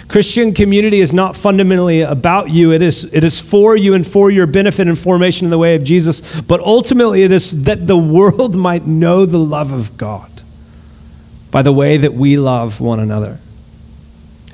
Christian 0.08 0.52
community 0.52 1.00
is 1.00 1.14
not 1.14 1.36
fundamentally 1.36 2.02
about 2.02 2.50
you. 2.50 2.70
It 2.70 2.82
is, 2.82 3.14
it 3.14 3.24
is 3.24 3.40
for 3.40 3.78
you 3.78 3.94
and 3.94 4.06
for 4.06 4.30
your 4.30 4.46
benefit 4.46 4.86
and 4.86 4.98
formation 4.98 5.46
in 5.46 5.50
the 5.50 5.56
way 5.56 5.74
of 5.74 5.84
Jesus. 5.84 6.42
But 6.42 6.60
ultimately, 6.60 7.22
it 7.22 7.32
is 7.32 7.64
that 7.64 7.86
the 7.86 7.96
world 7.96 8.54
might 8.68 8.86
know 8.86 9.24
the 9.24 9.38
love 9.38 9.72
of 9.72 9.96
God 9.96 10.42
by 11.50 11.62
the 11.62 11.72
way 11.72 11.96
that 11.96 12.12
we 12.12 12.36
love 12.36 12.78
one 12.78 13.00
another. 13.00 13.38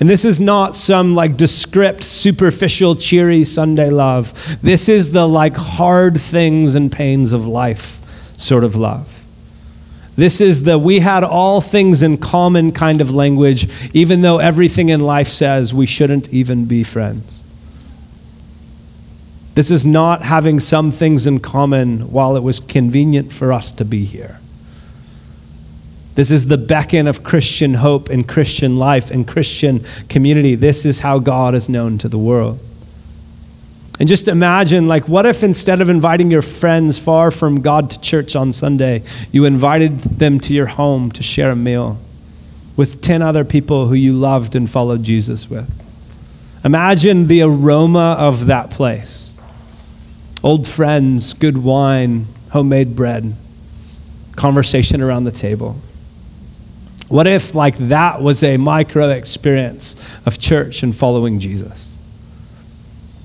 And 0.01 0.09
this 0.09 0.24
is 0.24 0.40
not 0.40 0.74
some 0.74 1.14
like 1.14 1.36
descript, 1.36 2.03
superficial, 2.03 2.96
cheery 2.96 3.44
Sunday 3.44 3.90
love. 3.90 4.59
This 4.62 4.88
is 4.88 5.12
the 5.12 5.28
like 5.28 5.57
hard 5.57 6.18
things 6.18 6.74
and 6.74 6.90
pains 6.90 7.32
of 7.32 7.46
life 7.46 7.98
sort 8.38 8.64
of 8.64 8.74
love. 8.74 9.14
This 10.16 10.40
is 10.40 10.64
the 10.64 10.78
we 10.78 11.01
had 11.01 11.22
all 11.22 11.61
things 11.61 12.03
in 12.03 12.16
common 12.16 12.72
kind 12.72 13.03
of 13.03 13.11
language, 13.11 13.68
even 13.94 14.22
though 14.22 14.38
everything 14.38 14.88
in 14.88 15.01
life 15.01 15.28
says 15.28 15.74
we 15.74 15.86
shouldn't 15.86 16.30
even 16.30 16.64
be 16.64 16.82
friends. 16.82 17.36
This 19.55 19.70
is 19.70 19.84
not 19.84 20.22
having 20.22 20.61
some 20.61 20.90
things 20.90 21.26
in 21.26 21.40
common 21.40 22.11
while 22.11 22.36
it 22.36 22.42
was 22.42 22.61
convenient 22.61 23.32
for 23.32 23.53
us 23.53 23.70
to 23.72 23.84
be 23.84 24.07
here. 24.07 24.39
This 26.14 26.30
is 26.30 26.48
the 26.48 26.58
beckon 26.58 27.06
of 27.06 27.22
Christian 27.22 27.74
hope 27.74 28.08
and 28.08 28.28
Christian 28.28 28.76
life 28.76 29.11
and 29.11 29.26
Christian 29.26 29.84
community. 30.08 30.54
This 30.54 30.84
is 30.84 31.00
how 31.00 31.18
God 31.18 31.54
is 31.54 31.68
known 31.68 31.98
to 31.98 32.08
the 32.08 32.18
world. 32.18 32.58
And 34.00 34.08
just 34.08 34.28
imagine, 34.28 34.88
like, 34.88 35.08
what 35.08 35.26
if 35.26 35.42
instead 35.42 35.80
of 35.80 35.90
inviting 35.90 36.30
your 36.30 36.42
friends 36.42 36.98
far 36.98 37.30
from 37.30 37.61
God 37.61 37.90
to 37.90 38.00
church 38.00 38.34
on 38.34 38.52
Sunday, 38.52 39.02
you 39.30 39.44
invited 39.44 39.98
them 39.98 40.40
to 40.40 40.54
your 40.54 40.66
home 40.66 41.11
to 41.12 41.22
share 41.22 41.50
a 41.50 41.56
meal 41.56 41.98
with 42.76 43.02
10 43.02 43.20
other 43.20 43.44
people 43.44 43.88
who 43.88 43.94
you 43.94 44.14
loved 44.14 44.56
and 44.56 44.70
followed 44.70 45.02
Jesus 45.02 45.50
with? 45.50 45.68
Imagine 46.64 47.26
the 47.26 47.42
aroma 47.42 48.16
of 48.18 48.46
that 48.46 48.70
place 48.70 49.32
old 50.42 50.66
friends, 50.66 51.34
good 51.34 51.58
wine, 51.58 52.24
homemade 52.52 52.96
bread, 52.96 53.34
conversation 54.36 55.02
around 55.02 55.24
the 55.24 55.30
table. 55.30 55.76
What 57.11 57.26
if, 57.26 57.56
like, 57.56 57.76
that 57.88 58.22
was 58.22 58.44
a 58.44 58.56
micro 58.56 59.11
experience 59.11 59.96
of 60.24 60.38
church 60.38 60.84
and 60.84 60.94
following 60.94 61.40
Jesus? 61.40 61.88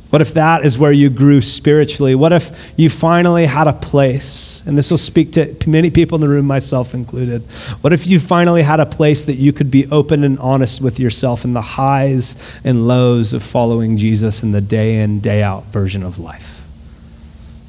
What 0.09 0.21
if 0.21 0.33
that 0.33 0.65
is 0.65 0.79
where 0.79 0.91
you 0.91 1.11
grew 1.11 1.39
spiritually? 1.39 2.15
What 2.15 2.33
if 2.33 2.73
you 2.77 2.89
finally 2.89 3.45
had 3.45 3.67
a 3.67 3.73
place, 3.73 4.63
and 4.65 4.75
this 4.75 4.89
will 4.89 4.97
speak 4.97 5.33
to 5.33 5.55
many 5.67 5.91
people 5.91 6.15
in 6.15 6.21
the 6.21 6.27
room, 6.27 6.47
myself 6.47 6.95
included. 6.95 7.43
What 7.81 7.93
if 7.93 8.07
you 8.07 8.19
finally 8.19 8.63
had 8.63 8.79
a 8.79 8.87
place 8.87 9.25
that 9.25 9.35
you 9.35 9.53
could 9.53 9.69
be 9.69 9.85
open 9.91 10.23
and 10.23 10.39
honest 10.39 10.81
with 10.81 10.99
yourself 10.99 11.45
in 11.45 11.53
the 11.53 11.61
highs 11.61 12.41
and 12.63 12.87
lows 12.87 13.33
of 13.33 13.43
following 13.43 13.97
Jesus 13.97 14.41
in 14.41 14.51
the 14.51 14.61
day 14.61 14.99
in, 14.99 15.19
day 15.19 15.43
out 15.43 15.65
version 15.65 16.01
of 16.01 16.17
life? 16.17 16.63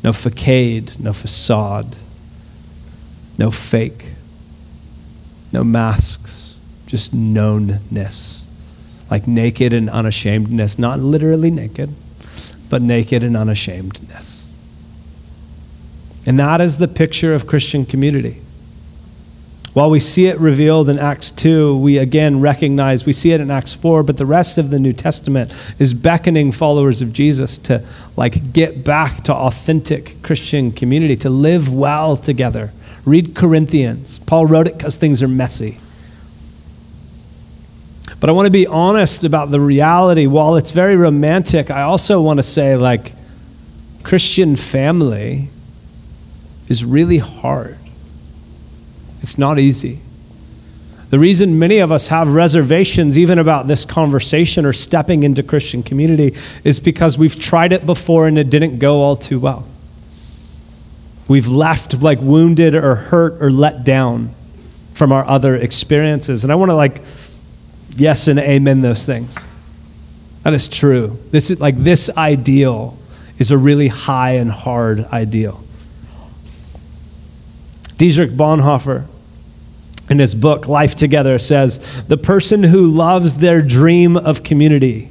No 0.02 0.14
facade, 0.14 0.98
no 0.98 1.12
facade, 1.12 1.96
no 3.36 3.50
fake, 3.50 4.12
no 5.56 5.64
masks, 5.64 6.54
just 6.86 7.14
knownness, 7.14 8.44
like 9.10 9.26
naked 9.26 9.72
and 9.72 9.90
unashamedness, 9.90 10.78
not 10.78 11.00
literally 11.00 11.50
naked 11.50 11.90
but 12.68 12.82
naked 12.82 13.22
and 13.22 13.36
unashamedness. 13.36 14.52
And 16.26 16.38
that 16.40 16.60
is 16.60 16.78
the 16.78 16.88
picture 16.88 17.34
of 17.34 17.46
Christian 17.46 17.86
community. 17.86 18.40
While 19.72 19.90
we 19.90 20.00
see 20.00 20.26
it 20.26 20.38
revealed 20.38 20.88
in 20.88 20.98
Acts 20.98 21.30
2, 21.30 21.78
we 21.78 21.98
again 21.98 22.40
recognize, 22.40 23.04
we 23.04 23.12
see 23.12 23.32
it 23.32 23.40
in 23.40 23.50
Acts 23.50 23.74
4, 23.74 24.02
but 24.02 24.16
the 24.16 24.24
rest 24.24 24.56
of 24.56 24.70
the 24.70 24.78
New 24.78 24.94
Testament 24.94 25.54
is 25.78 25.92
beckoning 25.92 26.50
followers 26.50 27.02
of 27.02 27.12
Jesus 27.12 27.58
to 27.58 27.84
like 28.16 28.54
get 28.54 28.84
back 28.84 29.22
to 29.24 29.34
authentic 29.34 30.22
Christian 30.22 30.72
community, 30.72 31.14
to 31.16 31.30
live 31.30 31.72
well 31.72 32.16
together. 32.16 32.72
Read 33.06 33.34
Corinthians. 33.34 34.18
Paul 34.18 34.46
wrote 34.46 34.66
it 34.66 34.76
because 34.76 34.96
things 34.96 35.22
are 35.22 35.28
messy. 35.28 35.78
But 38.18 38.28
I 38.28 38.32
want 38.32 38.46
to 38.46 38.50
be 38.50 38.66
honest 38.66 39.24
about 39.24 39.50
the 39.50 39.60
reality. 39.60 40.26
While 40.26 40.56
it's 40.56 40.72
very 40.72 40.96
romantic, 40.96 41.70
I 41.70 41.82
also 41.82 42.20
want 42.20 42.38
to 42.38 42.42
say, 42.42 42.76
like, 42.76 43.12
Christian 44.02 44.56
family 44.56 45.48
is 46.68 46.84
really 46.84 47.18
hard. 47.18 47.78
It's 49.22 49.38
not 49.38 49.58
easy. 49.58 50.00
The 51.10 51.18
reason 51.18 51.58
many 51.58 51.78
of 51.78 51.92
us 51.92 52.08
have 52.08 52.32
reservations, 52.32 53.16
even 53.16 53.38
about 53.38 53.68
this 53.68 53.84
conversation 53.84 54.64
or 54.64 54.72
stepping 54.72 55.22
into 55.22 55.42
Christian 55.44 55.84
community, 55.84 56.34
is 56.64 56.80
because 56.80 57.16
we've 57.16 57.38
tried 57.38 57.72
it 57.72 57.86
before 57.86 58.26
and 58.26 58.36
it 58.38 58.50
didn't 58.50 58.78
go 58.78 59.02
all 59.02 59.14
too 59.14 59.38
well. 59.38 59.66
We've 61.28 61.48
left 61.48 62.00
like 62.02 62.20
wounded 62.20 62.74
or 62.74 62.94
hurt 62.94 63.42
or 63.42 63.50
let 63.50 63.84
down 63.84 64.30
from 64.94 65.12
our 65.12 65.24
other 65.24 65.56
experiences. 65.56 66.44
And 66.44 66.52
I 66.52 66.56
want 66.56 66.70
to 66.70 66.74
like 66.74 67.02
yes 67.96 68.28
and 68.28 68.38
amen 68.38 68.80
those 68.80 69.04
things. 69.04 69.50
That 70.42 70.54
is 70.54 70.68
true. 70.68 71.18
This 71.32 71.50
is 71.50 71.60
like 71.60 71.76
this 71.76 72.08
ideal 72.16 72.96
is 73.38 73.50
a 73.50 73.58
really 73.58 73.88
high 73.88 74.32
and 74.32 74.50
hard 74.50 75.04
ideal. 75.06 75.62
Dietrich 77.98 78.30
Bonhoeffer, 78.30 79.06
in 80.08 80.18
his 80.18 80.34
book 80.34 80.68
Life 80.68 80.94
Together, 80.94 81.38
says 81.38 82.06
the 82.06 82.16
person 82.16 82.62
who 82.62 82.86
loves 82.86 83.38
their 83.38 83.60
dream 83.60 84.16
of 84.16 84.44
community 84.44 85.10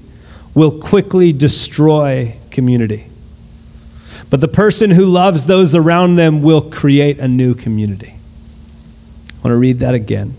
will 0.53 0.79
quickly 0.79 1.33
destroy 1.33 2.35
community. 2.49 3.07
But 4.29 4.41
the 4.41 4.47
person 4.47 4.91
who 4.91 5.05
loves 5.05 5.45
those 5.45 5.75
around 5.75 6.15
them 6.15 6.41
will 6.41 6.61
create 6.61 7.19
a 7.19 7.27
new 7.27 7.53
community. 7.53 8.15
I 8.15 9.35
want 9.43 9.53
to 9.53 9.57
read 9.57 9.79
that 9.79 9.93
again. 9.93 10.33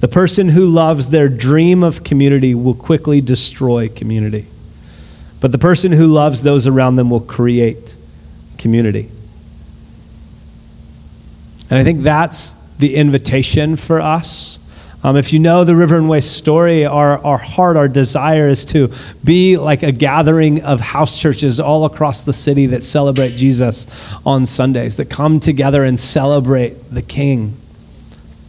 The 0.00 0.08
person 0.08 0.50
who 0.50 0.66
loves 0.66 1.10
their 1.10 1.28
dream 1.28 1.82
of 1.82 2.04
community 2.04 2.54
will 2.54 2.74
quickly 2.74 3.20
destroy 3.20 3.88
community. 3.88 4.46
But 5.40 5.52
the 5.52 5.58
person 5.58 5.92
who 5.92 6.06
loves 6.06 6.42
those 6.42 6.66
around 6.66 6.96
them 6.96 7.10
will 7.10 7.20
create 7.20 7.94
community. 8.58 9.10
And 11.70 11.78
I 11.78 11.84
think 11.84 12.02
that's 12.02 12.54
the 12.76 12.96
invitation 12.96 13.76
for 13.76 14.00
us. 14.00 14.58
Um, 15.04 15.16
if 15.18 15.32
you 15.32 15.38
know 15.38 15.64
the 15.64 15.76
River 15.76 15.96
and 15.98 16.08
Way 16.08 16.22
story, 16.22 16.86
our, 16.86 17.24
our 17.24 17.38
heart, 17.38 17.76
our 17.76 17.88
desire 17.88 18.48
is 18.48 18.64
to 18.66 18.90
be 19.22 19.58
like 19.58 19.82
a 19.82 19.92
gathering 19.92 20.62
of 20.62 20.80
house 20.80 21.20
churches 21.20 21.60
all 21.60 21.84
across 21.84 22.22
the 22.22 22.32
city 22.32 22.66
that 22.66 22.82
celebrate 22.82 23.36
Jesus 23.36 23.86
on 24.24 24.46
Sundays, 24.46 24.96
that 24.96 25.10
come 25.10 25.40
together 25.40 25.84
and 25.84 25.98
celebrate 25.98 26.70
the 26.90 27.02
King 27.02 27.54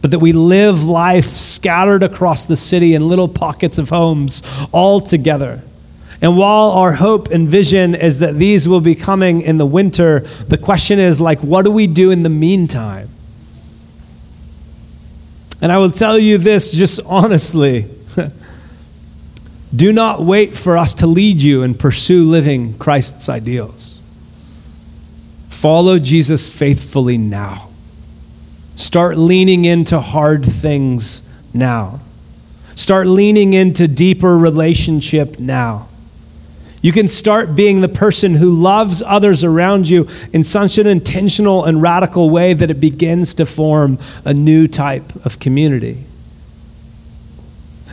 but 0.06 0.12
that 0.12 0.20
we 0.20 0.32
live 0.32 0.84
life 0.84 1.24
scattered 1.24 2.04
across 2.04 2.44
the 2.44 2.54
city 2.56 2.94
in 2.94 3.08
little 3.08 3.26
pockets 3.26 3.76
of 3.76 3.88
homes 3.88 4.40
all 4.70 5.00
together. 5.00 5.60
And 6.22 6.36
while 6.36 6.70
our 6.70 6.92
hope 6.92 7.32
and 7.32 7.48
vision 7.48 7.96
is 7.96 8.20
that 8.20 8.36
these 8.36 8.68
will 8.68 8.80
be 8.80 8.94
coming 8.94 9.40
in 9.40 9.58
the 9.58 9.66
winter, 9.66 10.20
the 10.46 10.58
question 10.58 11.00
is 11.00 11.20
like, 11.20 11.40
what 11.40 11.64
do 11.64 11.72
we 11.72 11.88
do 11.88 12.12
in 12.12 12.22
the 12.22 12.28
meantime? 12.28 13.08
And 15.60 15.72
I 15.72 15.78
will 15.78 15.90
tell 15.90 16.18
you 16.18 16.38
this 16.38 16.70
just 16.70 17.00
honestly. 17.06 17.86
do 19.74 19.92
not 19.92 20.22
wait 20.22 20.56
for 20.56 20.76
us 20.76 20.94
to 20.94 21.06
lead 21.06 21.42
you 21.42 21.62
and 21.62 21.78
pursue 21.78 22.24
living 22.24 22.76
Christ's 22.78 23.28
ideals. 23.28 24.00
Follow 25.50 25.98
Jesus 25.98 26.48
faithfully 26.48 27.16
now. 27.18 27.68
Start 28.76 29.16
leaning 29.16 29.64
into 29.64 30.00
hard 30.00 30.44
things 30.44 31.22
now. 31.54 32.00
Start 32.74 33.06
leaning 33.06 33.54
into 33.54 33.88
deeper 33.88 34.36
relationship 34.36 35.38
now. 35.40 35.88
You 36.86 36.92
can 36.92 37.08
start 37.08 37.56
being 37.56 37.80
the 37.80 37.88
person 37.88 38.36
who 38.36 38.48
loves 38.48 39.02
others 39.02 39.42
around 39.42 39.90
you 39.90 40.08
in 40.32 40.44
such 40.44 40.78
an 40.78 40.86
intentional 40.86 41.64
and 41.64 41.82
radical 41.82 42.30
way 42.30 42.54
that 42.54 42.70
it 42.70 42.78
begins 42.78 43.34
to 43.34 43.44
form 43.44 43.98
a 44.24 44.32
new 44.32 44.68
type 44.68 45.26
of 45.26 45.40
community. 45.40 46.04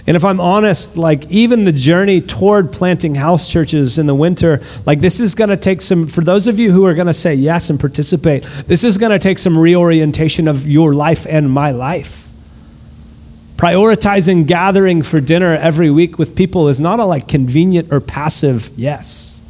And 0.05 0.15
if 0.15 0.23
I'm 0.23 0.39
honest, 0.39 0.95
like 0.95 1.25
even 1.31 1.65
the 1.65 1.71
journey 1.71 2.21
toward 2.21 2.71
planting 2.71 3.15
house 3.15 3.49
churches 3.49 3.97
in 3.97 4.05
the 4.05 4.13
winter, 4.13 4.61
like 4.85 4.99
this 5.01 5.19
is 5.19 5.33
going 5.33 5.49
to 5.49 5.57
take 5.57 5.81
some, 5.81 6.05
for 6.05 6.21
those 6.21 6.45
of 6.45 6.59
you 6.59 6.71
who 6.71 6.85
are 6.85 6.93
going 6.93 7.07
to 7.07 7.15
say 7.15 7.33
yes 7.33 7.71
and 7.71 7.79
participate, 7.79 8.43
this 8.67 8.83
is 8.83 8.99
going 8.99 9.11
to 9.11 9.17
take 9.17 9.39
some 9.39 9.57
reorientation 9.57 10.47
of 10.47 10.67
your 10.67 10.93
life 10.93 11.25
and 11.27 11.49
my 11.49 11.71
life. 11.71 12.22
Prioritizing 13.63 14.45
gathering 14.45 15.03
for 15.03 15.21
dinner 15.21 15.55
every 15.55 15.89
week 15.89 16.19
with 16.19 16.35
people 16.35 16.67
is 16.67 16.81
not 16.81 16.99
a 16.99 17.05
like 17.05 17.29
convenient 17.29 17.93
or 17.93 18.01
passive 18.01 18.69
yes. 18.75 19.41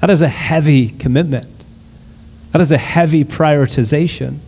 That 0.00 0.08
is 0.08 0.22
a 0.22 0.28
heavy 0.28 0.88
commitment. 0.88 1.66
That 2.52 2.62
is 2.62 2.72
a 2.72 2.78
heavy 2.78 3.24
prioritization. 3.24 4.38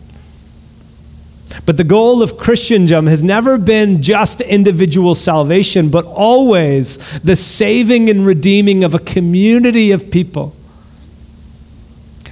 But 1.67 1.77
the 1.77 1.83
goal 1.83 2.23
of 2.23 2.39
Christendom 2.39 3.05
has 3.05 3.21
never 3.21 3.59
been 3.59 4.01
just 4.01 4.41
individual 4.41 5.13
salvation, 5.13 5.89
but 5.89 6.05
always 6.05 7.19
the 7.19 7.35
saving 7.35 8.09
and 8.09 8.25
redeeming 8.25 8.83
of 8.83 8.95
a 8.95 8.99
community 8.99 9.91
of 9.91 10.09
people. 10.09 10.55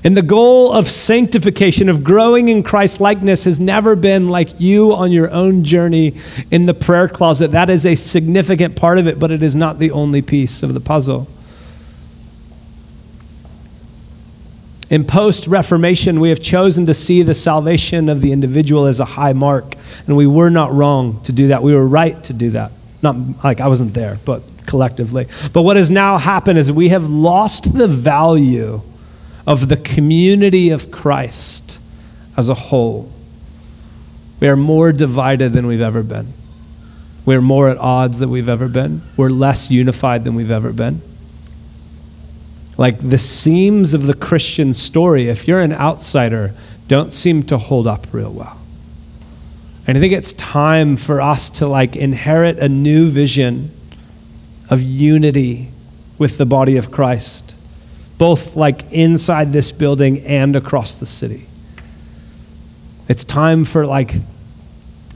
And 0.04 0.18
the 0.18 0.22
goal 0.22 0.74
of 0.74 0.90
sanctification, 0.90 1.88
of 1.88 2.04
growing 2.04 2.50
in 2.50 2.62
Christ 2.62 3.00
likeness, 3.00 3.46
has 3.46 3.60
never 3.60 3.96
been 3.96 4.28
like 4.28 4.60
you 4.60 4.94
on 4.94 5.14
your 5.14 5.32
own 5.32 5.64
journey 5.64 6.16
in 6.52 6.66
the 6.66 6.74
prayer 6.74 7.08
closet. 7.08 7.52
That 7.52 7.70
is 7.70 7.86
a 7.86 7.96
significant 7.96 8.76
part 8.76 8.98
of 8.98 9.08
it, 9.08 9.18
but 9.18 9.32
it 9.32 9.42
is 9.42 9.56
not 9.56 9.80
the 9.80 9.92
only 9.92 10.22
piece 10.22 10.62
of 10.62 10.74
the 10.74 10.82
puzzle. 10.82 11.28
In 14.90 15.06
post 15.06 15.48
Reformation, 15.48 16.20
we 16.20 16.30
have 16.30 16.42
chosen 16.42 16.86
to 16.88 16.94
see 16.94 17.24
the 17.24 17.34
salvation 17.34 18.10
of 18.10 18.20
the 18.20 18.34
individual 18.34 18.86
as 18.86 19.00
a 19.00 19.06
high 19.06 19.34
mark, 19.34 19.74
and 20.06 20.18
we 20.18 20.28
were 20.28 20.50
not 20.50 20.74
wrong 20.74 21.22
to 21.24 21.32
do 21.32 21.48
that. 21.48 21.64
We 21.64 21.74
were 21.74 21.88
right 21.88 22.22
to 22.26 22.34
do 22.34 22.52
that. 22.52 22.72
Not 23.02 23.16
like 23.44 23.62
I 23.62 23.70
wasn't 23.70 23.94
there, 23.94 24.20
but 24.26 24.44
collectively. 24.68 25.28
But 25.54 25.62
what 25.64 25.78
has 25.78 25.90
now 25.90 26.18
happened 26.18 26.60
is 26.60 26.72
we 26.72 26.90
have 26.90 27.10
lost 27.10 27.74
the 27.74 27.88
value 27.88 28.82
of 29.46 29.70
the 29.70 29.78
community 29.78 30.70
of 30.70 30.92
Christ 30.92 31.80
as 32.38 32.50
a 32.50 32.54
whole. 32.54 33.12
We 34.40 34.48
are 34.48 34.56
more 34.56 34.92
divided 34.92 35.54
than 35.54 35.68
we've 35.68 35.82
ever 35.82 36.04
been. 36.04 36.28
We're 37.26 37.42
more 37.42 37.70
at 37.70 37.78
odds 37.78 38.20
than 38.20 38.30
we've 38.30 38.50
ever 38.50 38.68
been. 38.68 39.02
We're 39.16 39.30
less 39.30 39.72
unified 39.72 40.24
than 40.24 40.36
we've 40.36 40.52
ever 40.52 40.74
been. 40.74 41.02
like 42.78 42.98
the 43.00 43.18
seams 43.18 43.94
of 43.94 44.08
the 44.08 44.14
Christian 44.14 44.74
story, 44.74 45.30
if 45.30 45.48
you're 45.48 45.62
an 45.62 45.74
outsider, 45.74 46.54
don't 46.88 47.14
seem 47.14 47.44
to 47.44 47.58
hold 47.58 47.88
up 47.88 48.12
real 48.14 48.32
well. 48.32 48.58
And 49.86 49.98
I 49.98 50.02
think 50.02 50.14
it's 50.14 50.34
time 50.34 50.96
for 50.98 51.22
us 51.22 51.50
to 51.52 51.68
like 51.68 51.96
inherit 51.96 52.58
a 52.58 52.70
new 52.70 53.10
vision 53.10 53.70
of 54.70 54.82
unity 54.82 55.70
with 56.18 56.38
the 56.38 56.46
body 56.46 56.78
of 56.78 56.90
Christ, 56.90 57.53
both 58.18 58.56
like 58.56 58.92
inside 58.92 59.54
this 59.54 59.72
building 59.72 60.20
and 60.20 60.56
across 60.56 60.98
the 60.98 61.06
city. 61.06 61.46
It's 63.10 63.24
time 63.24 63.66
for 63.66 63.86
like 63.86 64.14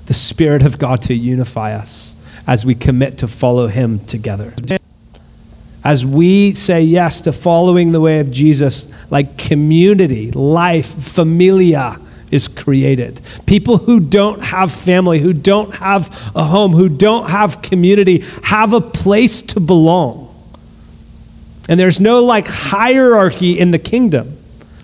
the 0.08 0.14
Spirit 0.14 0.66
of 0.66 0.78
God 0.78 1.02
to 1.04 1.14
unify 1.14 1.74
us 1.74 2.16
as 2.48 2.66
we 2.66 2.76
commit 2.76 3.20
to 3.20 3.28
follow 3.28 3.68
Him 3.68 4.00
together. 4.00 4.54
As 5.84 6.06
we 6.06 6.54
say 6.54 6.82
yes 6.82 7.22
to 7.22 7.32
following 7.32 7.92
the 7.92 8.02
way 8.02 8.20
of 8.20 8.32
Jesus, 8.32 8.92
like 9.12 9.38
community, 9.38 10.32
life, 10.32 10.88
familia 10.88 11.98
is 12.32 12.48
created. 12.48 13.22
People 13.46 13.78
who 13.78 14.00
don't 14.00 14.42
have 14.42 14.72
family, 14.72 15.20
who 15.20 15.32
don't 15.32 15.74
have 15.76 16.10
a 16.36 16.44
home, 16.44 16.74
who 16.74 16.90
don't 16.90 17.30
have 17.30 17.62
community, 17.62 18.20
have 18.44 18.74
a 18.74 18.82
place 18.82 19.42
to 19.42 19.60
belong. 19.60 20.27
And 21.68 21.80
there's 21.80 22.00
no 22.00 22.24
like 22.24 22.48
hierarchy 22.48 23.60
in 23.60 23.72
the 23.72 23.80
kingdom. 23.80 24.38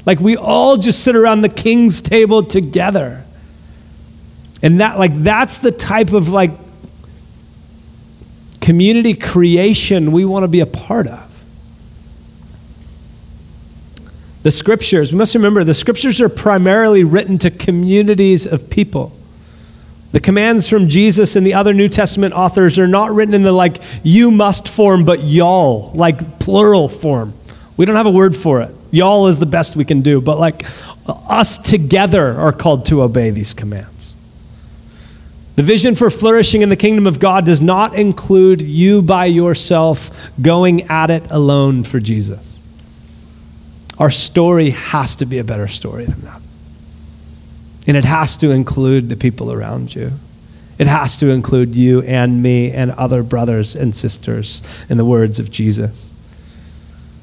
Like 0.06 0.20
we 0.20 0.36
all 0.36 0.78
just 0.78 1.04
sit 1.04 1.16
around 1.16 1.42
the 1.42 1.50
king's 1.50 2.02
table 2.02 2.44
together. 2.44 3.24
And 4.62 4.82
that 4.82 5.00
like 5.00 5.12
that's 5.24 5.60
the 5.60 5.72
type 5.72 6.14
of 6.14 6.30
like 6.30 6.52
community 8.62 9.14
creation 9.14 10.12
we 10.12 10.26
want 10.26 10.44
to 10.44 10.48
be 10.48 10.62
a 10.62 10.66
part 10.66 11.08
of. 11.08 11.30
The 14.44 14.52
scriptures, 14.52 15.14
we 15.14 15.18
must 15.18 15.36
remember, 15.36 15.64
the 15.64 15.74
scriptures 15.74 16.20
are 16.20 16.30
primarily 16.30 17.06
written 17.06 17.38
to 17.40 17.50
communities 17.50 18.46
of 18.46 18.70
people. 18.70 19.14
The 20.14 20.20
commands 20.20 20.70
from 20.70 20.89
Jesus 20.89 21.36
and 21.36 21.45
the 21.45 21.55
other 21.55 21.74
New 21.74 21.89
Testament 21.89 22.36
authors 22.36 22.78
are 22.78 22.88
not 22.88 23.11
written 23.11 23.34
in 23.34 23.41
the 23.41 23.51
like 23.51 23.78
you 24.03 24.30
must 24.30 24.70
form, 24.70 25.05
but 25.05 25.24
y'all, 25.24 25.91
like 25.95 26.39
plural 26.39 26.88
form. 26.88 27.34
We 27.78 27.86
don't 27.86 27.95
have 27.95 28.05
a 28.05 28.11
word 28.11 28.38
for 28.38 28.61
it. 28.61 28.70
Y'all 28.91 29.26
is 29.26 29.39
the 29.39 29.47
best 29.47 29.76
we 29.76 29.86
can 29.86 30.01
do, 30.01 30.22
but 30.22 30.38
like 30.38 30.66
us 31.07 31.57
together 31.57 32.39
are 32.39 32.53
called 32.53 32.86
to 32.86 33.01
obey 33.01 33.32
these 33.32 33.55
commands. 33.55 34.14
The 35.55 35.64
vision 35.64 35.95
for 35.95 36.11
flourishing 36.11 36.61
in 36.61 36.70
the 36.70 36.76
kingdom 36.76 37.07
of 37.07 37.20
God 37.20 37.47
does 37.47 37.61
not 37.61 37.95
include 37.95 38.61
you 38.61 39.01
by 39.01 39.26
yourself 39.26 40.32
going 40.39 40.84
at 40.91 41.09
it 41.09 41.32
alone 41.32 41.84
for 41.84 41.99
Jesus. 41.99 42.59
Our 43.97 44.11
story 44.11 44.70
has 44.70 45.16
to 45.18 45.26
be 45.26 45.39
a 45.39 45.43
better 45.43 45.68
story 45.68 46.05
than 46.05 46.22
that. 46.22 46.43
And 47.88 47.98
it 47.98 48.06
has 48.06 48.38
to 48.38 48.52
include 48.52 49.10
the 49.10 49.16
people 49.16 49.52
around 49.52 49.94
you. 49.94 50.12
It 50.80 50.88
has 50.88 51.18
to 51.20 51.30
include 51.30 51.76
you 51.76 52.02
and 52.02 52.42
me 52.42 52.72
and 52.72 52.92
other 52.92 53.24
brothers 53.24 53.76
and 53.76 53.94
sisters, 53.94 54.62
in 54.90 54.98
the 54.98 55.06
words 55.06 55.40
of 55.40 55.52
Jesus. 55.52 56.10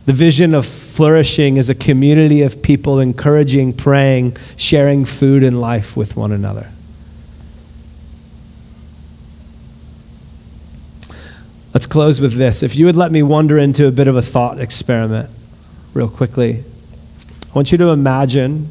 The 0.06 0.12
vision 0.12 0.54
of 0.54 0.66
flourishing 0.66 1.56
is 1.56 1.68
a 1.70 1.74
community 1.74 2.42
of 2.42 2.62
people 2.62 3.00
encouraging, 3.00 3.72
praying, 3.72 4.36
sharing 4.56 5.04
food 5.04 5.42
and 5.42 5.60
life 5.60 5.96
with 5.96 6.16
one 6.16 6.32
another. 6.32 6.68
Let's 11.72 11.86
close 11.86 12.20
with 12.20 12.34
this. 12.34 12.62
If 12.62 12.74
you 12.76 12.86
would 12.86 12.96
let 12.96 13.12
me 13.12 13.22
wander 13.22 13.56
into 13.58 13.86
a 13.86 13.92
bit 13.92 14.08
of 14.08 14.16
a 14.16 14.22
thought 14.22 14.58
experiment 14.58 15.30
real 15.94 16.08
quickly, 16.08 16.64
I 17.50 17.52
want 17.54 17.72
you 17.72 17.78
to 17.78 17.90
imagine 17.90 18.68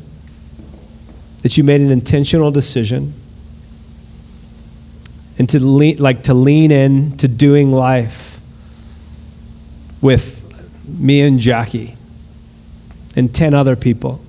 that 1.41 1.57
you 1.57 1.63
made 1.63 1.81
an 1.81 1.91
intentional 1.91 2.51
decision 2.51 3.13
and 5.37 5.49
to 5.49 5.59
lean, 5.59 5.97
like 5.97 6.23
to 6.23 6.33
lean 6.33 6.71
in 6.71 7.17
to 7.17 7.27
doing 7.27 7.71
life 7.71 8.39
with 10.01 10.37
me 10.87 11.21
and 11.21 11.39
Jackie 11.39 11.95
and 13.15 13.33
10 13.33 13.53
other 13.53 13.75
people. 13.75 14.21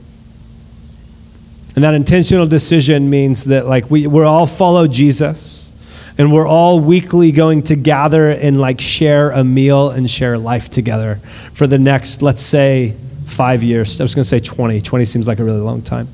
And 1.75 1.85
that 1.85 1.95
intentional 1.95 2.47
decision 2.47 3.11
means 3.11 3.45
that 3.47 3.67
like 3.67 3.91
we, 3.91 4.07
we're 4.07 4.25
all 4.25 4.47
follow 4.47 4.87
Jesus 4.87 5.73
and 6.19 6.33
we're 6.33 6.47
all 6.47 6.81
weekly 6.81 7.33
going 7.33 7.63
to 7.65 7.77
gather 7.77 8.31
and 8.31 8.61
like 8.61 8.81
share 8.81 9.31
a 9.31 9.43
meal 9.43 9.91
and 9.91 10.11
share 10.11 10.37
life 10.39 10.69
together 10.69 11.17
for 11.55 11.67
the 11.67 11.79
next, 11.79 12.23
let's 12.23 12.43
say, 12.43 12.95
five 13.27 13.63
years. 13.63 14.01
I 14.01 14.05
was 14.05 14.15
going 14.15 14.25
to 14.25 14.29
say 14.29 14.41
20. 14.41 14.81
20 14.81 15.05
seems 15.05 15.29
like 15.29 15.39
a 15.39 15.45
really 15.45 15.61
long 15.61 15.83
time. 15.83 16.09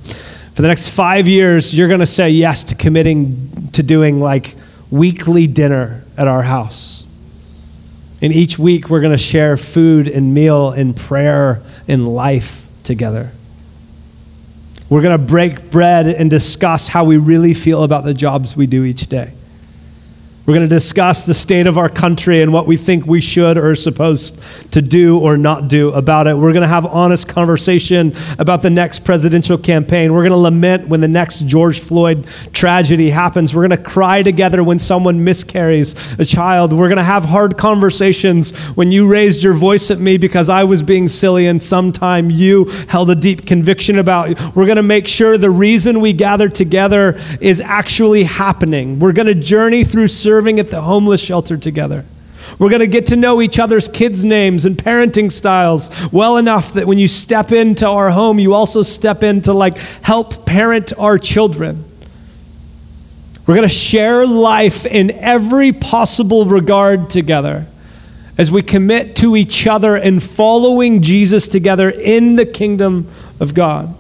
For 0.57 0.63
the 0.63 0.69
next 0.69 0.89
five 0.89 1.29
years, 1.29 1.77
you're 1.77 1.87
going 1.87 2.01
to 2.01 2.07
say 2.07 2.31
yes 2.31 2.65
to 2.65 2.75
committing 2.75 3.69
to 3.73 3.83
doing 3.83 4.21
like 4.21 4.55
weekly 4.91 5.47
dinner 5.47 6.03
at 6.17 6.29
our 6.29 6.41
house. 6.41 7.05
And 8.23 8.33
each 8.33 8.59
week, 8.59 8.89
we're 8.89 9.03
going 9.03 9.13
to 9.13 9.23
share 9.23 9.59
food 9.59 10.09
and 10.09 10.33
meal 10.33 10.71
and 10.71 10.97
prayer 10.97 11.61
and 11.87 12.09
life 12.09 12.67
together. 12.85 13.33
We're 14.89 15.03
going 15.03 15.21
to 15.21 15.23
break 15.27 15.71
bread 15.71 16.07
and 16.07 16.31
discuss 16.31 16.89
how 16.89 17.05
we 17.05 17.19
really 17.19 17.53
feel 17.53 17.83
about 17.83 18.05
the 18.05 18.15
jobs 18.15 18.57
we 18.57 18.67
do 18.67 18.85
each 18.85 19.09
day. 19.09 19.35
We're 20.47 20.55
going 20.55 20.69
to 20.69 20.75
discuss 20.75 21.27
the 21.27 21.35
state 21.35 21.67
of 21.67 21.77
our 21.77 21.89
country 21.89 22.41
and 22.41 22.53
what 22.53 22.69
we 22.69 22.77
think 22.77 23.05
we 23.05 23.21
should 23.21 23.59
or 23.59 23.71
are 23.71 23.75
supposed 23.75 24.41
to 24.73 24.81
do 24.81 25.19
or 25.19 25.37
not 25.37 25.67
do 25.67 25.91
about 25.91 26.29
it. 26.29 26.37
We're 26.37 26.53
going 26.53 26.63
to 26.63 26.69
have 26.69 26.87
honest 26.87 27.29
conversation 27.29 28.15
about 28.39 28.63
the 28.63 28.71
next 28.71 29.01
presidential 29.01 29.59
campaign. 29.59 30.13
We're 30.13 30.23
going 30.23 30.31
to 30.31 30.37
lament 30.37 30.87
when 30.87 31.01
the 31.01 31.09
next 31.09 31.49
George 31.49 31.81
Floyd 31.81 32.29
tragedy 32.53 33.11
happens. 33.11 33.57
We're 33.57 33.67
going 33.67 33.77
to 33.77 33.85
cry 33.85 34.23
together 34.23 34.63
when 34.63 34.79
someone 34.79 35.25
miscarries 35.25 35.97
a 36.21 36.25
child. 36.25 36.73
We're 36.73 36.89
going 36.89 36.99
to 36.99 37.03
have 37.03 37.25
hard 37.25 37.59
conversations 37.59 38.57
when 38.77 38.93
you 38.93 39.09
raised 39.09 39.43
your 39.43 39.55
voice 39.55 39.91
at 39.91 39.99
me 39.99 40.17
because 40.17 40.49
I 40.49 40.63
was 40.63 40.81
being 40.81 41.09
silly 41.09 41.49
and 41.49 41.61
sometime 41.61 42.31
you 42.31 42.67
held 42.89 43.11
a 43.11 43.17
deep 43.17 43.47
conviction 43.47 43.99
about. 43.99 44.29
We're 44.55 44.67
going 44.67 44.77
to 44.77 44.85
make 44.85 45.09
sure 45.09 45.37
the 45.39 45.51
reason 45.51 46.01
we 46.01 46.13
gather 46.13 46.49
together 46.49 47.21
is 47.41 47.61
actually 47.61 48.23
happening. 48.23 49.01
We're 49.01 49.11
going 49.13 49.27
to 49.27 49.35
journey 49.35 49.83
through 49.83 50.07
serving 50.37 50.61
at 50.61 50.69
the 50.69 50.83
homeless 50.83 51.19
shelter 51.19 51.57
together. 51.57 52.05
We're 52.59 52.69
going 52.69 52.81
to 52.81 52.87
get 52.87 53.07
to 53.07 53.17
know 53.17 53.41
each 53.41 53.59
other's 53.59 53.89
kids' 53.89 54.23
names 54.23 54.67
and 54.67 54.77
parenting 54.77 55.33
styles 55.33 55.89
well 56.13 56.37
enough 56.37 56.75
that 56.75 56.87
when 56.87 56.99
you 56.99 57.09
step 57.09 57.53
into 57.53 57.89
our 57.89 58.11
home, 58.11 58.39
you 58.39 58.53
also 58.53 58.83
step 58.83 59.23
in 59.23 59.41
to 59.43 59.55
like 59.55 59.79
help 60.03 60.45
parent 60.45 60.93
our 60.99 61.17
children. 61.17 61.83
We're 63.47 63.55
going 63.55 63.67
to 63.67 63.75
share 63.75 64.27
life 64.27 64.85
in 64.85 65.11
every 65.13 65.73
possible 65.73 66.45
regard 66.45 67.09
together 67.09 67.65
as 68.37 68.53
we 68.53 68.61
commit 68.61 69.17
to 69.17 69.37
each 69.37 69.67
other 69.67 69.97
and 69.97 70.23
following 70.23 71.01
Jesus 71.01 71.49
together 71.49 71.89
in 71.89 72.37
the 72.37 72.45
kingdom 72.45 73.11
of 73.41 73.55
God. 73.55 73.95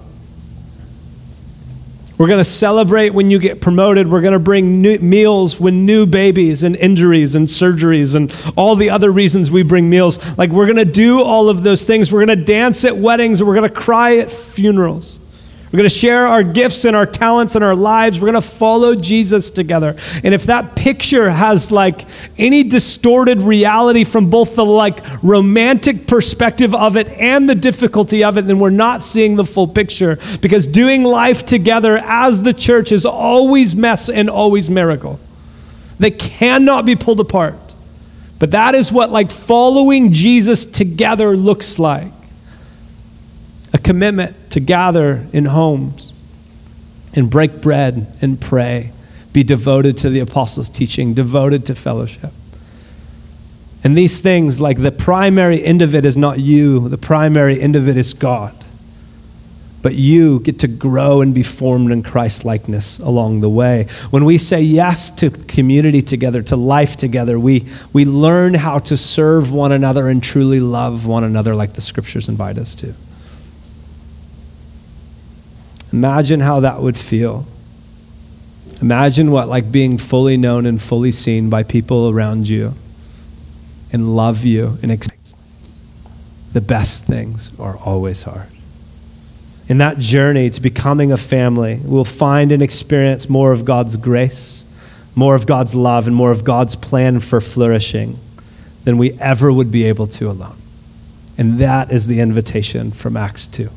We're 2.18 2.28
going 2.28 2.40
to 2.40 2.44
celebrate 2.44 3.10
when 3.10 3.30
you 3.30 3.38
get 3.38 3.60
promoted. 3.60 4.08
We're 4.10 4.22
going 4.22 4.32
to 4.32 4.38
bring 4.38 4.80
meals 4.80 5.60
when 5.60 5.84
new 5.84 6.06
babies 6.06 6.62
and 6.62 6.74
injuries 6.76 7.34
and 7.34 7.46
surgeries 7.46 8.16
and 8.16 8.34
all 8.56 8.74
the 8.74 8.88
other 8.88 9.12
reasons 9.12 9.50
we 9.50 9.62
bring 9.62 9.90
meals. 9.90 10.38
Like, 10.38 10.48
we're 10.50 10.64
going 10.64 10.76
to 10.76 10.86
do 10.86 11.22
all 11.22 11.50
of 11.50 11.62
those 11.62 11.84
things. 11.84 12.10
We're 12.10 12.24
going 12.24 12.38
to 12.38 12.44
dance 12.44 12.86
at 12.86 12.96
weddings. 12.96 13.42
We're 13.42 13.54
going 13.54 13.68
to 13.68 13.74
cry 13.74 14.16
at 14.16 14.30
funerals. 14.30 15.18
We're 15.66 15.78
going 15.78 15.88
to 15.88 15.94
share 15.94 16.28
our 16.28 16.44
gifts 16.44 16.84
and 16.84 16.94
our 16.94 17.06
talents 17.06 17.56
and 17.56 17.64
our 17.64 17.74
lives. 17.74 18.20
We're 18.20 18.30
going 18.30 18.40
to 18.40 18.48
follow 18.48 18.94
Jesus 18.94 19.50
together. 19.50 19.96
And 20.22 20.32
if 20.32 20.44
that 20.44 20.76
picture 20.76 21.28
has 21.28 21.72
like 21.72 22.06
any 22.38 22.62
distorted 22.62 23.42
reality 23.42 24.04
from 24.04 24.30
both 24.30 24.54
the 24.54 24.64
like 24.64 25.00
romantic 25.24 26.06
perspective 26.06 26.72
of 26.72 26.96
it 26.96 27.08
and 27.08 27.48
the 27.48 27.56
difficulty 27.56 28.22
of 28.22 28.38
it, 28.38 28.46
then 28.46 28.60
we're 28.60 28.70
not 28.70 29.02
seeing 29.02 29.34
the 29.34 29.44
full 29.44 29.66
picture 29.66 30.18
because 30.40 30.68
doing 30.68 31.02
life 31.02 31.44
together 31.44 31.98
as 32.04 32.42
the 32.44 32.54
church 32.54 32.92
is 32.92 33.04
always 33.04 33.74
mess 33.74 34.08
and 34.08 34.30
always 34.30 34.70
miracle. 34.70 35.18
They 35.98 36.12
cannot 36.12 36.86
be 36.86 36.94
pulled 36.94 37.18
apart. 37.18 37.56
But 38.38 38.52
that 38.52 38.76
is 38.76 38.92
what 38.92 39.10
like 39.10 39.32
following 39.32 40.12
Jesus 40.12 40.64
together 40.64 41.36
looks 41.36 41.80
like 41.80 42.12
commitment 43.86 44.50
to 44.50 44.58
gather 44.58 45.24
in 45.32 45.44
homes 45.44 46.12
and 47.14 47.30
break 47.30 47.62
bread 47.62 48.06
and 48.20 48.40
pray, 48.40 48.90
be 49.32 49.44
devoted 49.44 49.96
to 49.96 50.10
the 50.10 50.18
apostles' 50.18 50.68
teaching, 50.68 51.14
devoted 51.14 51.64
to 51.64 51.74
fellowship. 51.74 52.32
And 53.84 53.96
these 53.96 54.20
things, 54.20 54.60
like 54.60 54.82
the 54.82 54.90
primary 54.90 55.64
end 55.64 55.82
of 55.82 55.94
it 55.94 56.04
is 56.04 56.16
not 56.18 56.40
you, 56.40 56.88
the 56.88 56.98
primary 56.98 57.60
end 57.60 57.76
of 57.76 57.88
it 57.88 57.96
is 57.96 58.12
God. 58.12 58.52
but 59.86 59.94
you 59.94 60.40
get 60.40 60.58
to 60.58 60.66
grow 60.66 61.20
and 61.20 61.32
be 61.32 61.44
formed 61.44 61.92
in 61.92 62.02
Christ 62.02 62.44
likeness 62.44 62.98
along 62.98 63.40
the 63.40 63.48
way. 63.48 63.86
When 64.10 64.24
we 64.24 64.36
say 64.36 64.60
yes 64.60 65.12
to 65.12 65.30
community 65.30 66.02
together, 66.02 66.42
to 66.42 66.56
life 66.56 66.96
together, 66.96 67.38
we, 67.38 67.66
we 67.92 68.04
learn 68.04 68.54
how 68.54 68.80
to 68.80 68.96
serve 68.96 69.52
one 69.52 69.70
another 69.70 70.08
and 70.08 70.20
truly 70.20 70.58
love 70.58 71.06
one 71.06 71.22
another 71.22 71.54
like 71.54 71.74
the 71.74 71.80
scriptures 71.80 72.28
invite 72.28 72.58
us 72.58 72.74
to. 72.74 72.94
Imagine 75.96 76.40
how 76.40 76.60
that 76.60 76.80
would 76.80 76.98
feel. 76.98 77.46
Imagine 78.80 79.30
what 79.30 79.48
like 79.48 79.72
being 79.72 79.98
fully 79.98 80.36
known 80.36 80.66
and 80.66 80.80
fully 80.80 81.10
seen 81.10 81.50
by 81.50 81.62
people 81.62 82.10
around 82.10 82.48
you 82.48 82.74
and 83.92 84.14
love 84.14 84.44
you 84.44 84.78
and 84.82 84.92
expect 84.92 85.34
the 86.52 86.60
best 86.60 87.04
things 87.04 87.58
are 87.58 87.76
always 87.78 88.22
hard 88.22 88.48
in 89.68 89.78
that 89.78 89.98
journey 89.98 90.48
to 90.50 90.60
becoming 90.60 91.10
a 91.12 91.16
family, 91.16 91.80
we'll 91.82 92.04
find 92.04 92.52
and 92.52 92.62
experience 92.62 93.28
more 93.28 93.52
of 93.52 93.64
God's 93.64 93.96
grace, 93.96 94.64
more 95.14 95.34
of 95.34 95.46
God's 95.46 95.74
love, 95.74 96.06
and 96.06 96.14
more 96.14 96.30
of 96.30 96.44
God's 96.44 96.76
plan 96.76 97.20
for 97.20 97.40
flourishing 97.40 98.16
than 98.84 98.96
we 98.96 99.18
ever 99.18 99.52
would 99.52 99.72
be 99.72 99.84
able 99.84 100.06
to 100.06 100.30
alone. 100.30 100.56
And 101.36 101.58
that 101.58 101.90
is 101.90 102.06
the 102.06 102.20
invitation 102.20 102.92
from 102.92 103.16
Acts 103.16 103.48
2. 103.48 103.68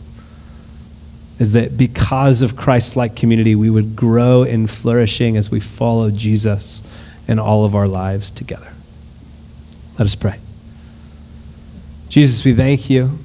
Is 1.40 1.54
that 1.54 1.78
because 1.78 2.42
of 2.42 2.56
Christ 2.58 2.96
like 2.96 3.16
community, 3.16 3.56
we 3.56 3.70
would 3.70 3.96
grow 3.96 4.44
in 4.44 4.68
flourishing 4.68 5.38
as 5.38 5.50
we 5.50 5.60
follow 5.60 6.12
Jesus 6.12 6.84
in 7.28 7.40
all 7.40 7.64
of 7.64 7.76
our 7.76 7.88
lives 7.88 8.30
together. 8.30 8.74
Let 9.98 10.06
us 10.06 10.16
pray. 10.16 10.38
Jesus, 12.10 12.44
we 12.44 12.54
thank 12.54 12.90
you 12.90 13.20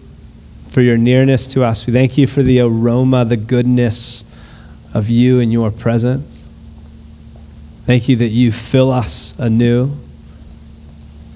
for 0.69 0.81
your 0.81 0.97
nearness 0.97 1.47
to 1.49 1.65
us. 1.65 1.87
We 1.87 1.93
thank 1.93 2.19
you 2.19 2.27
for 2.27 2.43
the 2.43 2.61
aroma, 2.61 3.25
the 3.25 3.37
goodness 3.37 4.31
of 4.93 5.09
you 5.09 5.41
and 5.41 5.53
your 5.53 5.71
presence. 5.71 6.43
Thank 7.87 8.09
you 8.09 8.17
that 8.17 8.29
you 8.29 8.53
fill 8.53 8.91
us 8.91 9.39
anew. 9.39 9.93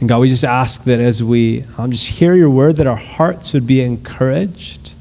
And 0.01 0.09
God, 0.09 0.19
we 0.21 0.29
just 0.29 0.45
ask 0.45 0.85
that 0.85 1.01
as 1.01 1.23
we 1.23 1.65
um, 1.77 1.91
just 1.91 2.07
hear 2.07 2.35
your 2.35 2.51
word, 2.51 2.77
that 2.77 2.87
our 2.87 2.97
hearts 2.97 3.53
would 3.53 3.67
be 3.67 3.81
encouraged, 3.81 4.95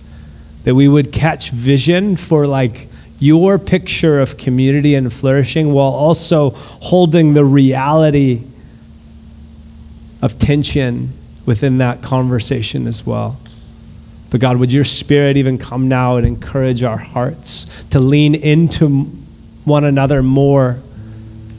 that 0.68 0.76
we 0.76 0.86
would 0.86 1.13
catch 1.13 1.49
vision 1.51 2.18
for 2.18 2.45
like 2.45 2.89
your 3.20 3.57
picture 3.57 4.20
of 4.20 4.38
community 4.38 4.95
and 4.95 5.13
flourishing 5.13 5.72
while 5.72 5.93
also 5.93 6.49
holding 6.49 7.34
the 7.34 7.45
reality 7.45 8.43
of 10.22 10.38
tension 10.38 11.07
within 11.45 11.78
that 11.78 12.01
conversation 12.01 12.86
as 12.86 13.05
well. 13.05 13.39
But 14.30 14.41
God, 14.41 14.57
would 14.57 14.74
your 14.74 14.84
spirit 14.84 15.38
even 15.38 15.57
come 15.57 15.88
now 15.88 16.18
and 16.18 16.28
encourage 16.28 16.84
our 16.84 16.97
hearts 16.97 17.86
to 17.91 17.99
lean 17.99 18.36
into 18.36 19.03
one 19.63 19.86
another 19.86 20.22
more 20.22 20.82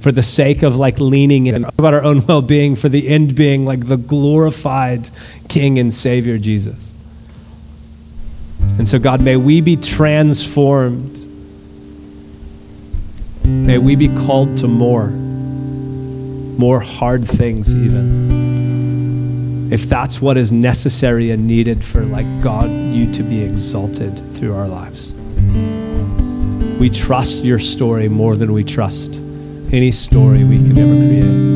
for 0.02 0.12
the 0.12 0.22
sake 0.22 0.62
of 0.62 0.76
like 0.76 1.00
leaning 1.00 1.46
in 1.46 1.64
about 1.64 1.94
our 1.94 2.02
own 2.02 2.26
well 2.26 2.42
being, 2.42 2.76
for 2.76 2.90
the 2.90 3.08
end 3.08 3.34
being 3.34 3.64
like 3.64 3.88
the 3.88 3.96
glorified 3.96 5.08
King 5.48 5.78
and 5.78 5.94
Savior 5.94 6.36
Jesus. 6.36 6.87
And 8.78 8.88
so, 8.88 8.98
God, 8.98 9.20
may 9.20 9.36
we 9.36 9.60
be 9.60 9.76
transformed. 9.76 11.18
May 13.44 13.78
we 13.78 13.96
be 13.96 14.08
called 14.08 14.56
to 14.58 14.68
more, 14.68 15.08
more 15.08 16.78
hard 16.78 17.26
things, 17.26 17.74
even 17.74 18.28
if 19.72 19.88
that's 19.88 20.22
what 20.22 20.36
is 20.36 20.52
necessary 20.52 21.30
and 21.32 21.46
needed 21.46 21.84
for 21.84 22.02
like 22.02 22.26
God 22.40 22.70
you 22.70 23.12
to 23.12 23.22
be 23.22 23.42
exalted 23.42 24.16
through 24.36 24.54
our 24.54 24.68
lives. 24.68 25.12
We 26.78 26.88
trust 26.88 27.44
your 27.44 27.58
story 27.58 28.08
more 28.08 28.36
than 28.36 28.52
we 28.52 28.62
trust 28.64 29.16
any 29.72 29.90
story 29.92 30.44
we 30.44 30.58
could 30.58 30.78
ever 30.78 30.94
create. 30.94 31.47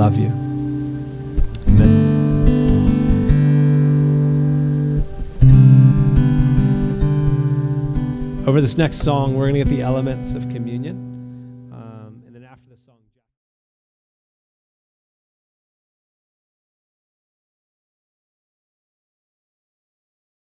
Love 0.00 0.16
you. 0.16 0.28
Amen. 1.68 2.08
Over 8.46 8.62
this 8.62 8.78
next 8.78 9.00
song, 9.02 9.36
we're 9.36 9.50
going 9.50 9.62
to 9.62 9.64
get 9.64 9.68
the 9.68 9.82
elements 9.82 10.32
of 10.32 10.48
communion. 10.48 11.09